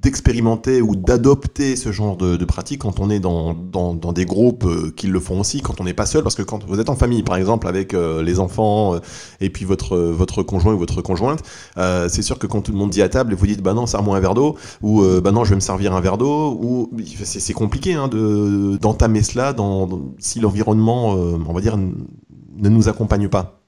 d'expérimenter 0.00 0.80
ou 0.80 0.96
d'adopter 0.96 1.76
ce 1.76 1.92
genre 1.92 2.16
de, 2.16 2.42
pratique 2.44 2.80
quand 2.80 3.00
on 3.00 3.10
est 3.10 3.20
dans, 3.20 3.54
dans, 3.54 4.12
des 4.12 4.24
groupes 4.24 4.64
euh, 4.64 4.92
qui 4.96 5.06
le 5.06 5.20
font 5.20 5.40
aussi, 5.40 5.60
quand 5.60 5.80
on 5.80 5.84
n'est 5.84 5.94
pas 5.94 6.06
seul, 6.06 6.22
parce 6.22 6.34
que 6.34 6.42
quand 6.42 6.64
vous 6.66 6.80
êtes 6.80 6.88
en 6.88 6.96
famille, 6.96 7.22
par 7.22 7.36
exemple, 7.36 7.68
avec 7.68 7.92
euh, 7.92 8.22
les 8.22 8.40
enfants 8.40 8.94
euh, 8.94 8.98
et 9.40 9.50
puis 9.50 9.64
votre, 9.64 9.96
votre 9.98 10.42
conjoint 10.42 10.72
ou 10.72 10.78
votre 10.78 11.02
conjointe, 11.02 11.42
c'est 11.76 12.22
sûr 12.22 12.38
que 12.38 12.46
quand 12.46 12.62
tout 12.62 12.72
le 12.72 12.78
monde 12.78 12.90
dit 12.90 13.02
à 13.02 13.08
table 13.08 13.32
et 13.32 13.36
vous 13.36 13.46
dites 13.46 13.62
bah 13.62 13.74
non, 13.74 13.86
serre-moi 13.86 14.16
un 14.16 14.20
verre 14.20 14.34
d'eau, 14.34 14.56
ou 14.82 15.02
bah 15.22 15.32
non, 15.32 15.44
je 15.44 15.50
vais 15.50 15.56
me 15.56 15.60
servir 15.60 15.94
un 15.94 16.00
verre 16.00 16.18
d'eau, 16.18 16.58
ou 16.60 16.90
c'est 17.24 17.52
compliqué 17.52 17.94
hein, 17.94 18.08
d'entamer 18.80 19.22
cela 19.22 19.52
dans, 19.52 19.88
si 20.18 20.40
l'environnement, 20.40 21.10
on 21.10 21.52
va 21.52 21.60
dire, 21.60 21.76
ne 21.76 22.68
nous 22.68 22.88
accompagne 22.88 23.28
pas. 23.28 23.59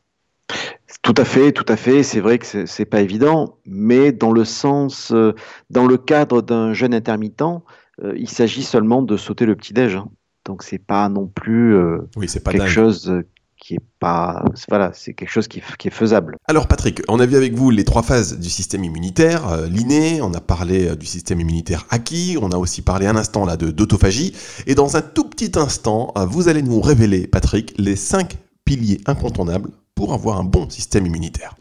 Tout 1.02 1.14
à 1.16 1.24
fait, 1.24 1.50
tout 1.50 1.64
à 1.66 1.76
fait. 1.76 2.04
C'est 2.04 2.20
vrai 2.20 2.38
que 2.38 2.66
c'est 2.66 2.84
pas 2.84 3.00
évident, 3.00 3.58
mais 3.66 4.12
dans 4.12 4.30
le 4.30 4.44
sens, 4.44 5.10
euh, 5.12 5.34
dans 5.68 5.86
le 5.86 5.98
cadre 5.98 6.42
d'un 6.42 6.72
jeûne 6.72 6.94
intermittent, 6.94 7.42
euh, 7.42 8.14
il 8.16 8.28
s'agit 8.28 8.62
seulement 8.62 9.02
de 9.02 9.16
sauter 9.16 9.44
le 9.44 9.56
petit 9.56 9.72
déj. 9.72 9.96
Hein. 9.96 10.08
Donc 10.46 10.62
c'est 10.62 10.78
pas 10.78 11.08
non 11.08 11.26
plus 11.26 11.74
euh, 11.74 11.98
oui, 12.16 12.28
pas 12.44 12.52
quelque 12.52 12.68
chose 12.68 13.12
qui 13.56 13.74
est 13.74 13.84
pas, 14.00 14.44
voilà, 14.68 14.90
c'est 14.92 15.14
quelque 15.14 15.30
chose 15.30 15.46
qui, 15.46 15.60
est 15.60 15.90
faisable. 15.90 16.36
Alors 16.48 16.66
Patrick, 16.66 17.00
on 17.08 17.20
a 17.20 17.26
vu 17.26 17.36
avec 17.36 17.54
vous 17.54 17.70
les 17.70 17.84
trois 17.84 18.02
phases 18.02 18.40
du 18.40 18.50
système 18.50 18.82
immunitaire, 18.82 19.68
l'inné, 19.70 20.20
on 20.20 20.34
a 20.34 20.40
parlé 20.40 20.96
du 20.96 21.06
système 21.06 21.38
immunitaire 21.38 21.86
acquis, 21.90 22.36
on 22.42 22.50
a 22.50 22.56
aussi 22.56 22.82
parlé 22.82 23.06
un 23.06 23.14
instant 23.14 23.44
là 23.44 23.56
de 23.56 23.70
d'autophagie, 23.70 24.34
et 24.66 24.74
dans 24.74 24.96
un 24.96 25.00
tout 25.00 25.28
petit 25.28 25.52
instant, 25.56 26.12
vous 26.26 26.48
allez 26.48 26.62
nous 26.62 26.80
révéler, 26.80 27.28
Patrick, 27.28 27.72
les 27.78 27.94
cinq 27.94 28.36
piliers 28.64 29.00
incontournables 29.06 29.70
pour 29.94 30.12
avoir 30.12 30.38
un 30.38 30.44
bon 30.44 30.68
système 30.68 31.06
immunitaire. 31.06 31.54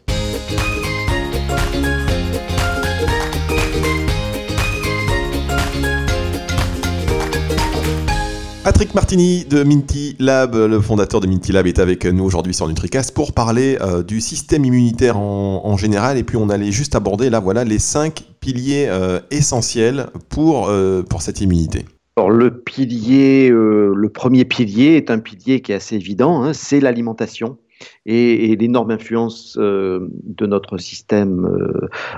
Patrick 8.64 8.94
Martini 8.94 9.44
de 9.44 9.64
Minty 9.64 10.14
Lab, 10.20 10.54
le 10.54 10.80
fondateur 10.80 11.18
de 11.18 11.26
Minty 11.26 11.50
Lab, 11.50 11.66
est 11.66 11.80
avec 11.80 12.06
nous 12.06 12.22
aujourd'hui 12.22 12.54
sur 12.54 12.68
NutriCast 12.68 13.12
pour 13.12 13.32
parler 13.32 13.76
euh, 13.80 14.04
du 14.04 14.20
système 14.20 14.64
immunitaire 14.64 15.18
en, 15.18 15.76
général. 15.76 16.16
Et 16.16 16.22
puis 16.22 16.36
on 16.36 16.48
allait 16.48 16.70
juste 16.70 16.94
aborder 16.94 17.28
là, 17.28 17.40
voilà, 17.40 17.64
les 17.64 17.80
cinq 17.80 18.22
piliers 18.38 18.86
euh, 18.88 19.18
essentiels 19.32 20.06
pour, 20.28 20.68
euh, 20.68 21.02
pour 21.02 21.22
cette 21.22 21.40
immunité. 21.40 21.84
Alors 22.16 22.30
le 22.30 22.56
pilier, 22.60 23.48
le 23.50 24.08
premier 24.08 24.44
pilier 24.44 24.96
est 24.96 25.10
un 25.10 25.18
pilier 25.18 25.60
qui 25.60 25.72
est 25.72 25.76
assez 25.76 25.96
évident, 25.96 26.44
hein, 26.44 26.52
c'est 26.52 26.78
l'alimentation. 26.78 27.58
Et, 28.06 28.56
l'énorme 28.56 28.90
influence 28.90 29.56
euh, 29.58 30.08
de 30.24 30.46
notre 30.46 30.78
système, 30.78 31.46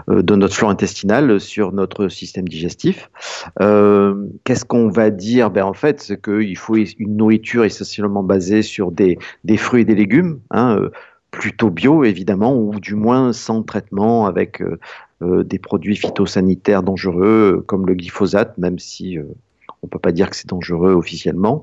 euh, 0.09 0.23
de 0.23 0.35
notre 0.35 0.55
flore 0.55 0.71
intestinale 0.71 1.41
sur 1.41 1.73
notre 1.73 2.09
système 2.09 2.49
digestif. 2.49 3.11
Qu'est-ce 3.59 4.65
qu'on 4.65 4.89
va 4.89 5.11
dire? 5.11 5.51
Ben, 5.51 5.65
En 5.65 5.75
fait, 5.75 6.01
c'est 6.01 6.21
qu'il 6.21 6.57
faut 6.57 6.77
une 6.77 7.17
nourriture 7.17 7.65
essentiellement 7.65 8.23
basée 8.23 8.63
sur 8.63 8.91
des, 8.93 9.19
des 9.45 9.57
fruits 9.57 9.83
et 9.83 9.85
des 9.85 9.95
légumes, 9.95 10.41
hein, 10.51 10.79
plutôt 11.31 11.71
bio 11.71 12.05
évidemment, 12.05 12.57
ou 12.57 12.79
du 12.81 12.95
moins 12.95 13.33
sans 13.33 13.63
traitement 13.63 14.27
avec 14.27 14.63
des 15.21 15.59
produits 15.59 15.97
phytosanitaires 15.97 16.83
dangereux 16.83 17.65
comme 17.67 17.87
le 17.87 17.95
glyphosate, 17.95 18.57
même 18.59 18.79
si 18.79 19.19
on 19.19 19.87
ne 19.87 19.89
peut 19.89 19.99
pas 19.99 20.13
dire 20.13 20.31
que 20.31 20.37
c'est 20.37 20.49
dangereux 20.49 20.93
officiellement. 20.93 21.63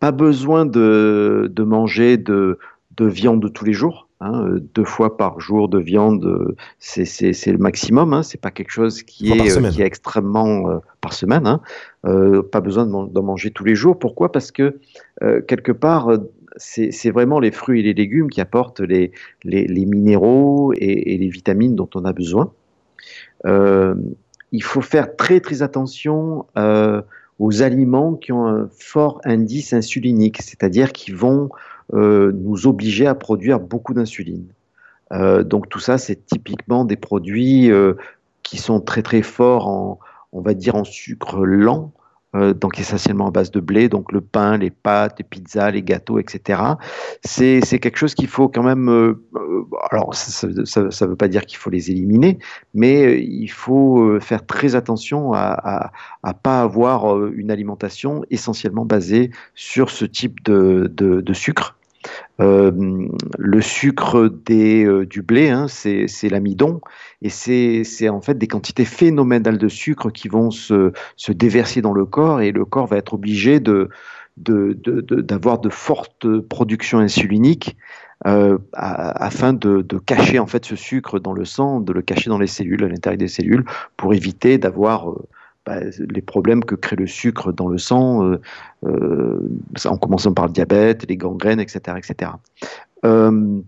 Pas 0.00 0.12
besoin 0.12 0.66
de, 0.66 1.50
de 1.52 1.62
manger 1.64 2.16
de, 2.16 2.58
de, 2.96 3.06
viande 3.06 3.52
tous 3.52 3.64
les 3.64 3.72
jours. 3.72 4.08
Hein, 4.20 4.56
deux 4.74 4.84
fois 4.84 5.16
par 5.16 5.38
jour 5.38 5.68
de 5.68 5.78
viande, 5.78 6.56
c'est 6.78 7.06
le 7.46 7.58
maximum. 7.58 8.12
Hein, 8.12 8.22
c'est 8.22 8.40
pas 8.40 8.50
quelque 8.50 8.70
chose 8.70 9.02
qui, 9.02 9.30
est, 9.30 9.70
qui 9.70 9.82
est 9.82 9.86
extrêmement 9.86 10.70
euh, 10.70 10.78
par 11.00 11.12
semaine. 11.12 11.46
Hein, 11.46 11.60
euh, 12.04 12.42
pas 12.42 12.60
besoin 12.60 12.86
d'en 12.86 13.22
manger 13.22 13.50
tous 13.50 13.64
les 13.64 13.74
jours. 13.74 13.98
Pourquoi? 13.98 14.32
Parce 14.32 14.50
que 14.50 14.78
euh, 15.22 15.40
quelque 15.42 15.72
part, 15.72 16.10
c'est 16.56 17.10
vraiment 17.10 17.38
les 17.38 17.52
fruits 17.52 17.80
et 17.80 17.82
les 17.84 17.94
légumes 17.94 18.28
qui 18.28 18.40
apportent 18.40 18.80
les, 18.80 19.12
les, 19.44 19.66
les 19.66 19.86
minéraux 19.86 20.72
et, 20.74 21.14
et, 21.14 21.18
les 21.18 21.28
vitamines 21.28 21.76
dont 21.76 21.90
on 21.94 22.04
a 22.04 22.12
besoin. 22.12 22.52
il 23.44 24.62
faut 24.62 24.80
faire 24.80 25.14
très 25.16 25.38
très 25.40 25.62
attention 25.62 26.46
aux 27.38 27.62
aliments 27.62 28.14
qui 28.14 28.32
ont 28.32 28.46
un 28.46 28.68
fort 28.78 29.20
indice 29.24 29.72
insulinique, 29.72 30.42
c'est-à-dire 30.42 30.92
qui 30.92 31.12
vont 31.12 31.50
euh, 31.94 32.32
nous 32.34 32.66
obliger 32.66 33.06
à 33.06 33.14
produire 33.14 33.60
beaucoup 33.60 33.94
d'insuline. 33.94 34.46
Euh, 35.12 35.42
donc 35.42 35.68
tout 35.68 35.78
ça, 35.78 35.98
c'est 35.98 36.26
typiquement 36.26 36.84
des 36.84 36.96
produits 36.96 37.70
euh, 37.70 37.94
qui 38.42 38.58
sont 38.58 38.80
très 38.80 39.02
très 39.02 39.22
forts 39.22 39.68
en, 39.68 39.98
on 40.32 40.40
va 40.40 40.54
dire, 40.54 40.74
en 40.74 40.84
sucre 40.84 41.44
lent, 41.46 41.92
euh, 42.36 42.52
donc 42.52 42.78
essentiellement 42.78 43.28
à 43.28 43.30
base 43.30 43.50
de 43.50 43.60
blé, 43.60 43.88
donc 43.88 44.12
le 44.12 44.20
pain, 44.20 44.58
les 44.58 44.70
pâtes, 44.70 45.14
les 45.18 45.24
pizzas, 45.24 45.70
les 45.70 45.82
gâteaux, 45.82 46.18
etc. 46.18 46.60
C'est 47.24 47.62
quelque 47.78 47.96
chose 47.96 48.14
qu'il 48.14 48.28
faut 48.28 48.48
quand 48.48 48.62
même. 48.62 48.90
Euh, 48.90 49.24
euh, 49.34 49.64
alors, 49.90 50.14
ça 50.14 50.46
ne 50.46 51.06
veut 51.06 51.16
pas 51.16 51.28
dire 51.28 51.46
qu'il 51.46 51.58
faut 51.58 51.70
les 51.70 51.90
éliminer, 51.90 52.38
mais 52.74 53.22
il 53.22 53.48
faut 53.48 54.20
faire 54.20 54.44
très 54.44 54.74
attention 54.74 55.32
à 55.32 55.90
ne 56.26 56.32
pas 56.32 56.60
avoir 56.60 57.26
une 57.28 57.50
alimentation 57.50 58.24
essentiellement 58.30 58.84
basée 58.84 59.30
sur 59.54 59.88
ce 59.88 60.04
type 60.04 60.42
de, 60.44 60.90
de, 60.92 61.22
de 61.22 61.32
sucre. 61.32 61.77
Euh, 62.40 63.08
le 63.38 63.60
sucre 63.60 64.28
des, 64.28 64.84
euh, 64.84 65.06
du 65.06 65.22
blé, 65.22 65.48
hein, 65.48 65.66
c'est 65.68 66.28
l'amidon, 66.30 66.80
et 67.22 67.30
c'est 67.30 68.08
en 68.08 68.20
fait 68.20 68.38
des 68.38 68.46
quantités 68.46 68.84
phénoménales 68.84 69.58
de 69.58 69.68
sucre 69.68 70.10
qui 70.10 70.28
vont 70.28 70.50
se, 70.50 70.92
se, 71.16 71.32
déverser 71.32 71.82
dans 71.82 71.92
le 71.92 72.04
corps, 72.04 72.40
et 72.40 72.52
le 72.52 72.64
corps 72.64 72.86
va 72.86 72.96
être 72.96 73.14
obligé 73.14 73.60
de 73.60 73.88
d'avoir 74.36 75.58
de, 75.58 75.68
de, 75.68 75.74
fortes 75.74 76.40
productions 76.42 77.00
insuliniques 77.00 77.76
euh, 78.24 78.56
afin 78.72 79.52
de, 79.52 79.82
de, 79.82 79.98
cacher 79.98 80.38
en 80.38 80.46
fait 80.46 80.64
ce 80.64 80.76
sucre 80.76 81.18
dans 81.18 81.32
le 81.32 81.44
sang, 81.44 81.80
de 81.80 81.92
le 81.92 82.02
cacher 82.02 82.30
dans 82.30 82.38
les 82.38 82.46
cellules, 82.46 82.84
à 82.84 82.88
l'intérieur 82.88 83.18
des 83.18 83.26
cellules, 83.26 83.64
pour 83.96 84.14
éviter 84.14 84.58
d'avoir 84.58 85.12
bah, 85.68 85.80
les 85.98 86.22
problèmes 86.22 86.64
que 86.64 86.74
crée 86.74 86.96
le 86.96 87.06
sucre 87.06 87.52
dans 87.52 87.68
le 87.68 87.76
sang, 87.76 88.24
euh, 88.24 88.40
euh, 88.86 89.38
en 89.84 89.98
commençant 89.98 90.32
par 90.32 90.46
le 90.46 90.52
diabète, 90.52 91.04
les 91.06 91.18
gangrènes, 91.18 91.60
etc. 91.60 91.98
etc. 91.98 92.30
Euh, 93.04 93.60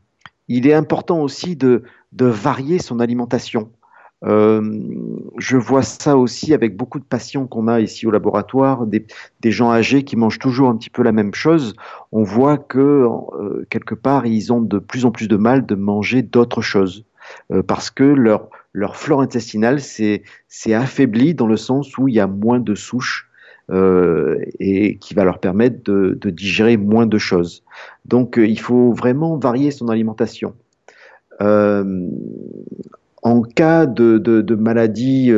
il 0.48 0.66
est 0.66 0.72
important 0.72 1.20
aussi 1.20 1.56
de, 1.56 1.82
varier 2.18 2.78
son 2.78 3.00
alimentation. 3.00 3.70
je 4.22 5.56
vois 5.56 5.82
ça 5.82 6.16
aussi 6.16 6.54
avec 6.54 6.74
beaucoup 6.74 6.98
de 6.98 7.04
patients 7.04 7.46
qu'on 7.46 7.68
a 7.68 7.80
ici 7.80 8.06
au 8.06 8.10
laboratoire, 8.10 8.86
des, 8.86 9.04
gens 9.44 9.70
âgés 9.70 10.02
qui 10.02 10.16
mangent 10.16 10.38
toujours 10.38 10.70
un 10.70 10.76
petit 10.76 10.90
peu 10.90 11.02
la 11.02 11.12
même 11.12 11.34
chose. 11.34 11.74
On 12.12 12.22
voit 12.22 12.56
que 12.56 13.06
quelque 13.68 13.94
part, 13.94 14.24
ils 14.24 14.54
ont 14.54 14.62
de 14.62 14.78
plus 14.78 15.04
en 15.04 15.10
plus 15.10 15.28
de 15.28 15.36
mal 15.36 15.66
de 15.66 15.74
manger 15.74 16.22
d'autres 16.22 16.62
choses 16.62 17.04
parce 17.66 17.90
que 17.90 18.04
leur, 18.04 18.48
leur 18.72 18.96
flore 18.96 19.20
intestinale 19.20 19.80
s'est 19.80 20.22
affaiblie 20.72 21.34
dans 21.34 21.46
le 21.46 21.56
sens 21.56 21.98
où 21.98 22.08
il 22.08 22.14
y 22.14 22.20
a 22.20 22.26
moins 22.26 22.60
de 22.60 22.74
souches 22.74 23.28
euh, 23.70 24.38
et 24.58 24.96
qui 24.98 25.14
va 25.14 25.24
leur 25.24 25.38
permettre 25.38 25.82
de, 25.84 26.30
digérer 26.30 26.76
moins 26.76 27.06
de 27.06 27.18
choses. 27.18 27.62
Donc 28.04 28.38
euh, 28.38 28.46
il 28.46 28.58
faut 28.58 28.92
vraiment 28.92 29.36
varier 29.36 29.70
son 29.70 29.88
alimentation. 29.88 30.54
Euh, 31.40 32.08
en 33.22 33.42
cas 33.42 33.86
de, 33.86 34.18
de, 34.18 34.54
maladie 34.54 35.30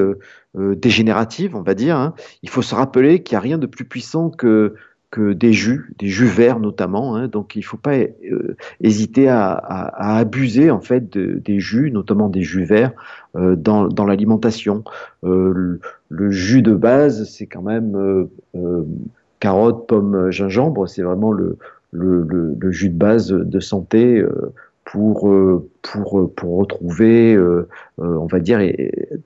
dégénérative, 0.55 1.57
on 1.57 1.63
va 1.63 1.75
dire, 1.75 1.97
hein, 1.97 2.15
il 2.43 2.49
faut 2.49 2.63
se 2.63 2.75
rappeler 2.75 3.23
qu'il 3.23 3.35
n'y 3.35 3.39
a 3.39 3.41
rien 3.41 3.59
de 3.59 3.67
plus 3.67 3.85
puissant 3.85 4.31
que 4.31 4.77
que 5.13 5.35
des 5.35 5.53
jus, 5.53 5.95
des 5.99 6.09
jus 6.09 6.27
verts 6.27 6.59
notamment. 6.59 7.15
Hein, 7.15 7.29
donc 7.29 7.55
il 7.55 7.59
ne 7.61 7.65
faut 7.65 7.77
pas 7.77 7.99
euh, 7.99 8.57
hésiter 8.81 9.29
à, 9.29 9.55
abuser 10.17 10.71
en 10.71 10.81
fait 10.81 11.17
des 11.17 11.61
jus, 11.61 11.93
notamment 11.93 12.29
des 12.29 12.43
jus 12.43 12.65
verts, 12.65 12.93
euh, 13.37 13.55
dans, 13.55 14.07
l'alimentation. 14.07 14.83
Euh, 15.23 15.79
le, 16.09 16.31
jus 16.31 16.63
de 16.63 16.75
base, 16.75 17.29
c'est 17.31 17.47
quand 17.47 17.63
même 17.63 18.27
carotte, 19.39 19.87
pomme, 19.87 20.31
gingembre. 20.31 20.89
C'est 20.89 21.03
vraiment 21.03 21.31
le, 21.31 21.59
jus 22.71 22.89
de 22.89 22.97
base 22.97 23.29
de 23.29 23.61
santé 23.61 24.25
pour, 24.85 25.31
euh, 25.31 25.71
pour, 25.83 26.19
euh, 26.19 26.33
pour 26.35 26.59
retrouver, 26.59 27.35
euh, 27.35 27.69
on 27.99 28.27
va 28.27 28.41
dire, 28.41 28.61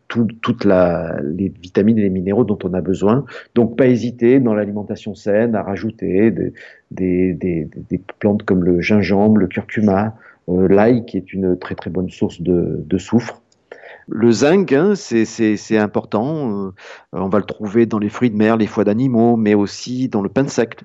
toutes 0.08 0.64
les 0.64 1.48
vitamines 1.60 1.98
et 1.98 2.02
les 2.02 2.10
minéraux 2.10 2.44
dont 2.44 2.58
on 2.64 2.74
a 2.74 2.80
besoin. 2.80 3.24
Donc, 3.54 3.76
pas 3.76 3.86
hésiter 3.86 4.38
dans 4.40 4.54
l'alimentation 4.54 5.14
saine 5.14 5.54
à 5.54 5.62
rajouter 5.62 6.30
des, 6.30 6.52
des, 6.90 7.68
des, 7.90 8.00
plantes 8.18 8.42
comme 8.42 8.64
le 8.64 8.80
gingembre, 8.80 9.38
le 9.38 9.46
curcuma, 9.46 10.14
l'ail, 10.48 11.04
qui 11.06 11.16
est 11.16 11.32
une 11.32 11.58
très 11.58 11.74
très 11.74 11.90
bonne 11.90 12.10
source 12.10 12.40
de, 12.40 12.84
de 12.86 12.98
soufre. 12.98 13.42
Le 14.08 14.30
zinc, 14.30 14.72
hein, 14.72 14.94
c'est 14.94 15.78
important. 15.78 16.72
on 17.12 17.28
va 17.28 17.38
le 17.38 17.44
trouver 17.44 17.86
dans 17.86 17.98
les 17.98 18.08
fruits 18.08 18.30
de 18.30 18.36
mer, 18.36 18.56
les 18.56 18.68
foies 18.68 18.84
d'animaux, 18.84 19.36
mais 19.36 19.54
aussi 19.54 20.08
dans 20.08 20.22
le 20.22 20.28
pain 20.28 20.46
sec, 20.46 20.82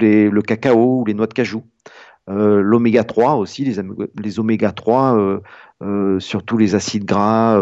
le 0.00 0.40
cacao 0.40 1.00
ou 1.00 1.04
les 1.04 1.14
noix 1.14 1.28
de 1.28 1.34
cajou. 1.34 1.62
Euh, 2.28 2.60
l'oméga 2.60 3.04
3 3.04 3.36
aussi, 3.36 3.64
les, 3.64 4.38
oméga 4.38 4.72
3, 4.72 5.16
euh, 5.16 5.40
euh, 5.82 6.20
surtout 6.20 6.58
les 6.58 6.74
acides 6.74 7.04
gras, 7.04 7.60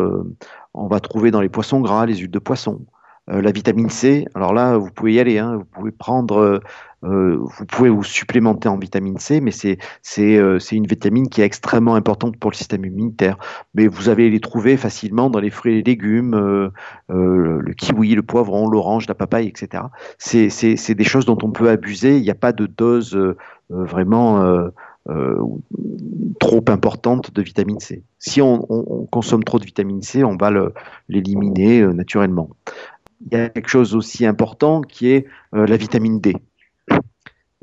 on 0.75 0.89
va 0.89 1.01
trouver 1.01 1.31
dans 1.31 1.41
les 1.41 1.49
poissons 1.49 1.81
gras, 1.81 2.07
les 2.07 2.17
huiles 2.17 2.31
de 2.31 2.39
poisson. 2.39 2.85
La 3.29 3.51
vitamine 3.51 3.91
C, 3.91 4.27
alors 4.35 4.55
là, 4.55 4.77
vous 4.77 4.91
pouvez 4.91 5.15
y 5.15 5.21
aller, 5.21 5.39
hein, 5.39 5.57
vous 5.57 5.65
pouvez 5.65 5.91
prendre 5.91 6.61
euh, 7.07 7.37
vous 7.39 7.67
pouvez 7.67 7.91
vous 7.91 8.03
supplémenter 8.03 8.69
en 8.69 8.79
vitamine 8.79 9.19
C, 9.19 9.41
mais 9.41 9.51
c'est 9.51 9.79
euh, 10.19 10.59
une 10.73 10.87
vitamine 10.87 11.29
qui 11.29 11.41
est 11.41 11.45
extrêmement 11.45 11.95
importante 11.95 12.37
pour 12.39 12.51
le 12.51 12.57
système 12.57 12.85
immunitaire. 12.85 13.37
Mais 13.75 13.87
vous 13.87 14.09
allez 14.09 14.31
les 14.31 14.41
trouver 14.41 14.77
facilement 14.77 15.31
dans 15.31 15.41
les 15.41 15.51
fruits 15.51 15.75
et 15.75 15.77
les 15.77 15.83
légumes, 15.83 16.35
euh, 16.35 16.71
le 17.09 17.73
kiwi, 17.75 18.15
le 18.15 18.23
poivron, 18.23 18.67
l'orange, 18.69 19.07
la 19.09 19.15
papaye, 19.15 19.47
etc. 19.47 19.85
C'est 20.19 20.95
des 20.95 21.05
choses 21.05 21.27
dont 21.27 21.39
on 21.43 21.51
peut 21.51 21.69
abuser. 21.69 22.17
Il 22.17 22.23
n'y 22.23 22.31
a 22.31 22.35
pas 22.35 22.53
de 22.53 22.67
dose 22.67 23.19
vraiment 23.69 24.71
trop 26.41 26.65
importante 26.69 27.33
de 27.33 27.43
vitamine 27.43 27.81
C. 27.81 28.03
Si 28.19 28.41
on, 28.43 29.07
consomme 29.11 29.45
trop 29.45 29.59
de 29.59 29.65
vitamine 29.65 30.03
C, 30.03 30.25
on 30.25 30.37
va 30.37 30.51
l'éliminer 31.09 31.83
naturellement. 31.87 32.51
Il 33.21 33.37
y 33.37 33.41
a 33.41 33.49
quelque 33.49 33.69
chose 33.69 33.95
aussi 33.95 34.27
important 34.27 34.83
qui 34.83 35.09
est 35.09 35.27
la 35.53 35.77
vitamine 35.77 36.21
D. 36.21 36.35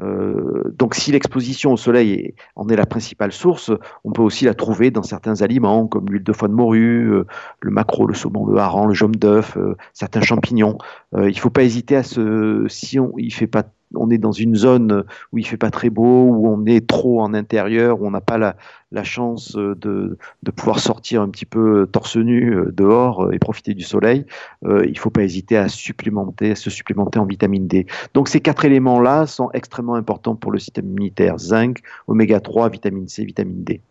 Euh, 0.01 0.63
donc 0.77 0.95
si 0.95 1.11
l'exposition 1.11 1.73
au 1.73 1.77
soleil 1.77 2.33
en 2.55 2.67
est 2.67 2.75
la 2.75 2.85
principale 2.85 3.31
source, 3.31 3.71
on 4.03 4.11
peut 4.11 4.21
aussi 4.21 4.45
la 4.45 4.53
trouver 4.53 4.91
dans 4.91 5.03
certains 5.03 5.41
aliments 5.41 5.87
comme 5.87 6.07
l'huile 6.09 6.23
de 6.23 6.33
foie 6.33 6.47
de 6.47 6.53
morue, 6.53 7.11
euh, 7.13 7.25
le 7.61 7.71
maquereau, 7.71 8.07
le 8.07 8.13
saumon, 8.13 8.45
le 8.45 8.57
hareng, 8.57 8.87
le 8.87 8.93
jaune 8.93 9.11
d'œuf, 9.11 9.55
euh, 9.57 9.75
certains 9.93 10.21
champignons. 10.21 10.77
il 11.15 11.25
ne 11.25 11.33
faut 11.33 11.49
pas 11.51 11.63
hésiter 11.63 11.95
à 11.95 12.03
se, 12.03 12.65
si 12.69 12.99
on, 12.99 13.13
il 13.17 13.33
fait 13.33 13.47
pas 13.47 13.63
on 13.95 14.09
est 14.09 14.17
dans 14.17 14.31
une 14.31 14.55
zone 14.55 15.03
où 15.31 15.37
il 15.37 15.45
fait 15.45 15.57
pas 15.57 15.71
très 15.71 15.89
beau, 15.89 16.23
où 16.25 16.47
on 16.47 16.65
est 16.65 16.85
trop 16.87 17.21
en 17.21 17.33
intérieur, 17.33 18.01
où 18.01 18.07
on 18.07 18.11
n'a 18.11 18.21
pas 18.21 18.37
la, 18.37 18.55
chance 19.03 19.55
de, 19.55 20.17
pouvoir 20.55 20.79
sortir 20.79 21.21
un 21.21 21.29
petit 21.29 21.45
peu 21.45 21.87
torse 21.91 22.15
nu 22.15 22.55
euh, 22.55 22.71
dehors 22.71 23.25
euh, 23.25 23.31
et 23.31 23.39
profiter 23.39 23.73
du 23.73 23.83
soleil, 23.83 24.25
euh, 24.65 24.85
il 24.87 24.97
faut 24.97 25.09
pas 25.09 25.23
hésiter 25.23 25.57
à 25.57 25.67
supplémenter, 25.67 26.51
à 26.51 26.55
se 26.55 26.69
supplémenter 26.69 27.19
en 27.19 27.25
vitamine 27.25 27.67
D. 27.67 27.85
Donc 28.13 28.29
ces 28.29 28.39
quatre 28.39 28.65
éléments-là 28.65 29.27
sont 29.27 29.49
extrêmement 29.53 29.95
importants 29.95 30.35
pour 30.35 30.51
le 30.51 30.59
système 30.59 30.85
immunitaire 30.85 31.39
zinc, 31.39 31.79
oméga 32.07 32.39
3, 32.39 32.69
vitamine 32.69 33.07
C, 33.07 33.25
vitamine 33.25 33.63
D. 33.63 33.81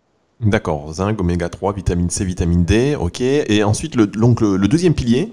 D'accord, 0.40 0.92
zinc, 0.92 1.20
oméga 1.20 1.48
3, 1.48 1.72
vitamine 1.72 2.10
C, 2.10 2.24
vitamine 2.24 2.64
D, 2.64 2.96
ok. 2.98 3.20
Et 3.20 3.62
ensuite, 3.62 3.94
le, 3.94 4.06
donc 4.06 4.40
le, 4.40 4.58
deuxième 4.66 4.94
pilier? 4.94 5.32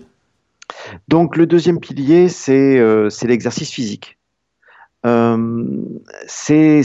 Donc 1.08 1.36
le 1.36 1.48
deuxième 1.48 1.80
pilier, 1.80 2.30
c'est 2.30 2.78
l'exercice 3.24 3.72
physique. 3.72 4.19
Euh, 5.06 5.66
c'est 6.28 6.84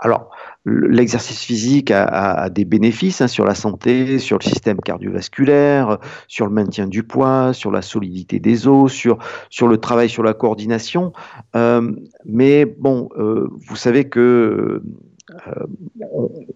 alors 0.00 0.30
l'exercice 0.64 1.42
physique 1.42 1.90
a, 1.90 2.48
des 2.48 2.64
bénéfices 2.64 3.20
hein, 3.20 3.26
sur 3.26 3.44
la 3.44 3.54
santé, 3.54 4.18
sur 4.18 4.38
le 4.38 4.44
système 4.44 4.78
cardiovasculaire, 4.80 5.98
sur 6.28 6.46
le 6.46 6.52
maintien 6.52 6.86
du 6.86 7.02
poids, 7.02 7.52
sur 7.52 7.70
la 7.70 7.82
solidité 7.82 8.38
des 8.38 8.68
os, 8.68 8.92
sur, 8.92 9.18
sur 9.50 9.66
le 9.68 9.78
travail 9.78 10.08
sur 10.08 10.22
la 10.22 10.34
coordination. 10.34 11.12
Euh, 11.56 11.92
mais 12.24 12.64
bon, 12.64 13.08
euh, 13.18 13.48
vous 13.66 13.76
savez 13.76 14.08
que 14.08 14.82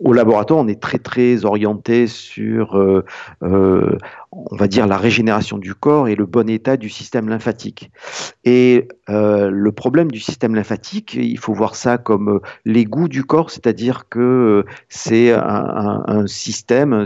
au 0.00 0.12
laboratoire, 0.12 0.60
on 0.60 0.68
est 0.68 0.80
très 0.80 0.98
très 0.98 1.44
orienté 1.44 2.06
sur, 2.06 2.76
euh, 2.76 3.04
euh, 3.42 3.96
on 4.30 4.56
va 4.56 4.68
dire, 4.68 4.86
la 4.86 4.98
régénération 4.98 5.58
du 5.58 5.74
corps 5.74 6.08
et 6.08 6.14
le 6.14 6.26
bon 6.26 6.48
état 6.48 6.76
du 6.76 6.88
système 6.88 7.28
lymphatique. 7.28 7.90
Et 8.44 8.88
le 9.08 9.70
problème 9.70 10.10
du 10.10 10.20
système 10.20 10.54
lymphatique, 10.54 11.14
il 11.14 11.38
faut 11.38 11.54
voir 11.54 11.74
ça 11.74 11.98
comme 11.98 12.40
l'égout 12.64 13.08
du 13.08 13.24
corps, 13.24 13.50
c'est-à-dire 13.50 14.08
que 14.08 14.64
c'est 14.88 15.32
un, 15.32 16.26
système, 16.26 17.04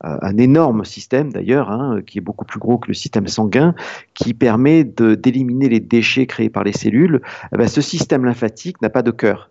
un, 0.00 0.36
énorme 0.36 0.84
système 0.84 1.32
d'ailleurs, 1.32 1.70
hein, 1.70 2.00
qui 2.06 2.18
est 2.18 2.22
beaucoup 2.22 2.44
plus 2.44 2.60
gros 2.60 2.78
que 2.78 2.88
le 2.88 2.94
système 2.94 3.26
sanguin, 3.26 3.74
qui 4.14 4.34
permet 4.34 4.84
d'éliminer 4.84 5.68
les 5.68 5.80
déchets 5.80 6.26
créés 6.26 6.50
par 6.50 6.64
les 6.64 6.72
cellules. 6.72 7.20
Eh 7.52 7.56
ben, 7.56 7.68
ce 7.68 7.80
système 7.80 8.24
lymphatique 8.24 8.80
n'a 8.82 8.90
pas 8.90 9.02
de 9.02 9.10
cœur. 9.10 9.50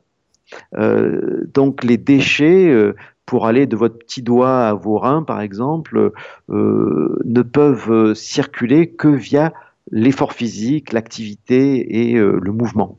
Euh, 0.78 1.46
donc 1.54 1.84
les 1.84 1.98
déchets, 1.98 2.70
euh, 2.70 2.96
pour 3.26 3.48
aller 3.48 3.66
de 3.66 3.76
votre 3.76 3.98
petit 3.98 4.22
doigt 4.22 4.68
à 4.68 4.74
vos 4.74 5.00
reins, 5.00 5.24
par 5.24 5.41
exemple, 5.41 6.12
euh, 6.50 7.20
ne 7.26 7.41
peuvent 7.41 8.14
circuler 8.14 8.89
que 8.89 9.08
via 9.08 9.52
l'effort 9.91 10.34
physique, 10.34 10.93
l'activité 10.93 12.08
et 12.08 12.14
le 12.16 12.52
mouvement. 12.52 12.98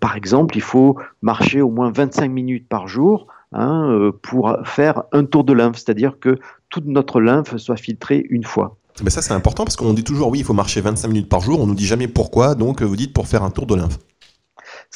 par 0.00 0.16
exemple, 0.16 0.56
il 0.56 0.62
faut 0.62 0.96
marcher 1.22 1.60
au 1.60 1.70
moins 1.70 1.90
25 1.90 2.28
minutes 2.30 2.68
par 2.68 2.86
jour 2.86 3.26
hein, 3.52 4.12
pour 4.22 4.56
faire 4.64 5.02
un 5.12 5.24
tour 5.24 5.42
de 5.42 5.52
lymphe, 5.52 5.76
c'est-à-dire 5.76 6.18
que 6.20 6.38
toute 6.68 6.86
notre 6.86 7.20
lymphe 7.20 7.56
soit 7.56 7.76
filtrée 7.76 8.24
une 8.30 8.44
fois. 8.44 8.76
Mais 9.02 9.10
ça 9.10 9.20
c'est 9.20 9.34
important 9.34 9.64
parce 9.64 9.76
qu'on 9.76 9.92
dit 9.94 10.04
toujours 10.04 10.28
oui 10.28 10.38
il 10.38 10.44
faut 10.44 10.54
marcher 10.54 10.80
25 10.80 11.08
minutes 11.08 11.28
par 11.28 11.40
jour, 11.40 11.60
on 11.60 11.66
nous 11.66 11.74
dit 11.74 11.86
jamais 11.86 12.06
pourquoi, 12.06 12.54
donc 12.54 12.82
vous 12.82 12.96
dites 12.96 13.12
pour 13.12 13.26
faire 13.26 13.42
un 13.42 13.50
tour 13.50 13.66
de 13.66 13.74
lymphe. 13.74 13.98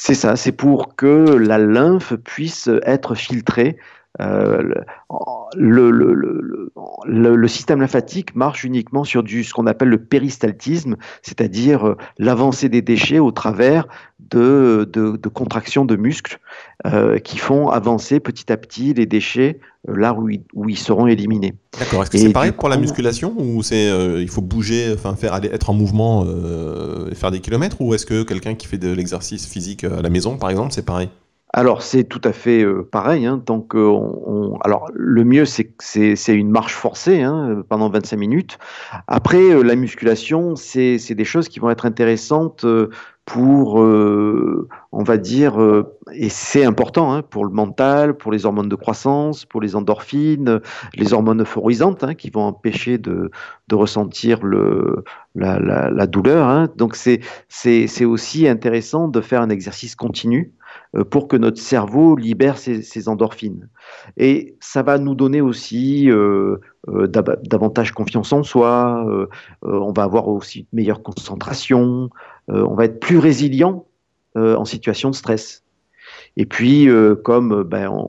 C'est 0.03 0.15
ça, 0.15 0.35
c'est 0.35 0.51
pour 0.51 0.95
que 0.95 1.35
la 1.35 1.59
lymphe 1.59 2.15
puisse 2.15 2.71
être 2.87 3.13
filtrée. 3.13 3.77
Euh, 4.19 4.61
le, 5.55 5.91
le, 7.05 7.47
système 7.47 7.79
lymphatique 7.79 8.35
marche 8.35 8.63
uniquement 8.63 9.03
sur 9.03 9.23
du, 9.23 9.43
ce 9.43 9.53
qu'on 9.53 9.67
appelle 9.67 9.89
le 9.89 10.03
péristaltisme, 10.03 10.97
c'est-à-dire 11.21 11.87
euh, 11.87 11.97
l'avancée 12.17 12.69
des 12.69 12.81
déchets 12.81 13.19
au 13.19 13.31
travers 13.31 13.87
de, 14.19 14.89
de, 14.91 15.17
de 15.17 15.29
contractions 15.29 15.85
de 15.85 15.95
muscles 15.95 16.39
euh, 16.85 17.19
qui 17.19 17.37
font 17.37 17.69
avancer 17.69 18.19
petit 18.19 18.51
à 18.51 18.57
petit 18.57 18.93
les 18.93 19.05
déchets 19.05 19.59
euh, 19.89 19.95
là 19.95 20.13
où 20.13 20.29
ils, 20.29 20.43
où 20.53 20.69
ils, 20.69 20.77
seront 20.77 21.07
éliminés. 21.07 21.55
D'accord. 21.79 22.03
Est-ce 22.03 22.11
que 22.11 22.17
c'est 22.17 22.33
pareil 22.33 22.51
pour 22.51 22.69
la 22.69 22.77
musculation 22.77 23.33
ou 23.37 23.63
c'est 23.63 23.89
il 24.19 24.29
faut 24.29 24.41
bouger, 24.41 24.93
enfin 24.93 25.15
faire 25.15 25.33
aller, 25.33 25.49
être 25.49 25.69
en 25.69 25.73
mouvement, 25.73 26.25
et 27.09 27.15
faire 27.15 27.31
des 27.31 27.39
kilomètres 27.39 27.81
ou 27.81 27.93
est-ce 27.93 28.05
que 28.05 28.23
quelqu'un 28.23 28.55
qui 28.55 28.67
fait 28.67 28.77
de 28.77 28.91
l'exercice 28.91 29.47
physique 29.47 29.85
à 29.85 30.01
la 30.01 30.09
maison 30.09 30.37
par 30.37 30.49
exemple 30.49 30.73
c'est 30.73 30.85
pareil? 30.85 31.09
Alors 31.53 31.81
c'est 31.81 32.05
tout 32.05 32.21
à 32.23 32.31
fait 32.31 32.63
euh, 32.63 32.87
pareil. 32.89 33.25
Hein, 33.25 33.41
donc 33.45 33.73
on, 33.75 34.57
alors 34.63 34.89
le 34.93 35.23
mieux 35.25 35.45
c'est 35.45 35.73
c'est 35.79 36.35
une 36.35 36.49
marche 36.49 36.75
forcée 36.75 37.21
hein, 37.21 37.63
pendant 37.67 37.89
25 37.89 38.17
minutes. 38.17 38.57
Après 39.07 39.51
euh, 39.51 39.61
la 39.61 39.75
musculation 39.75 40.55
c'est 40.55 40.97
des 41.13 41.25
choses 41.25 41.49
qui 41.49 41.59
vont 41.59 41.69
être 41.69 41.85
intéressantes 41.85 42.63
euh, 42.63 42.89
pour 43.25 43.75
on 43.75 45.03
va 45.03 45.17
dire 45.17 45.53
et 46.11 46.27
c'est 46.29 46.65
important 46.65 47.13
hein, 47.13 47.21
pour 47.21 47.45
le 47.45 47.51
mental, 47.51 48.15
pour 48.15 48.31
les 48.31 48.45
hormones 48.45 48.67
de 48.67 48.75
croissance, 48.75 49.45
pour 49.45 49.61
les 49.61 49.75
endorphines, 49.75 50.59
les 50.95 51.13
hormones 51.13 51.43
euphorisantes 51.43 52.15
qui 52.15 52.29
vont 52.29 52.41
empêcher 52.41 52.97
de, 52.97 53.29
de 53.67 53.75
ressentir 53.75 54.43
le 54.43 55.03
la, 55.35 55.59
la, 55.59 55.91
la 55.91 56.07
douleur. 56.07 56.67
Donc 56.75 56.95
c'est 56.95 58.05
aussi 58.05 58.47
intéressant 58.47 59.07
de 59.07 59.21
faire 59.21 59.41
un 59.41 59.49
exercice 59.49 59.95
continu 59.95 60.51
pour 61.09 61.27
que 61.27 61.37
notre 61.37 61.61
cerveau 61.61 62.15
libère 62.15 62.57
ses, 62.57 63.07
endorphines. 63.07 63.69
Et 64.17 64.57
ça 64.59 64.83
va 64.83 64.97
nous 64.97 65.15
donner 65.15 65.39
aussi 65.39 66.09
euh, 66.11 66.57
euh, 66.89 67.07
davantage 67.07 67.93
confiance 67.93 68.33
en 68.33 68.43
soi, 68.43 69.05
on 69.61 69.93
va 69.93 70.03
avoir 70.03 70.27
aussi 70.27 70.59
une 70.59 70.65
meilleure 70.73 71.01
concentration, 71.01 72.09
on 72.47 72.73
va 72.73 72.85
être 72.85 72.99
plus 72.99 73.19
résilient 73.19 73.85
en 74.35 74.65
situation 74.65 75.09
de 75.09 75.15
stress. 75.15 75.63
Et 76.37 76.45
puis, 76.45 76.89
comme, 77.23 77.63
ben, 77.63 78.07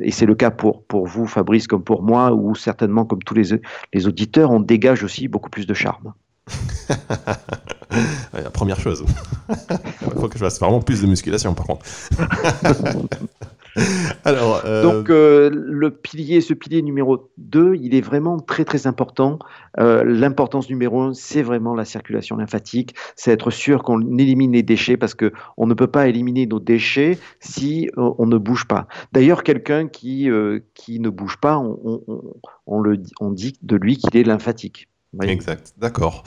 et 0.00 0.10
c'est 0.10 0.26
le 0.26 0.34
cas 0.34 0.50
pour, 0.50 0.82
pour 0.84 1.06
vous, 1.06 1.26
Fabrice, 1.26 1.66
comme 1.66 1.84
pour 1.84 2.02
moi, 2.02 2.32
ou 2.32 2.54
certainement 2.54 3.04
comme 3.04 3.22
tous 3.22 3.34
les, 3.34 3.60
les 3.92 4.06
auditeurs, 4.06 4.50
on 4.50 4.60
dégage 4.60 5.02
aussi 5.02 5.28
beaucoup 5.28 5.50
plus 5.50 5.66
de 5.66 5.74
charme. 5.74 6.14
la 8.32 8.50
première 8.50 8.80
chose. 8.80 9.04
Il 9.48 9.56
faut 10.20 10.28
que 10.28 10.38
je 10.38 10.44
fasse 10.44 10.58
vraiment 10.60 10.80
plus 10.80 11.02
de 11.02 11.06
musculation, 11.06 11.54
par 11.54 11.66
contre. 11.66 11.84
Alors, 14.24 14.62
euh, 14.64 14.82
Donc, 14.82 15.10
euh, 15.10 15.50
le 15.52 15.90
pilier, 15.90 16.40
ce 16.40 16.54
pilier 16.54 16.82
numéro 16.82 17.30
2, 17.38 17.74
il 17.80 17.94
est 17.94 18.00
vraiment 18.00 18.38
très 18.38 18.64
très 18.64 18.86
important. 18.86 19.38
Euh, 19.80 20.04
l'importance 20.04 20.68
numéro 20.68 21.00
1, 21.00 21.14
c'est 21.14 21.42
vraiment 21.42 21.74
la 21.74 21.84
circulation 21.84 22.36
lymphatique. 22.36 22.94
C'est 23.16 23.32
être 23.32 23.50
sûr 23.50 23.82
qu'on 23.82 24.00
élimine 24.18 24.52
les 24.52 24.62
déchets 24.62 24.96
parce 24.96 25.14
qu'on 25.14 25.66
ne 25.66 25.74
peut 25.74 25.88
pas 25.88 26.08
éliminer 26.08 26.46
nos 26.46 26.60
déchets 26.60 27.18
si 27.40 27.90
on 27.96 28.26
ne 28.26 28.38
bouge 28.38 28.66
pas. 28.66 28.86
D'ailleurs, 29.12 29.42
quelqu'un 29.42 29.88
qui, 29.88 30.28
qui 30.74 31.00
ne 31.00 31.08
bouge 31.08 31.38
pas, 31.38 31.58
on, 31.58 32.00
on, 32.66 32.80
le, 32.80 33.02
on 33.20 33.30
dit 33.30 33.54
de 33.62 33.76
lui 33.76 33.96
qu'il 33.96 34.16
est 34.16 34.24
lymphatique. 34.24 34.88
Exact, 35.22 35.74
d'accord. 35.78 36.24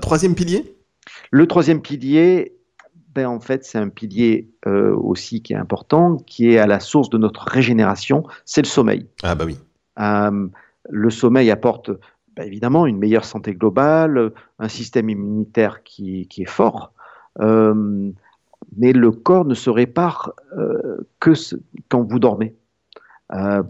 Troisième 0.00 0.34
pilier? 0.34 0.76
Le 1.30 1.46
troisième 1.46 1.80
pilier, 1.80 2.54
ben, 3.14 3.26
en 3.26 3.40
fait, 3.40 3.64
c'est 3.64 3.78
un 3.78 3.88
pilier 3.88 4.50
euh, 4.66 4.94
aussi 4.94 5.42
qui 5.42 5.52
est 5.52 5.56
important, 5.56 6.16
qui 6.16 6.50
est 6.50 6.58
à 6.58 6.66
la 6.66 6.80
source 6.80 7.10
de 7.10 7.18
notre 7.18 7.42
régénération, 7.42 8.24
c'est 8.44 8.62
le 8.62 8.66
sommeil. 8.66 9.06
Ah 9.22 9.34
bah 9.34 9.44
oui. 9.44 9.58
Euh, 10.00 10.48
le 10.88 11.10
sommeil 11.10 11.50
apporte 11.50 11.90
ben, 12.36 12.46
évidemment 12.46 12.86
une 12.86 12.98
meilleure 12.98 13.24
santé 13.24 13.54
globale, 13.54 14.32
un 14.58 14.68
système 14.68 15.10
immunitaire 15.10 15.82
qui, 15.82 16.26
qui 16.28 16.42
est 16.42 16.50
fort, 16.50 16.92
mais 17.38 18.92
le 18.92 19.10
corps 19.10 19.44
ne 19.44 19.54
se 19.54 19.68
répare 19.68 20.32
que 21.20 21.32
quand 21.88 22.02
vous 22.02 22.18
dormez. 22.18 22.54
Euh, 23.32 23.62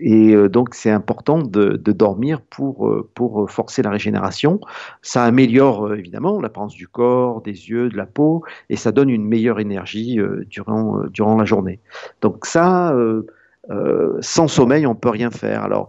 et 0.00 0.34
euh, 0.34 0.48
donc 0.48 0.74
c'est 0.74 0.90
important 0.90 1.38
de, 1.38 1.76
dormir 1.76 2.40
pour, 2.40 2.88
euh, 2.88 3.08
pour 3.14 3.50
forcer 3.50 3.82
la 3.82 3.90
régénération. 3.90 4.60
Ça 5.02 5.24
améliore 5.24 5.94
évidemment 5.94 6.40
l'apparence 6.40 6.74
du 6.74 6.88
corps, 6.88 7.42
des 7.42 7.70
yeux, 7.70 7.88
de 7.88 7.96
la 7.96 8.06
peau, 8.06 8.42
et 8.70 8.76
ça 8.76 8.92
donne 8.92 9.10
une 9.10 9.26
meilleure 9.26 9.60
énergie 9.60 10.18
durant, 10.46 11.00
durant 11.08 11.36
la 11.36 11.44
journée. 11.44 11.80
Donc 12.20 12.46
ça, 12.46 12.94
sans 14.20 14.48
sommeil, 14.48 14.86
on 14.86 14.94
peut 14.94 15.10
rien 15.10 15.30
faire. 15.30 15.62
Alors 15.62 15.88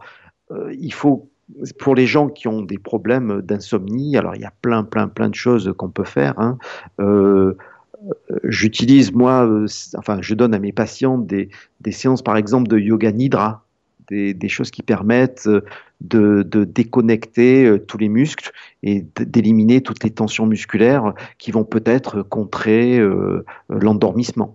il 0.72 0.93
faut 0.93 1.30
pour 1.78 1.93
les 1.93 2.07
gens 2.07 2.30
qui 2.30 2.47
ont 2.47 2.61
des 2.61 2.78
problèmes 2.78 3.41
d'insomnie, 3.41 4.18
alors 4.18 4.36
il 4.36 4.41
y 4.41 4.45
a 4.45 4.53
plein, 4.61 4.84
plein, 4.84 5.07
plein 5.07 5.30
de 5.30 5.36
choses 5.36 5.74
qu'on 5.78 5.89
peut 5.89 6.05
faire. 6.05 6.34
Hein 6.39 6.57
j'utilise 8.43 9.12
moi, 9.14 9.45
euh, 9.45 9.68
enfin, 9.97 10.20
je 10.22 10.34
donne 10.34 10.54
à 10.54 10.60
mes 10.60 10.72
patients 10.72 11.18
des, 11.18 11.49
séances, 11.91 12.22
par 12.22 12.38
exemple, 12.38 12.68
de 12.68 12.78
yoga 12.78 13.12
nidra, 13.12 13.66
des, 14.10 14.49
choses 14.49 14.70
qui 14.70 14.84
permettent 14.84 15.47
euh, 15.47 15.64
de, 16.01 16.64
déconnecter 16.64 17.66
euh, 17.66 17.80
tous 17.80 17.97
les 17.97 18.10
muscles 18.10 18.51
et 18.84 19.06
d'éliminer 19.20 19.82
toutes 19.82 20.04
les 20.04 20.12
tensions 20.12 20.45
musculaires 20.45 21.14
qui 21.38 21.51
vont 21.51 21.64
peut-être 21.64 22.22
contrer 22.22 22.99
l'endormissement. 23.70 24.54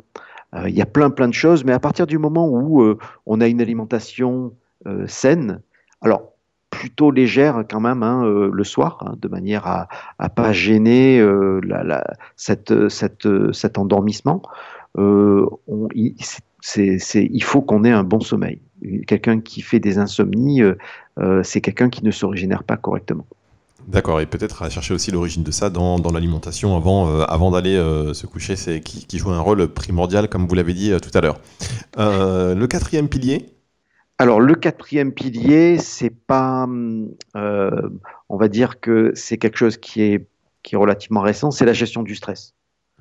Il 0.66 0.74
y 0.74 0.80
a 0.80 0.86
plein 0.86 1.10
plein 1.10 1.28
de 1.28 1.34
choses, 1.34 1.64
mais 1.64 1.72
à 1.72 1.78
partir 1.78 2.06
du 2.06 2.18
moment 2.18 2.48
où 2.48 2.96
on 3.26 3.40
a 3.40 3.48
une 3.48 3.60
alimentation 3.60 4.54
saine, 5.06 5.60
alors 6.00 6.32
plutôt 6.70 7.10
légère 7.10 7.64
quand 7.68 7.80
même 7.80 8.02
hein, 8.02 8.24
euh, 8.24 8.50
le 8.52 8.64
soir, 8.64 8.98
hein, 9.00 9.14
de 9.20 9.28
manière 9.28 9.66
à 9.66 9.88
ne 10.22 10.28
pas 10.28 10.52
gêner 10.52 11.18
euh, 11.18 11.60
la, 11.64 12.04
cette, 12.36 12.88
cette, 12.88 13.28
cet 13.52 13.78
endormissement. 13.78 14.42
Euh, 14.98 15.46
il, 15.94 16.14
il, 16.76 17.42
faut 17.42 17.62
qu'on 17.62 17.84
ait 17.84 17.92
un 17.92 18.04
bon 18.04 18.20
sommeil. 18.20 18.60
Quelqu'un 19.06 19.40
qui 19.40 19.62
fait 19.62 19.80
des 19.80 19.98
insomnies, 19.98 20.62
c'est 21.42 21.60
quelqu'un 21.60 21.88
qui 21.88 22.04
ne 22.04 22.10
se 22.10 22.24
régénère 22.26 22.62
pas 22.64 22.76
correctement. 22.76 23.26
D'accord, 23.86 24.20
et 24.20 24.26
peut-être 24.26 24.62
à 24.62 24.70
chercher 24.70 24.94
aussi 24.94 25.10
l'origine 25.10 25.42
de 25.42 25.50
ça 25.50 25.70
dans, 25.70 25.98
dans 25.98 26.12
l'alimentation 26.12 26.76
avant, 26.76 27.20
avant 27.22 27.50
d'aller 27.50 27.76
se 28.12 28.26
coucher, 28.26 28.54
c'est 28.54 28.80
qui, 28.80 29.18
joue 29.18 29.30
un 29.30 29.40
rôle 29.40 29.66
primordial, 29.68 30.28
comme 30.28 30.46
vous 30.46 30.54
l'avez 30.54 30.74
dit 30.74 30.92
tout 31.00 31.16
à 31.16 31.20
l'heure. 31.20 31.40
le 31.96 32.66
quatrième 32.66 33.08
pilier 33.08 33.57
alors 34.18 34.40
le 34.40 34.54
quatrième 34.54 35.12
pilier, 35.12 35.78
c'est 35.78 36.14
pas, 36.14 36.66
euh, 37.36 37.88
on 38.28 38.36
va 38.36 38.48
dire 38.48 38.80
que 38.80 39.12
c'est 39.14 39.38
quelque 39.38 39.56
chose 39.56 39.76
qui 39.76 40.02
est, 40.02 40.26
qui 40.62 40.74
est 40.74 40.78
relativement 40.78 41.20
récent, 41.20 41.50
c'est 41.50 41.64
la 41.64 41.72
gestion 41.72 42.02
du 42.02 42.14
stress. 42.14 42.54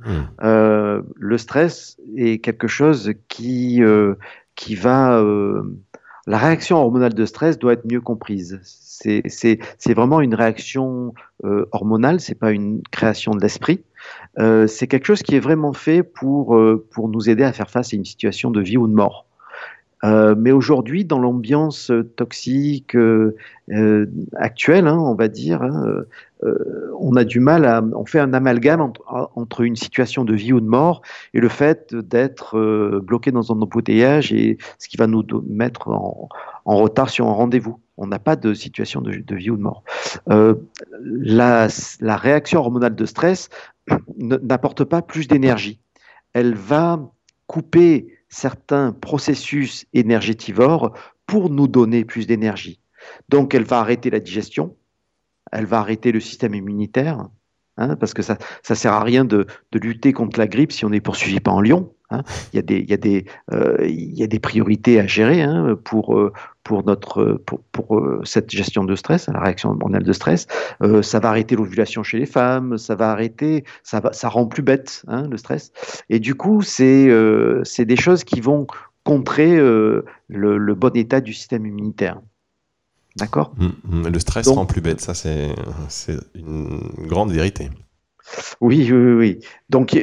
Hmm. 0.06 0.24
Euh, 0.44 1.02
le 1.16 1.38
stress 1.38 1.98
est 2.16 2.38
quelque 2.40 2.68
chose 2.68 3.14
qui, 3.30 3.82
euh, 3.82 4.14
qui 4.56 4.76
va 4.76 5.22
la 6.28 6.38
réaction 6.38 6.78
hormonale 6.78 7.14
de 7.14 7.26
stress 7.26 7.58
doit 7.58 7.74
être 7.74 7.90
mieux 7.90 8.02
comprise. 8.02 8.60
C'est 8.62 9.94
vraiment 9.94 10.20
une 10.20 10.36
réaction 10.36 11.14
euh, 11.46 11.66
hormonale, 11.72 12.20
c'est 12.20 12.36
pas 12.36 12.52
une 12.52 12.82
création 12.92 13.32
de 13.32 13.40
l'esprit. 13.40 13.86
Euh, 14.38 14.68
c'est 14.68 14.88
quelque 14.88 15.06
chose 15.06 15.24
qui 15.24 15.36
est 15.36 15.40
vraiment 15.40 15.72
fait 15.72 16.04
pour, 16.04 16.58
euh, 16.58 16.86
pour 16.92 17.08
nous 17.08 17.30
aider 17.30 17.44
à 17.44 17.54
faire 17.54 17.70
face 17.70 17.94
à 17.94 17.96
une 17.96 18.04
situation 18.04 18.52
de 18.52 18.60
vie 18.60 18.76
ou 18.76 18.88
de 18.88 18.94
mort. 18.94 19.26
Euh, 20.04 20.36
mais 20.38 20.52
aujourd'hui, 20.52 21.06
dans 21.06 21.20
l'ambiance 21.20 21.92
toxique 22.16 22.96
euh, 22.96 23.36
euh, 23.72 24.06
actuelle, 24.36 24.88
hein, 24.88 24.98
on 25.00 25.16
va 25.16 25.28
dire, 25.28 25.64
hein, 25.64 26.04
on 27.00 27.16
a 27.16 27.24
du 27.24 27.40
mal 27.40 27.66
à, 27.66 27.82
on 27.82 28.06
fait 28.06 28.20
un 28.20 28.32
amalgame 28.34 28.80
entre, 29.10 29.62
une 29.62 29.76
situation 29.76 30.24
de 30.24 30.36
vie 30.36 30.54
ou 30.54 30.60
de 30.60 30.68
mort 30.68 31.02
et 31.34 31.40
le 31.40 31.50
fait 31.50 31.96
d'être 31.96 33.00
bloqué 33.00 33.32
dans 33.32 33.52
un 33.52 33.60
embouteillage 33.60 34.32
et 34.32 34.60
ce 34.78 34.88
qui 34.88 34.98
va 34.98 35.08
nous 35.08 35.26
mettre 35.50 35.90
en, 35.90 36.30
retard 36.66 37.10
sur 37.10 37.28
un 37.28 37.34
rendez-vous. 37.34 37.80
On 37.98 38.06
n'a 38.06 38.20
pas 38.20 38.36
de 38.36 38.54
situation 38.54 39.02
de, 39.02 39.36
vie 39.36 39.50
ou 39.50 39.58
de 39.58 39.62
mort. 39.62 39.84
La 41.00 41.68
réaction 42.18 42.60
hormonale 42.60 42.94
de 42.94 43.06
stress 43.06 43.50
n'apporte 44.20 44.84
pas 44.84 45.02
plus 45.02 45.28
d'énergie. 45.28 45.80
Elle 46.34 46.54
va 46.54 47.00
couper 47.48 48.17
certains 48.30 48.92
processus 48.92 49.86
énergétivores 49.94 50.94
pour 51.26 51.50
nous 51.50 51.68
donner 51.68 52.06
plus 52.06 52.28
d'énergie. 52.28 52.80
Donc 53.30 53.54
elle 53.54 53.64
va 53.64 53.80
arrêter 53.80 54.10
la 54.10 54.20
digestion, 54.20 54.76
elle 55.52 55.66
va 55.66 55.80
arrêter 55.80 56.12
le 56.12 56.20
système 56.20 56.56
immunitaire, 56.56 57.28
hein, 57.78 57.96
parce 57.96 58.14
que 58.14 58.22
ça 58.22 58.38
ne 58.70 58.76
sert 58.76 58.94
à 58.94 59.04
rien 59.04 59.26
de, 59.26 59.46
de, 59.72 59.80
lutter 59.80 60.14
contre 60.14 60.40
la 60.40 60.48
grippe 60.48 60.72
si 60.72 60.86
on 60.86 60.90
n'est 60.90 61.02
poursuivi 61.02 61.40
pas 61.40 61.52
en 61.52 61.62
lion. 61.62 61.94
Hein. 62.10 62.24
Il, 62.54 62.58
y 62.58 62.60
a 62.60 62.62
des, 62.62 62.80
y 62.80 63.26
euh, 63.54 63.86
y 63.88 64.24
a 64.24 64.28
des 64.28 64.40
priorités 64.40 65.00
à 65.00 65.08
gérer 65.08 65.42
hein, 65.42 65.78
pour, 65.84 66.18
euh, 66.18 66.32
pour, 66.68 66.86
notre, 66.86 67.42
pour, 67.46 67.62
pour 67.72 67.98
euh, 67.98 68.22
cette 68.26 68.52
gestion 68.52 68.84
de 68.84 68.94
stress, 68.96 69.30
la 69.30 69.40
réaction 69.40 69.70
hormonale 69.70 70.04
de 70.04 70.12
stress. 70.12 70.48
Euh, 70.84 71.02
ça 71.02 71.20
va 71.22 71.30
arrêter 71.30 71.56
l'ovulation 71.56 72.04
chez 72.04 72.20
les 72.20 72.26
femmes, 72.26 72.78
ça 72.78 72.96
va 72.96 73.10
arrêter, 73.10 73.64
ça, 73.84 74.02
va, 74.02 74.12
ça 74.12 74.28
rend 74.28 74.48
plus 74.48 74.64
bête 74.64 75.04
hein, 75.08 75.30
le 75.30 75.38
stress. 75.38 75.72
Et 76.10 76.20
du 76.20 76.36
coup, 76.36 76.62
c'est 76.62 77.08
euh, 77.08 77.64
des 77.80 77.96
choses 77.96 78.26
qui 78.26 78.42
vont 78.42 78.68
contrer 79.06 79.56
euh, 79.56 80.04
le, 80.28 80.58
le, 80.58 80.76
bon 80.76 80.94
état 80.94 81.22
du 81.22 81.32
système 81.32 81.66
immunitaire. 81.66 82.20
D'accord? 83.16 83.54
Mmh, 83.58 83.68
mmh. 83.86 84.08
Le 84.10 84.20
stress 84.20 84.48
rend 84.50 84.66
plus 84.66 84.82
bête, 84.82 85.00
ça 85.00 85.14
c'est 85.14 85.48
une 86.36 86.82
grande 87.08 87.32
vérité. 87.32 87.70
Oui, 88.60 88.90
oui, 88.92 89.14
oui. 89.14 89.40
Donc 89.70 89.98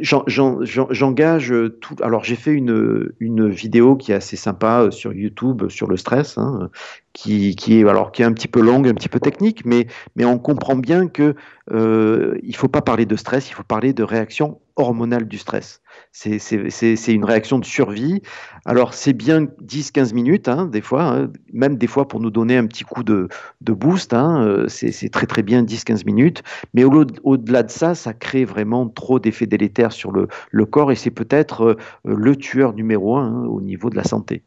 J'engage 0.00 1.54
tout. 1.80 1.96
Alors 2.02 2.24
j'ai 2.24 2.36
fait 2.36 2.52
une, 2.52 3.12
vidéo 3.48 3.96
qui 3.96 4.12
est 4.12 4.14
assez 4.14 4.36
sympa 4.36 4.82
euh, 4.82 4.90
sur 4.90 5.14
YouTube 5.14 5.68
sur 5.70 5.88
le 5.88 5.96
stress, 5.96 6.36
hein, 6.36 6.70
qui, 7.14 7.56
est 7.68 7.88
alors 7.88 8.12
qui 8.12 8.22
est 8.22 8.24
un 8.24 8.32
petit 8.32 8.48
peu 8.48 8.60
longue, 8.60 8.86
un 8.86 8.94
petit 8.94 9.08
peu 9.08 9.18
technique, 9.18 9.64
mais 9.64 9.86
mais 10.14 10.26
on 10.26 10.38
comprend 10.38 10.76
bien 10.76 11.08
que 11.08 11.34
euh, 11.70 12.38
il 12.42 12.54
faut 12.54 12.68
pas 12.68 12.82
parler 12.82 13.06
de 13.06 13.16
stress, 13.16 13.48
il 13.48 13.54
faut 13.54 13.62
parler 13.62 13.94
de 13.94 14.02
réaction 14.02 14.60
hormonale 14.76 15.26
du 15.26 15.38
stress. 15.38 15.81
C'est 16.10 17.12
une 17.12 17.24
réaction 17.24 17.58
de 17.58 17.64
survie. 17.64 18.22
Alors, 18.64 18.94
c'est 18.94 19.12
bien 19.12 19.44
10-15 19.44 20.14
minutes, 20.14 20.48
hein, 20.48 20.66
des 20.66 20.80
fois, 20.80 21.04
hein, 21.04 21.32
même 21.52 21.76
des 21.76 21.86
fois 21.86 22.06
pour 22.06 22.20
nous 22.20 22.30
donner 22.30 22.56
un 22.56 22.66
petit 22.66 22.84
coup 22.84 23.02
de, 23.02 23.28
de 23.60 23.72
boost. 23.72 24.12
Hein, 24.12 24.44
euh, 24.44 24.68
c'est 24.68 25.08
très 25.10 25.26
très 25.26 25.42
bien 25.42 25.62
10-15 25.62 26.04
minutes. 26.04 26.42
Mais 26.74 26.84
au-delà 26.84 27.62
de 27.62 27.70
ça, 27.70 27.94
ça 27.94 28.12
crée 28.12 28.44
vraiment 28.44 28.88
trop 28.88 29.18
d'effets 29.18 29.46
délétères 29.46 29.92
sur 29.92 30.12
le, 30.12 30.28
le, 30.50 30.66
corps 30.66 30.92
et 30.92 30.96
c'est 30.96 31.10
peut-être 31.10 31.62
euh, 31.62 31.76
le 32.04 32.36
tueur 32.36 32.72
numéro 32.72 33.16
un 33.16 33.44
au 33.46 33.60
niveau 33.60 33.90
de 33.90 33.96
la 33.96 34.04
santé. 34.04 34.42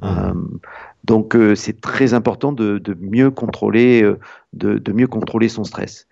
Mmh. 0.00 0.06
Euh, 0.06 0.32
donc 1.04 1.36
euh, 1.36 1.54
c'est 1.54 1.80
très 1.80 2.14
important 2.14 2.52
de, 2.52 2.78
de 2.78 2.96
mieux 2.98 3.30
contrôler, 3.30 4.02
euh, 4.02 4.18
de, 4.54 4.78
de, 4.78 4.92
mieux 4.92 5.06
contrôler 5.06 5.48
son 5.48 5.62
stress. 5.62 6.06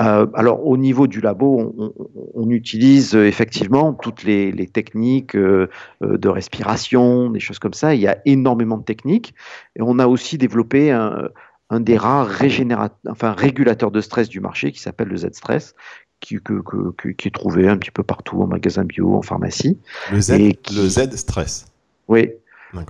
Euh, 0.00 0.26
alors 0.34 0.66
au 0.66 0.76
niveau 0.76 1.06
du 1.06 1.20
labo, 1.20 1.74
on, 1.78 1.92
on 2.34 2.50
utilise 2.50 3.14
effectivement 3.14 3.92
toutes 3.92 4.24
les, 4.24 4.50
les 4.50 4.66
techniques 4.66 5.36
de 5.36 6.28
respiration, 6.28 7.30
des 7.30 7.40
choses 7.40 7.58
comme 7.58 7.74
ça. 7.74 7.94
Il 7.94 8.00
y 8.00 8.08
a 8.08 8.18
énormément 8.24 8.78
de 8.78 8.84
techniques 8.84 9.34
et 9.76 9.82
on 9.82 9.98
a 9.98 10.06
aussi 10.06 10.38
développé 10.38 10.90
un, 10.90 11.28
un 11.70 11.80
des 11.80 11.96
rares 11.96 12.30
enfin 13.08 13.32
régulateurs 13.32 13.90
de 13.90 14.00
stress 14.00 14.28
du 14.28 14.40
marché 14.40 14.72
qui 14.72 14.80
s'appelle 14.80 15.08
le 15.08 15.16
Z-stress, 15.18 15.74
qui, 16.20 16.36
que, 16.36 16.62
que, 16.62 17.08
qui, 17.10 17.28
est 17.28 17.34
trouvé 17.34 17.68
un 17.68 17.76
petit 17.76 17.90
peu 17.90 18.02
partout 18.02 18.40
en 18.40 18.46
magasin 18.46 18.84
bio, 18.84 19.14
en 19.14 19.22
pharmacie. 19.22 19.78
Le 20.10 20.20
Z, 20.20 20.36
qui... 20.62 20.74
le 20.74 20.88
Z 20.88 21.14
stress. 21.16 21.66
Oui, 22.08 22.30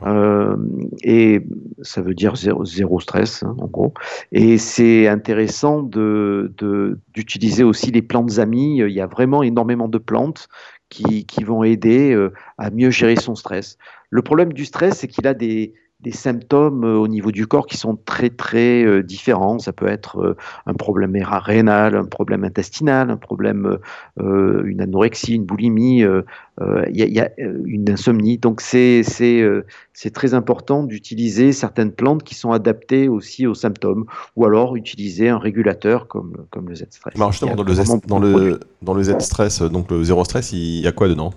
euh, 0.02 0.56
et 1.02 1.40
ça 1.82 2.02
veut 2.02 2.14
dire 2.14 2.34
zéro, 2.36 3.00
stress, 3.00 3.42
hein, 3.42 3.54
en 3.58 3.66
gros. 3.66 3.94
Et 4.32 4.58
c'est 4.58 5.06
intéressant 5.08 5.82
d'utiliser 5.82 7.62
de, 7.62 7.68
aussi 7.68 7.90
les 7.90 8.02
plantes 8.02 8.38
amies. 8.38 8.78
Il 8.78 8.90
y 8.90 9.00
a 9.00 9.06
vraiment 9.06 9.42
énormément 9.42 9.88
de 9.88 9.98
plantes 9.98 10.48
qui, 10.88 11.26
qui 11.26 11.44
vont 11.44 11.62
aider 11.64 12.12
euh, 12.12 12.32
à 12.56 12.70
mieux 12.70 12.90
gérer 12.90 13.16
son 13.16 13.34
stress. 13.34 13.78
Le 14.10 14.22
problème 14.22 14.52
du 14.52 14.64
stress, 14.64 14.98
c'est 14.98 15.08
qu'il 15.08 15.26
a 15.26 15.34
des, 15.34 15.74
des 16.00 16.12
symptômes 16.12 16.84
euh, 16.84 16.96
au 16.96 17.08
niveau 17.08 17.32
du 17.32 17.48
corps 17.48 17.66
qui 17.66 17.76
sont 17.76 17.96
très 17.96 18.30
très 18.30 18.84
euh, 18.84 19.02
différents. 19.02 19.58
Ça 19.58 19.72
peut 19.72 19.88
être 19.88 20.20
euh, 20.20 20.36
un 20.66 20.74
problème 20.74 21.16
rénal, 21.24 21.96
un 21.96 22.04
problème 22.04 22.44
intestinal, 22.44 23.10
un 23.10 23.16
problème, 23.16 23.78
euh, 24.20 24.62
une 24.64 24.80
anorexie, 24.80 25.34
une 25.34 25.44
boulimie, 25.44 25.98
il 26.00 26.96
y, 26.96 27.02
y, 27.02 27.20
a 27.20 27.30
une 27.38 27.90
insomnie. 27.90 28.38
Donc 28.38 28.60
c'est 28.60 29.02
c'est 29.02 30.10
très 30.10 30.34
important 30.34 30.84
d'utiliser 30.84 31.52
certaines 31.52 31.92
plantes 31.92 32.22
qui 32.22 32.34
sont 32.34 32.52
adaptées 32.52 33.08
aussi 33.08 33.46
aux 33.46 33.54
symptômes, 33.54 34.06
ou 34.36 34.44
alors 34.44 34.76
utiliser 34.76 35.28
un 35.28 35.38
régulateur 35.38 36.06
comme 36.06 36.46
comme 36.50 36.68
le 36.68 36.74
Z-stress. 36.76 37.16
Alors 37.16 37.32
justement 37.32 37.56
dans 37.56 37.64
le, 37.64 37.74
Z, 37.74 38.06
dans 38.06 38.18
le 38.18 38.60
dans 38.82 38.94
le 38.94 39.02
Z-stress, 39.02 39.62
donc 39.62 39.90
le 39.90 40.04
zéro 40.04 40.24
stress, 40.24 40.52
il 40.52 40.80
y 40.80 40.86
a 40.86 40.92
quoi 40.92 41.08
dedans? 41.08 41.32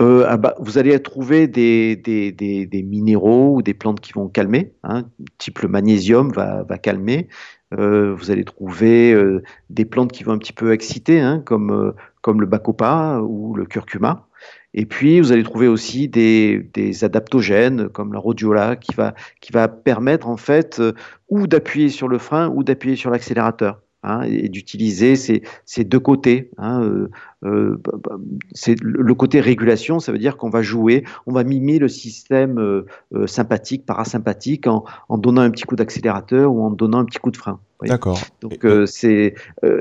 Euh, 0.00 0.24
ah 0.28 0.36
bah, 0.36 0.54
vous 0.60 0.78
allez 0.78 0.98
trouver 1.02 1.48
des, 1.48 1.96
des, 1.96 2.30
des, 2.30 2.66
des, 2.66 2.82
minéraux 2.82 3.56
ou 3.56 3.62
des 3.62 3.74
plantes 3.74 4.00
qui 4.00 4.12
vont 4.12 4.28
calmer, 4.28 4.72
hein, 4.84 5.04
type 5.38 5.58
le 5.60 5.68
magnésium 5.68 6.30
va, 6.32 6.62
va 6.62 6.78
calmer. 6.78 7.28
Euh, 7.74 8.14
vous 8.14 8.30
allez 8.30 8.44
trouver 8.44 9.12
euh, 9.12 9.42
des 9.70 9.84
plantes 9.84 10.12
qui 10.12 10.24
vont 10.24 10.32
un 10.32 10.38
petit 10.38 10.52
peu 10.52 10.72
exciter, 10.72 11.20
hein, 11.20 11.42
comme, 11.44 11.70
euh, 11.70 11.92
comme 12.22 12.40
le 12.40 12.46
bacopa 12.46 13.20
ou 13.22 13.54
le 13.54 13.66
curcuma. 13.66 14.28
Et 14.74 14.86
puis, 14.86 15.20
vous 15.20 15.32
allez 15.32 15.42
trouver 15.42 15.68
aussi 15.68 16.08
des, 16.08 16.70
des 16.74 17.04
adaptogènes 17.04 17.88
comme 17.88 18.12
la 18.12 18.20
rhodiola 18.20 18.76
qui 18.76 18.94
va, 18.94 19.14
qui 19.40 19.52
va 19.52 19.68
permettre 19.68 20.28
en 20.28 20.36
fait 20.36 20.78
euh, 20.80 20.92
ou 21.28 21.46
d'appuyer 21.46 21.88
sur 21.88 22.08
le 22.08 22.18
frein 22.18 22.48
ou 22.48 22.62
d'appuyer 22.62 22.96
sur 22.96 23.10
l'accélérateur. 23.10 23.80
Hein, 24.04 24.22
et 24.22 24.48
d'utiliser 24.48 25.16
ces, 25.16 25.42
ces, 25.64 25.82
deux 25.82 25.98
côtés. 25.98 26.52
Hein, 26.56 26.82
euh, 26.84 27.10
euh, 27.44 27.80
bah, 27.82 27.98
bah, 28.00 28.16
c'est 28.52 28.76
le 28.80 29.12
côté 29.14 29.40
régulation, 29.40 29.98
ça 29.98 30.12
veut 30.12 30.18
dire 30.18 30.36
qu'on 30.36 30.50
va 30.50 30.62
jouer, 30.62 31.02
on 31.26 31.32
va 31.32 31.42
mimer 31.42 31.80
le 31.80 31.88
système 31.88 32.60
euh, 32.60 33.26
sympathique, 33.26 33.84
parasympathique 33.86 34.68
en, 34.68 34.84
en, 35.08 35.18
donnant 35.18 35.42
un 35.42 35.50
petit 35.50 35.64
coup 35.64 35.74
d'accélérateur 35.74 36.52
ou 36.52 36.64
en 36.64 36.70
donnant 36.70 36.98
un 36.98 37.06
petit 37.06 37.18
coup 37.18 37.32
de 37.32 37.36
frein. 37.36 37.58
D'accord. 37.82 38.20
Donc 38.40 38.64
et, 38.64 38.86
c'est 38.86 39.34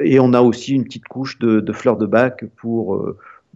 et 0.04 0.20
on 0.20 0.34
a 0.34 0.42
aussi 0.42 0.74
une 0.74 0.86
petite 0.86 1.08
couche 1.08 1.38
de, 1.38 1.60
de 1.60 1.72
fleurs 1.72 1.98
de 1.98 2.08
bac 2.08 2.44
pour 2.56 3.00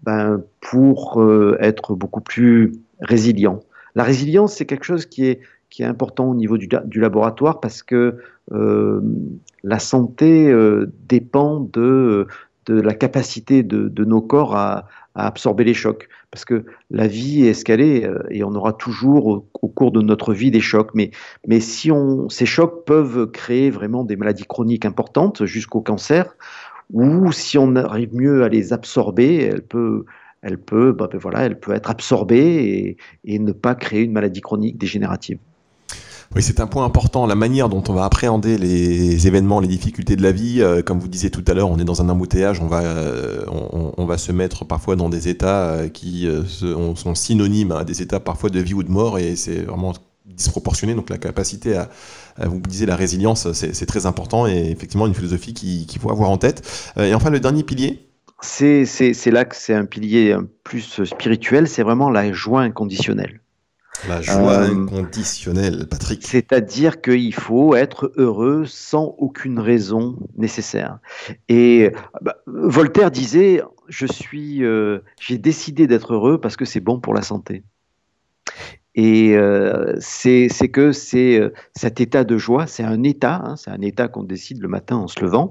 ben, 0.04 0.44
pour 0.60 1.24
être 1.60 1.96
beaucoup 1.96 2.22
plus 2.22 2.74
résilient. 3.00 3.62
La 3.96 4.04
résilience, 4.04 4.56
c'est 4.56 4.66
quelque 4.66 4.86
chose 4.86 5.08
qui 5.08 5.26
est 5.26 5.40
qui 5.72 5.82
est 5.82 5.86
important 5.86 6.30
au 6.30 6.36
niveau 6.36 6.58
du, 6.58 6.70
laboratoire 7.00 7.60
parce 7.62 7.82
que 7.82 8.18
euh, 8.52 9.02
la 9.64 9.80
santé 9.80 10.52
euh, 10.52 10.94
dépend 11.08 11.62
de, 11.62 12.28
la 12.68 12.94
capacité 12.94 13.64
de, 13.64 14.06
nos 14.06 14.22
corps 14.22 14.56
à, 14.56 14.88
absorber 15.16 15.64
les 15.64 15.74
chocs. 15.74 16.08
Parce 16.30 16.46
que 16.46 16.64
la 16.90 17.08
vie 17.08 17.46
est 17.46 17.50
escalée 17.50 18.06
euh, 18.06 18.24
et 18.30 18.44
on 18.44 18.54
aura 18.54 18.72
toujours 18.72 19.28
au, 19.28 19.68
cours 19.68 19.92
de 19.92 20.02
notre 20.02 20.34
vie 20.34 20.52
des 20.52 20.62
chocs. 20.62 20.92
Mais, 20.94 21.12
mais 21.48 21.60
si 21.60 21.92
on, 21.92 22.30
ces 22.30 22.46
chocs 22.46 22.86
peuvent 22.86 23.30
créer 23.32 23.70
vraiment 23.70 24.04
des 24.04 24.16
maladies 24.16 24.46
chroniques 24.46 24.86
importantes 24.86 25.46
jusqu'au 25.46 25.82
cancer, 25.82 26.36
ou 26.94 27.32
si 27.32 27.58
on 27.58 27.76
arrive 27.76 28.14
mieux 28.14 28.44
à 28.44 28.50
les 28.50 28.74
absorber, 28.74 29.38
elle 29.38 29.64
peut, 29.64 30.06
elle 30.42 30.58
peut, 30.58 30.92
bah, 30.92 31.08
ben 31.12 31.18
voilà, 31.18 31.44
elle 31.44 31.60
peut 31.60 31.74
être 31.74 31.90
absorbée 31.90 32.98
et 33.24 33.40
ne 33.40 33.52
pas 33.54 33.76
créer 33.76 34.04
une 34.04 34.12
maladie 34.12 34.42
chronique 34.42 34.78
dégénérative. 34.78 35.40
Oui, 36.34 36.42
c'est 36.42 36.62
un 36.62 36.68
point 36.68 36.86
important, 36.86 37.26
la 37.26 37.36
manière 37.36 37.68
dont 37.68 37.84
on 37.90 37.94
va 37.94 38.06
appréhender 38.06 38.58
les 38.58 39.28
événements, 39.28 39.60
les 39.60 39.68
difficultés 39.68 40.16
de 40.16 40.24
la 40.24 40.32
vie. 40.32 40.62
Euh, 40.62 40.82
comme 40.82 40.98
vous 40.98 41.10
disiez 41.10 41.30
tout 41.30 41.44
à 41.46 41.54
l'heure, 41.54 41.70
on 41.70 41.78
est 41.78 41.84
dans 41.84 42.02
un 42.02 42.08
embouteillage, 42.08 42.62
on 42.62 42.68
va, 42.68 42.84
euh, 42.84 43.44
on, 43.50 43.94
on, 43.98 44.06
va 44.06 44.18
se 44.18 44.32
mettre 44.32 44.64
parfois 44.64 44.96
dans 44.96 45.10
des 45.10 45.28
états 45.28 45.72
euh, 45.72 45.90
qui 45.90 46.30
sont 46.48 47.16
synonymes 47.16 47.74
à 47.74 47.84
des 47.84 48.02
états 48.02 48.22
parfois 48.22 48.50
de 48.50 48.62
vie 48.62 48.74
ou 48.74 48.84
de 48.84 48.90
mort, 48.90 49.20
et 49.20 49.36
c'est 49.36 49.64
vraiment 49.64 49.94
disproportionné. 50.26 50.96
Donc 50.96 51.10
la 51.10 51.18
capacité 51.18 51.76
à, 51.76 51.90
à 52.38 52.48
vous 52.48 52.62
disiez 52.62 52.86
la 52.86 52.96
résilience, 52.96 53.52
c'est 53.52 53.86
très 53.86 54.06
important, 54.06 54.48
et 54.48 54.72
effectivement 54.72 55.08
une 55.08 55.14
philosophie 55.14 55.54
qu'il 55.54 56.00
faut 56.00 56.12
avoir 56.12 56.30
en 56.30 56.38
tête. 56.38 56.66
et 56.98 57.14
enfin, 57.14 57.30
le 57.30 57.42
dernier 57.42 57.64
pilier 57.64 58.08
c'est 58.42 58.86
là 59.28 59.46
que 59.46 59.56
c'est 59.56 59.76
un 59.76 59.86
pilier 59.86 60.36
plus 60.64 61.04
spirituel, 61.04 61.68
c'est 61.68 61.84
vraiment 61.84 62.10
la 62.10 62.32
joie 62.32 62.62
inconditionnelle. 62.62 63.41
La 64.08 64.22
joie 64.22 64.64
euh, 64.64 64.72
inconditionnelle, 64.72 65.88
Patrick. 65.88 66.26
C'est-à-dire 66.26 67.02
qu'il 67.02 67.34
faut 67.34 67.76
être 67.76 68.12
heureux 68.16 68.66
sans 68.66 69.16
aucune 69.18 69.60
raison 69.60 70.18
nécessaire. 70.38 71.00
Et 71.50 71.92
bah, 72.22 72.38
Voltaire 72.48 73.12
disait 73.12 73.62
je 73.88 74.06
suis, 74.06 74.64
euh, 74.64 75.00
j'ai 75.20 75.38
décidé 75.38 75.86
d'être 75.86 76.14
heureux 76.14 76.40
parce 76.40 76.56
que 76.56 76.66
c'est 76.66 76.80
bon 76.80 77.00
pour 77.00 77.14
la 77.14 77.22
santé. 77.22 77.64
Et 78.94 79.38
euh, 79.38 79.96
c'est 80.00 80.50
que 80.70 80.92
c'est 80.92 81.40
cet 81.74 82.02
état 82.02 82.26
de 82.26 82.38
joie, 82.38 82.68
c'est 82.68 82.84
un 82.84 83.04
état, 83.04 83.42
hein, 83.42 83.56
c'est 83.56 83.72
un 83.72 83.80
état 83.82 84.10
qu'on 84.10 84.24
décide 84.24 84.62
le 84.62 84.68
matin 84.68 84.98
en 84.98 85.08
se 85.08 85.22
levant, 85.22 85.50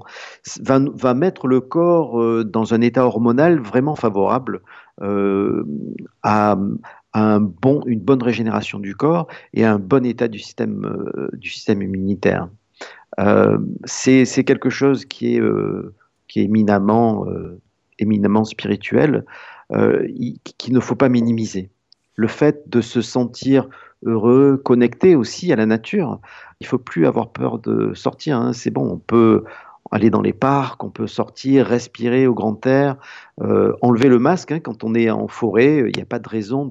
va, 0.61 0.79
va 0.93 1.13
mettre 1.15 1.47
le 1.47 1.59
corps 1.59 2.45
dans 2.45 2.75
un 2.75 2.81
état 2.81 3.03
hormonal 3.03 3.59
vraiment 3.59 3.95
favorable 3.95 4.61
à, 6.21 6.55
un 7.13 7.39
bon, 7.41 7.81
une 7.85 7.99
bonne 7.99 8.23
régénération 8.23 8.79
du 8.79 8.95
corps 8.95 9.27
et 9.53 9.65
un 9.65 9.79
bon 9.79 10.05
état 10.05 10.27
du 10.27 10.39
système, 10.39 10.85
euh, 10.85 11.29
du 11.33 11.49
système 11.49 11.81
immunitaire. 11.81 12.49
Euh, 13.19 13.57
c'est 13.85 14.43
quelque 14.43 14.69
chose 14.69 15.05
qui 15.05 15.35
est, 15.35 15.41
euh, 15.41 15.93
qui 16.27 16.39
est 16.39 16.43
éminemment, 16.43 17.25
éminemment 17.99 18.45
spirituel, 18.45 19.25
qu'il 20.57 20.73
ne 20.73 20.79
faut 20.79 20.95
pas 20.95 21.09
minimiser. 21.09 21.69
Le 22.15 22.27
fait 22.27 22.69
de 22.69 22.81
se 22.81 23.01
sentir 23.01 23.67
heureux, 24.03 24.57
connecté 24.63 25.15
aussi 25.15 25.51
à 25.51 25.55
la 25.55 25.65
nature, 25.65 26.19
il 26.59 26.67
faut 26.67 26.77
plus 26.77 27.05
avoir 27.05 27.31
peur 27.31 27.59
de 27.59 27.93
sortir. 27.93 28.37
Hein. 28.37 28.53
C'est 28.53 28.71
bon, 28.71 28.93
on 28.93 28.97
peut, 28.97 29.43
aller 29.89 30.09
dans 30.09 30.21
les 30.21 30.33
parcs, 30.33 30.83
on 30.83 30.89
peut 30.89 31.07
sortir, 31.07 31.65
respirer 31.65 32.27
au 32.27 32.33
grand 32.33 32.65
air, 32.65 32.95
euh, 33.41 33.73
enlever 33.81 34.07
le 34.09 34.19
masque. 34.19 34.51
Hein, 34.51 34.59
quand 34.59 34.83
on 34.83 34.93
est 34.93 35.09
en 35.09 35.27
forêt, 35.27 35.85
il 35.87 35.95
n'y 35.95 36.01
a 36.01 36.05
pas 36.05 36.19
de 36.19 36.29
raison 36.29 36.69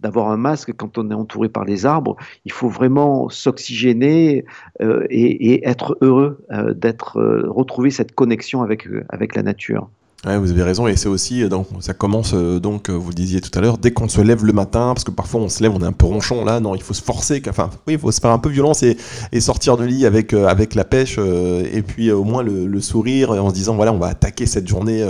d'avoir 0.00 0.30
un 0.30 0.36
masque 0.36 0.72
quand 0.76 0.98
on 0.98 1.10
est 1.10 1.14
entouré 1.14 1.48
par 1.48 1.64
les 1.64 1.84
arbres. 1.86 2.16
Il 2.44 2.52
faut 2.52 2.68
vraiment 2.68 3.28
s'oxygéner 3.28 4.44
euh, 4.80 5.06
et, 5.10 5.68
être 5.68 5.96
heureux 6.00 6.44
euh, 6.50 6.72
d'être 6.72 7.20
retrouver 7.48 7.90
cette 7.90 8.14
connexion 8.14 8.62
avec 8.62 9.34
la 9.34 9.42
nature. 9.42 9.88
Ouais, 10.24 10.38
vous 10.38 10.52
avez 10.52 10.62
raison, 10.62 10.86
et 10.86 10.94
c'est 10.94 11.08
aussi, 11.08 11.42
euh, 11.42 11.48
donc, 11.48 11.66
ça 11.80 11.94
commence, 11.94 12.32
euh, 12.32 12.60
donc, 12.60 12.88
euh, 12.90 12.92
vous 12.92 13.08
le 13.08 13.14
disiez 13.14 13.40
tout 13.40 13.50
à 13.58 13.60
l'heure, 13.60 13.76
dès 13.76 13.90
qu'on 13.90 14.08
se 14.08 14.20
lève 14.20 14.44
le 14.44 14.52
matin, 14.52 14.92
parce 14.94 15.02
que 15.02 15.10
parfois 15.10 15.40
on 15.40 15.48
se 15.48 15.60
lève, 15.64 15.72
on 15.74 15.80
est 15.80 15.86
un 15.86 15.92
peu 15.92 16.06
ronchon, 16.06 16.44
là, 16.44 16.60
non, 16.60 16.76
il 16.76 16.82
faut 16.82 16.94
se 16.94 17.02
forcer, 17.02 17.42
enfin, 17.48 17.70
oui, 17.88 17.94
il 17.94 17.98
faut 17.98 18.12
se 18.12 18.20
faire 18.20 18.30
un 18.30 18.38
peu 18.38 18.48
violence 18.48 18.84
et, 18.84 18.96
sortir 19.40 19.76
du 19.76 19.84
lit 19.84 20.06
avec, 20.06 20.32
avec 20.32 20.76
la 20.76 20.84
pêche, 20.84 21.18
et 21.18 21.82
puis 21.82 22.12
au 22.12 22.22
moins 22.22 22.44
le, 22.44 22.80
sourire, 22.80 23.32
en 23.32 23.48
se 23.50 23.54
disant, 23.54 23.74
voilà, 23.74 23.92
on 23.92 23.98
va 23.98 24.06
attaquer 24.06 24.46
cette 24.46 24.68
journée 24.68 25.04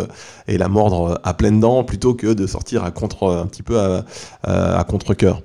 et 0.49 0.57
la 0.57 0.69
mordre 0.69 1.21
à 1.23 1.35
pleines 1.35 1.61
dents, 1.61 1.85
plutôt 1.85 2.15
que 2.15 2.29
de 2.29 2.47
sortir 2.47 2.83
à 2.83 2.91
contre, 2.91 3.29
un 3.31 3.47
petit 3.47 3.63
peu 3.63 3.79
à, 3.79 4.05
à 4.45 4.83
contre-coeur. 4.85 5.43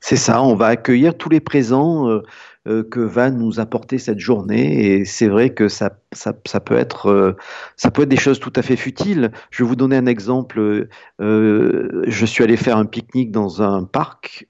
C'est 0.00 0.16
ça, 0.16 0.42
on 0.42 0.54
va 0.54 0.66
accueillir 0.66 1.16
tous 1.16 1.30
les 1.30 1.40
présents 1.40 2.20
que 2.66 3.00
va 3.00 3.30
nous 3.30 3.60
apporter 3.60 3.98
cette 3.98 4.18
journée. 4.18 4.86
Et 4.86 5.04
c'est 5.04 5.28
vrai 5.28 5.50
que 5.50 5.68
ça, 5.68 5.98
ça, 6.12 6.60
peut 6.60 6.76
être, 6.76 7.06
euh, 7.06 7.36
ça 7.76 7.90
peut 7.90 8.02
être 8.02 8.08
des 8.08 8.16
choses 8.16 8.40
tout 8.40 8.52
à 8.56 8.62
fait 8.62 8.76
futiles. 8.76 9.32
Je 9.50 9.62
vais 9.62 9.68
vous 9.68 9.76
donner 9.76 9.96
un 9.96 10.06
exemple. 10.06 10.88
Euh, 11.20 12.02
je 12.06 12.26
suis 12.26 12.42
allé 12.42 12.56
faire 12.56 12.76
un 12.76 12.86
pique-nique 12.86 13.30
dans 13.30 13.62
un 13.62 13.84
parc 13.84 14.48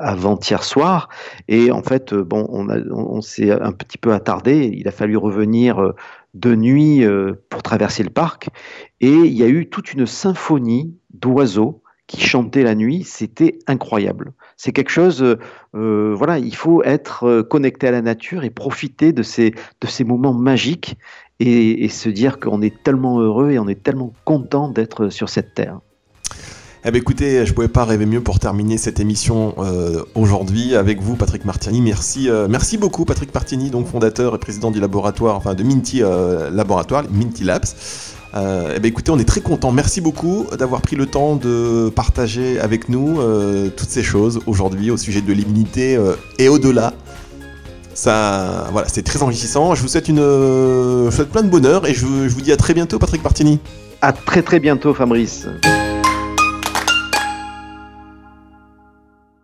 avant-hier 0.00 0.64
soir. 0.64 1.08
Et 1.48 1.70
en 1.70 1.82
fait, 1.82 2.14
bon, 2.14 2.46
on, 2.50 2.68
on, 2.90 3.20
s'est 3.20 3.50
un 3.50 3.72
petit 3.72 3.98
peu 3.98 4.12
attardé. 4.12 4.70
Il 4.74 4.88
a 4.88 4.92
fallu 4.92 5.16
revenir 5.16 5.94
de 6.34 6.54
nuit 6.54 7.04
pour 7.48 7.62
traverser 7.62 8.02
le 8.02 8.10
parc. 8.10 8.48
Et 9.00 9.12
il 9.12 9.32
y 9.32 9.42
a 9.42 9.48
eu 9.48 9.68
toute 9.68 9.92
une 9.92 10.06
symphonie 10.06 10.94
d'oiseaux 11.10 11.83
qui 12.06 12.20
chantaient 12.20 12.62
la 12.62 12.74
nuit. 12.74 13.04
C'était 13.04 13.58
incroyable 13.66 14.32
c'est 14.56 14.72
quelque 14.72 14.90
chose, 14.90 15.22
euh, 15.22 15.38
euh, 15.74 16.14
voilà, 16.16 16.38
il 16.38 16.54
faut 16.54 16.82
être 16.82 17.24
euh, 17.24 17.42
connecté 17.42 17.88
à 17.88 17.90
la 17.90 18.02
nature 18.02 18.44
et 18.44 18.50
profiter 18.50 19.12
de 19.12 19.22
ces, 19.22 19.50
de 19.50 19.86
ces 19.86 20.04
moments 20.04 20.32
magiques 20.32 20.96
et, 21.40 21.88
se 21.88 22.08
dire 22.08 22.38
qu'on 22.38 22.62
est 22.62 22.82
tellement 22.82 23.20
heureux 23.20 23.50
et 23.50 23.58
on 23.58 23.68
est 23.68 23.82
tellement 23.82 24.12
content 24.24 24.68
d'être 24.68 25.08
sur 25.08 25.28
cette 25.28 25.54
terre. 25.54 25.80
Eh 26.84 26.90
bien, 26.90 27.00
écoutez, 27.00 27.44
je 27.44 27.52
pouvais 27.52 27.68
pas 27.68 27.84
rêver 27.84 28.06
mieux 28.06 28.22
pour 28.22 28.38
terminer 28.38 28.78
cette 28.78 29.00
émission 29.00 29.54
aujourd'hui 30.14 30.76
avec 30.76 31.00
vous, 31.00 31.16
Patrick 31.16 31.44
Martini. 31.44 31.80
Merci, 31.80 32.28
merci 32.48 32.78
beaucoup, 32.78 33.04
Patrick 33.04 33.34
Martini, 33.34 33.70
donc 33.70 33.86
fondateur 33.86 34.34
et 34.34 34.38
président 34.38 34.70
du 34.70 34.80
laboratoire, 34.80 35.36
enfin 35.36 35.54
de 35.54 35.62
Minty 35.62 36.00
Laboratoire, 36.52 37.04
Minty 37.10 37.44
Labs. 37.44 38.13
Euh, 38.36 38.72
eh 38.74 38.80
ben, 38.80 38.88
écoutez, 38.88 39.10
on 39.10 39.18
est 39.18 39.24
très 39.24 39.40
content. 39.40 39.70
Merci 39.72 40.00
beaucoup 40.00 40.46
d'avoir 40.58 40.80
pris 40.80 40.96
le 40.96 41.06
temps 41.06 41.36
de 41.36 41.90
partager 41.94 42.58
avec 42.58 42.88
nous 42.88 43.20
euh, 43.20 43.68
toutes 43.68 43.90
ces 43.90 44.02
choses 44.02 44.40
aujourd'hui 44.46 44.90
au 44.90 44.96
sujet 44.96 45.20
de 45.20 45.32
l'immunité 45.32 45.96
euh, 45.96 46.14
et 46.38 46.48
au-delà. 46.48 46.94
Ça, 47.94 48.68
voilà, 48.72 48.88
c'est 48.88 49.02
très 49.02 49.22
enrichissant. 49.22 49.76
Je 49.76 49.82
vous 49.82 49.88
souhaite 49.88 50.08
une, 50.08 50.16
plein 51.32 51.42
de 51.42 51.48
bonheur 51.48 51.86
et 51.86 51.94
je, 51.94 52.00
je 52.00 52.34
vous 52.34 52.40
dis 52.40 52.50
à 52.50 52.56
très 52.56 52.74
bientôt, 52.74 52.98
Patrick 52.98 53.22
Martini. 53.22 53.60
À 54.02 54.12
très 54.12 54.42
très 54.42 54.58
bientôt, 54.58 54.92
Fabrice. 54.94 55.46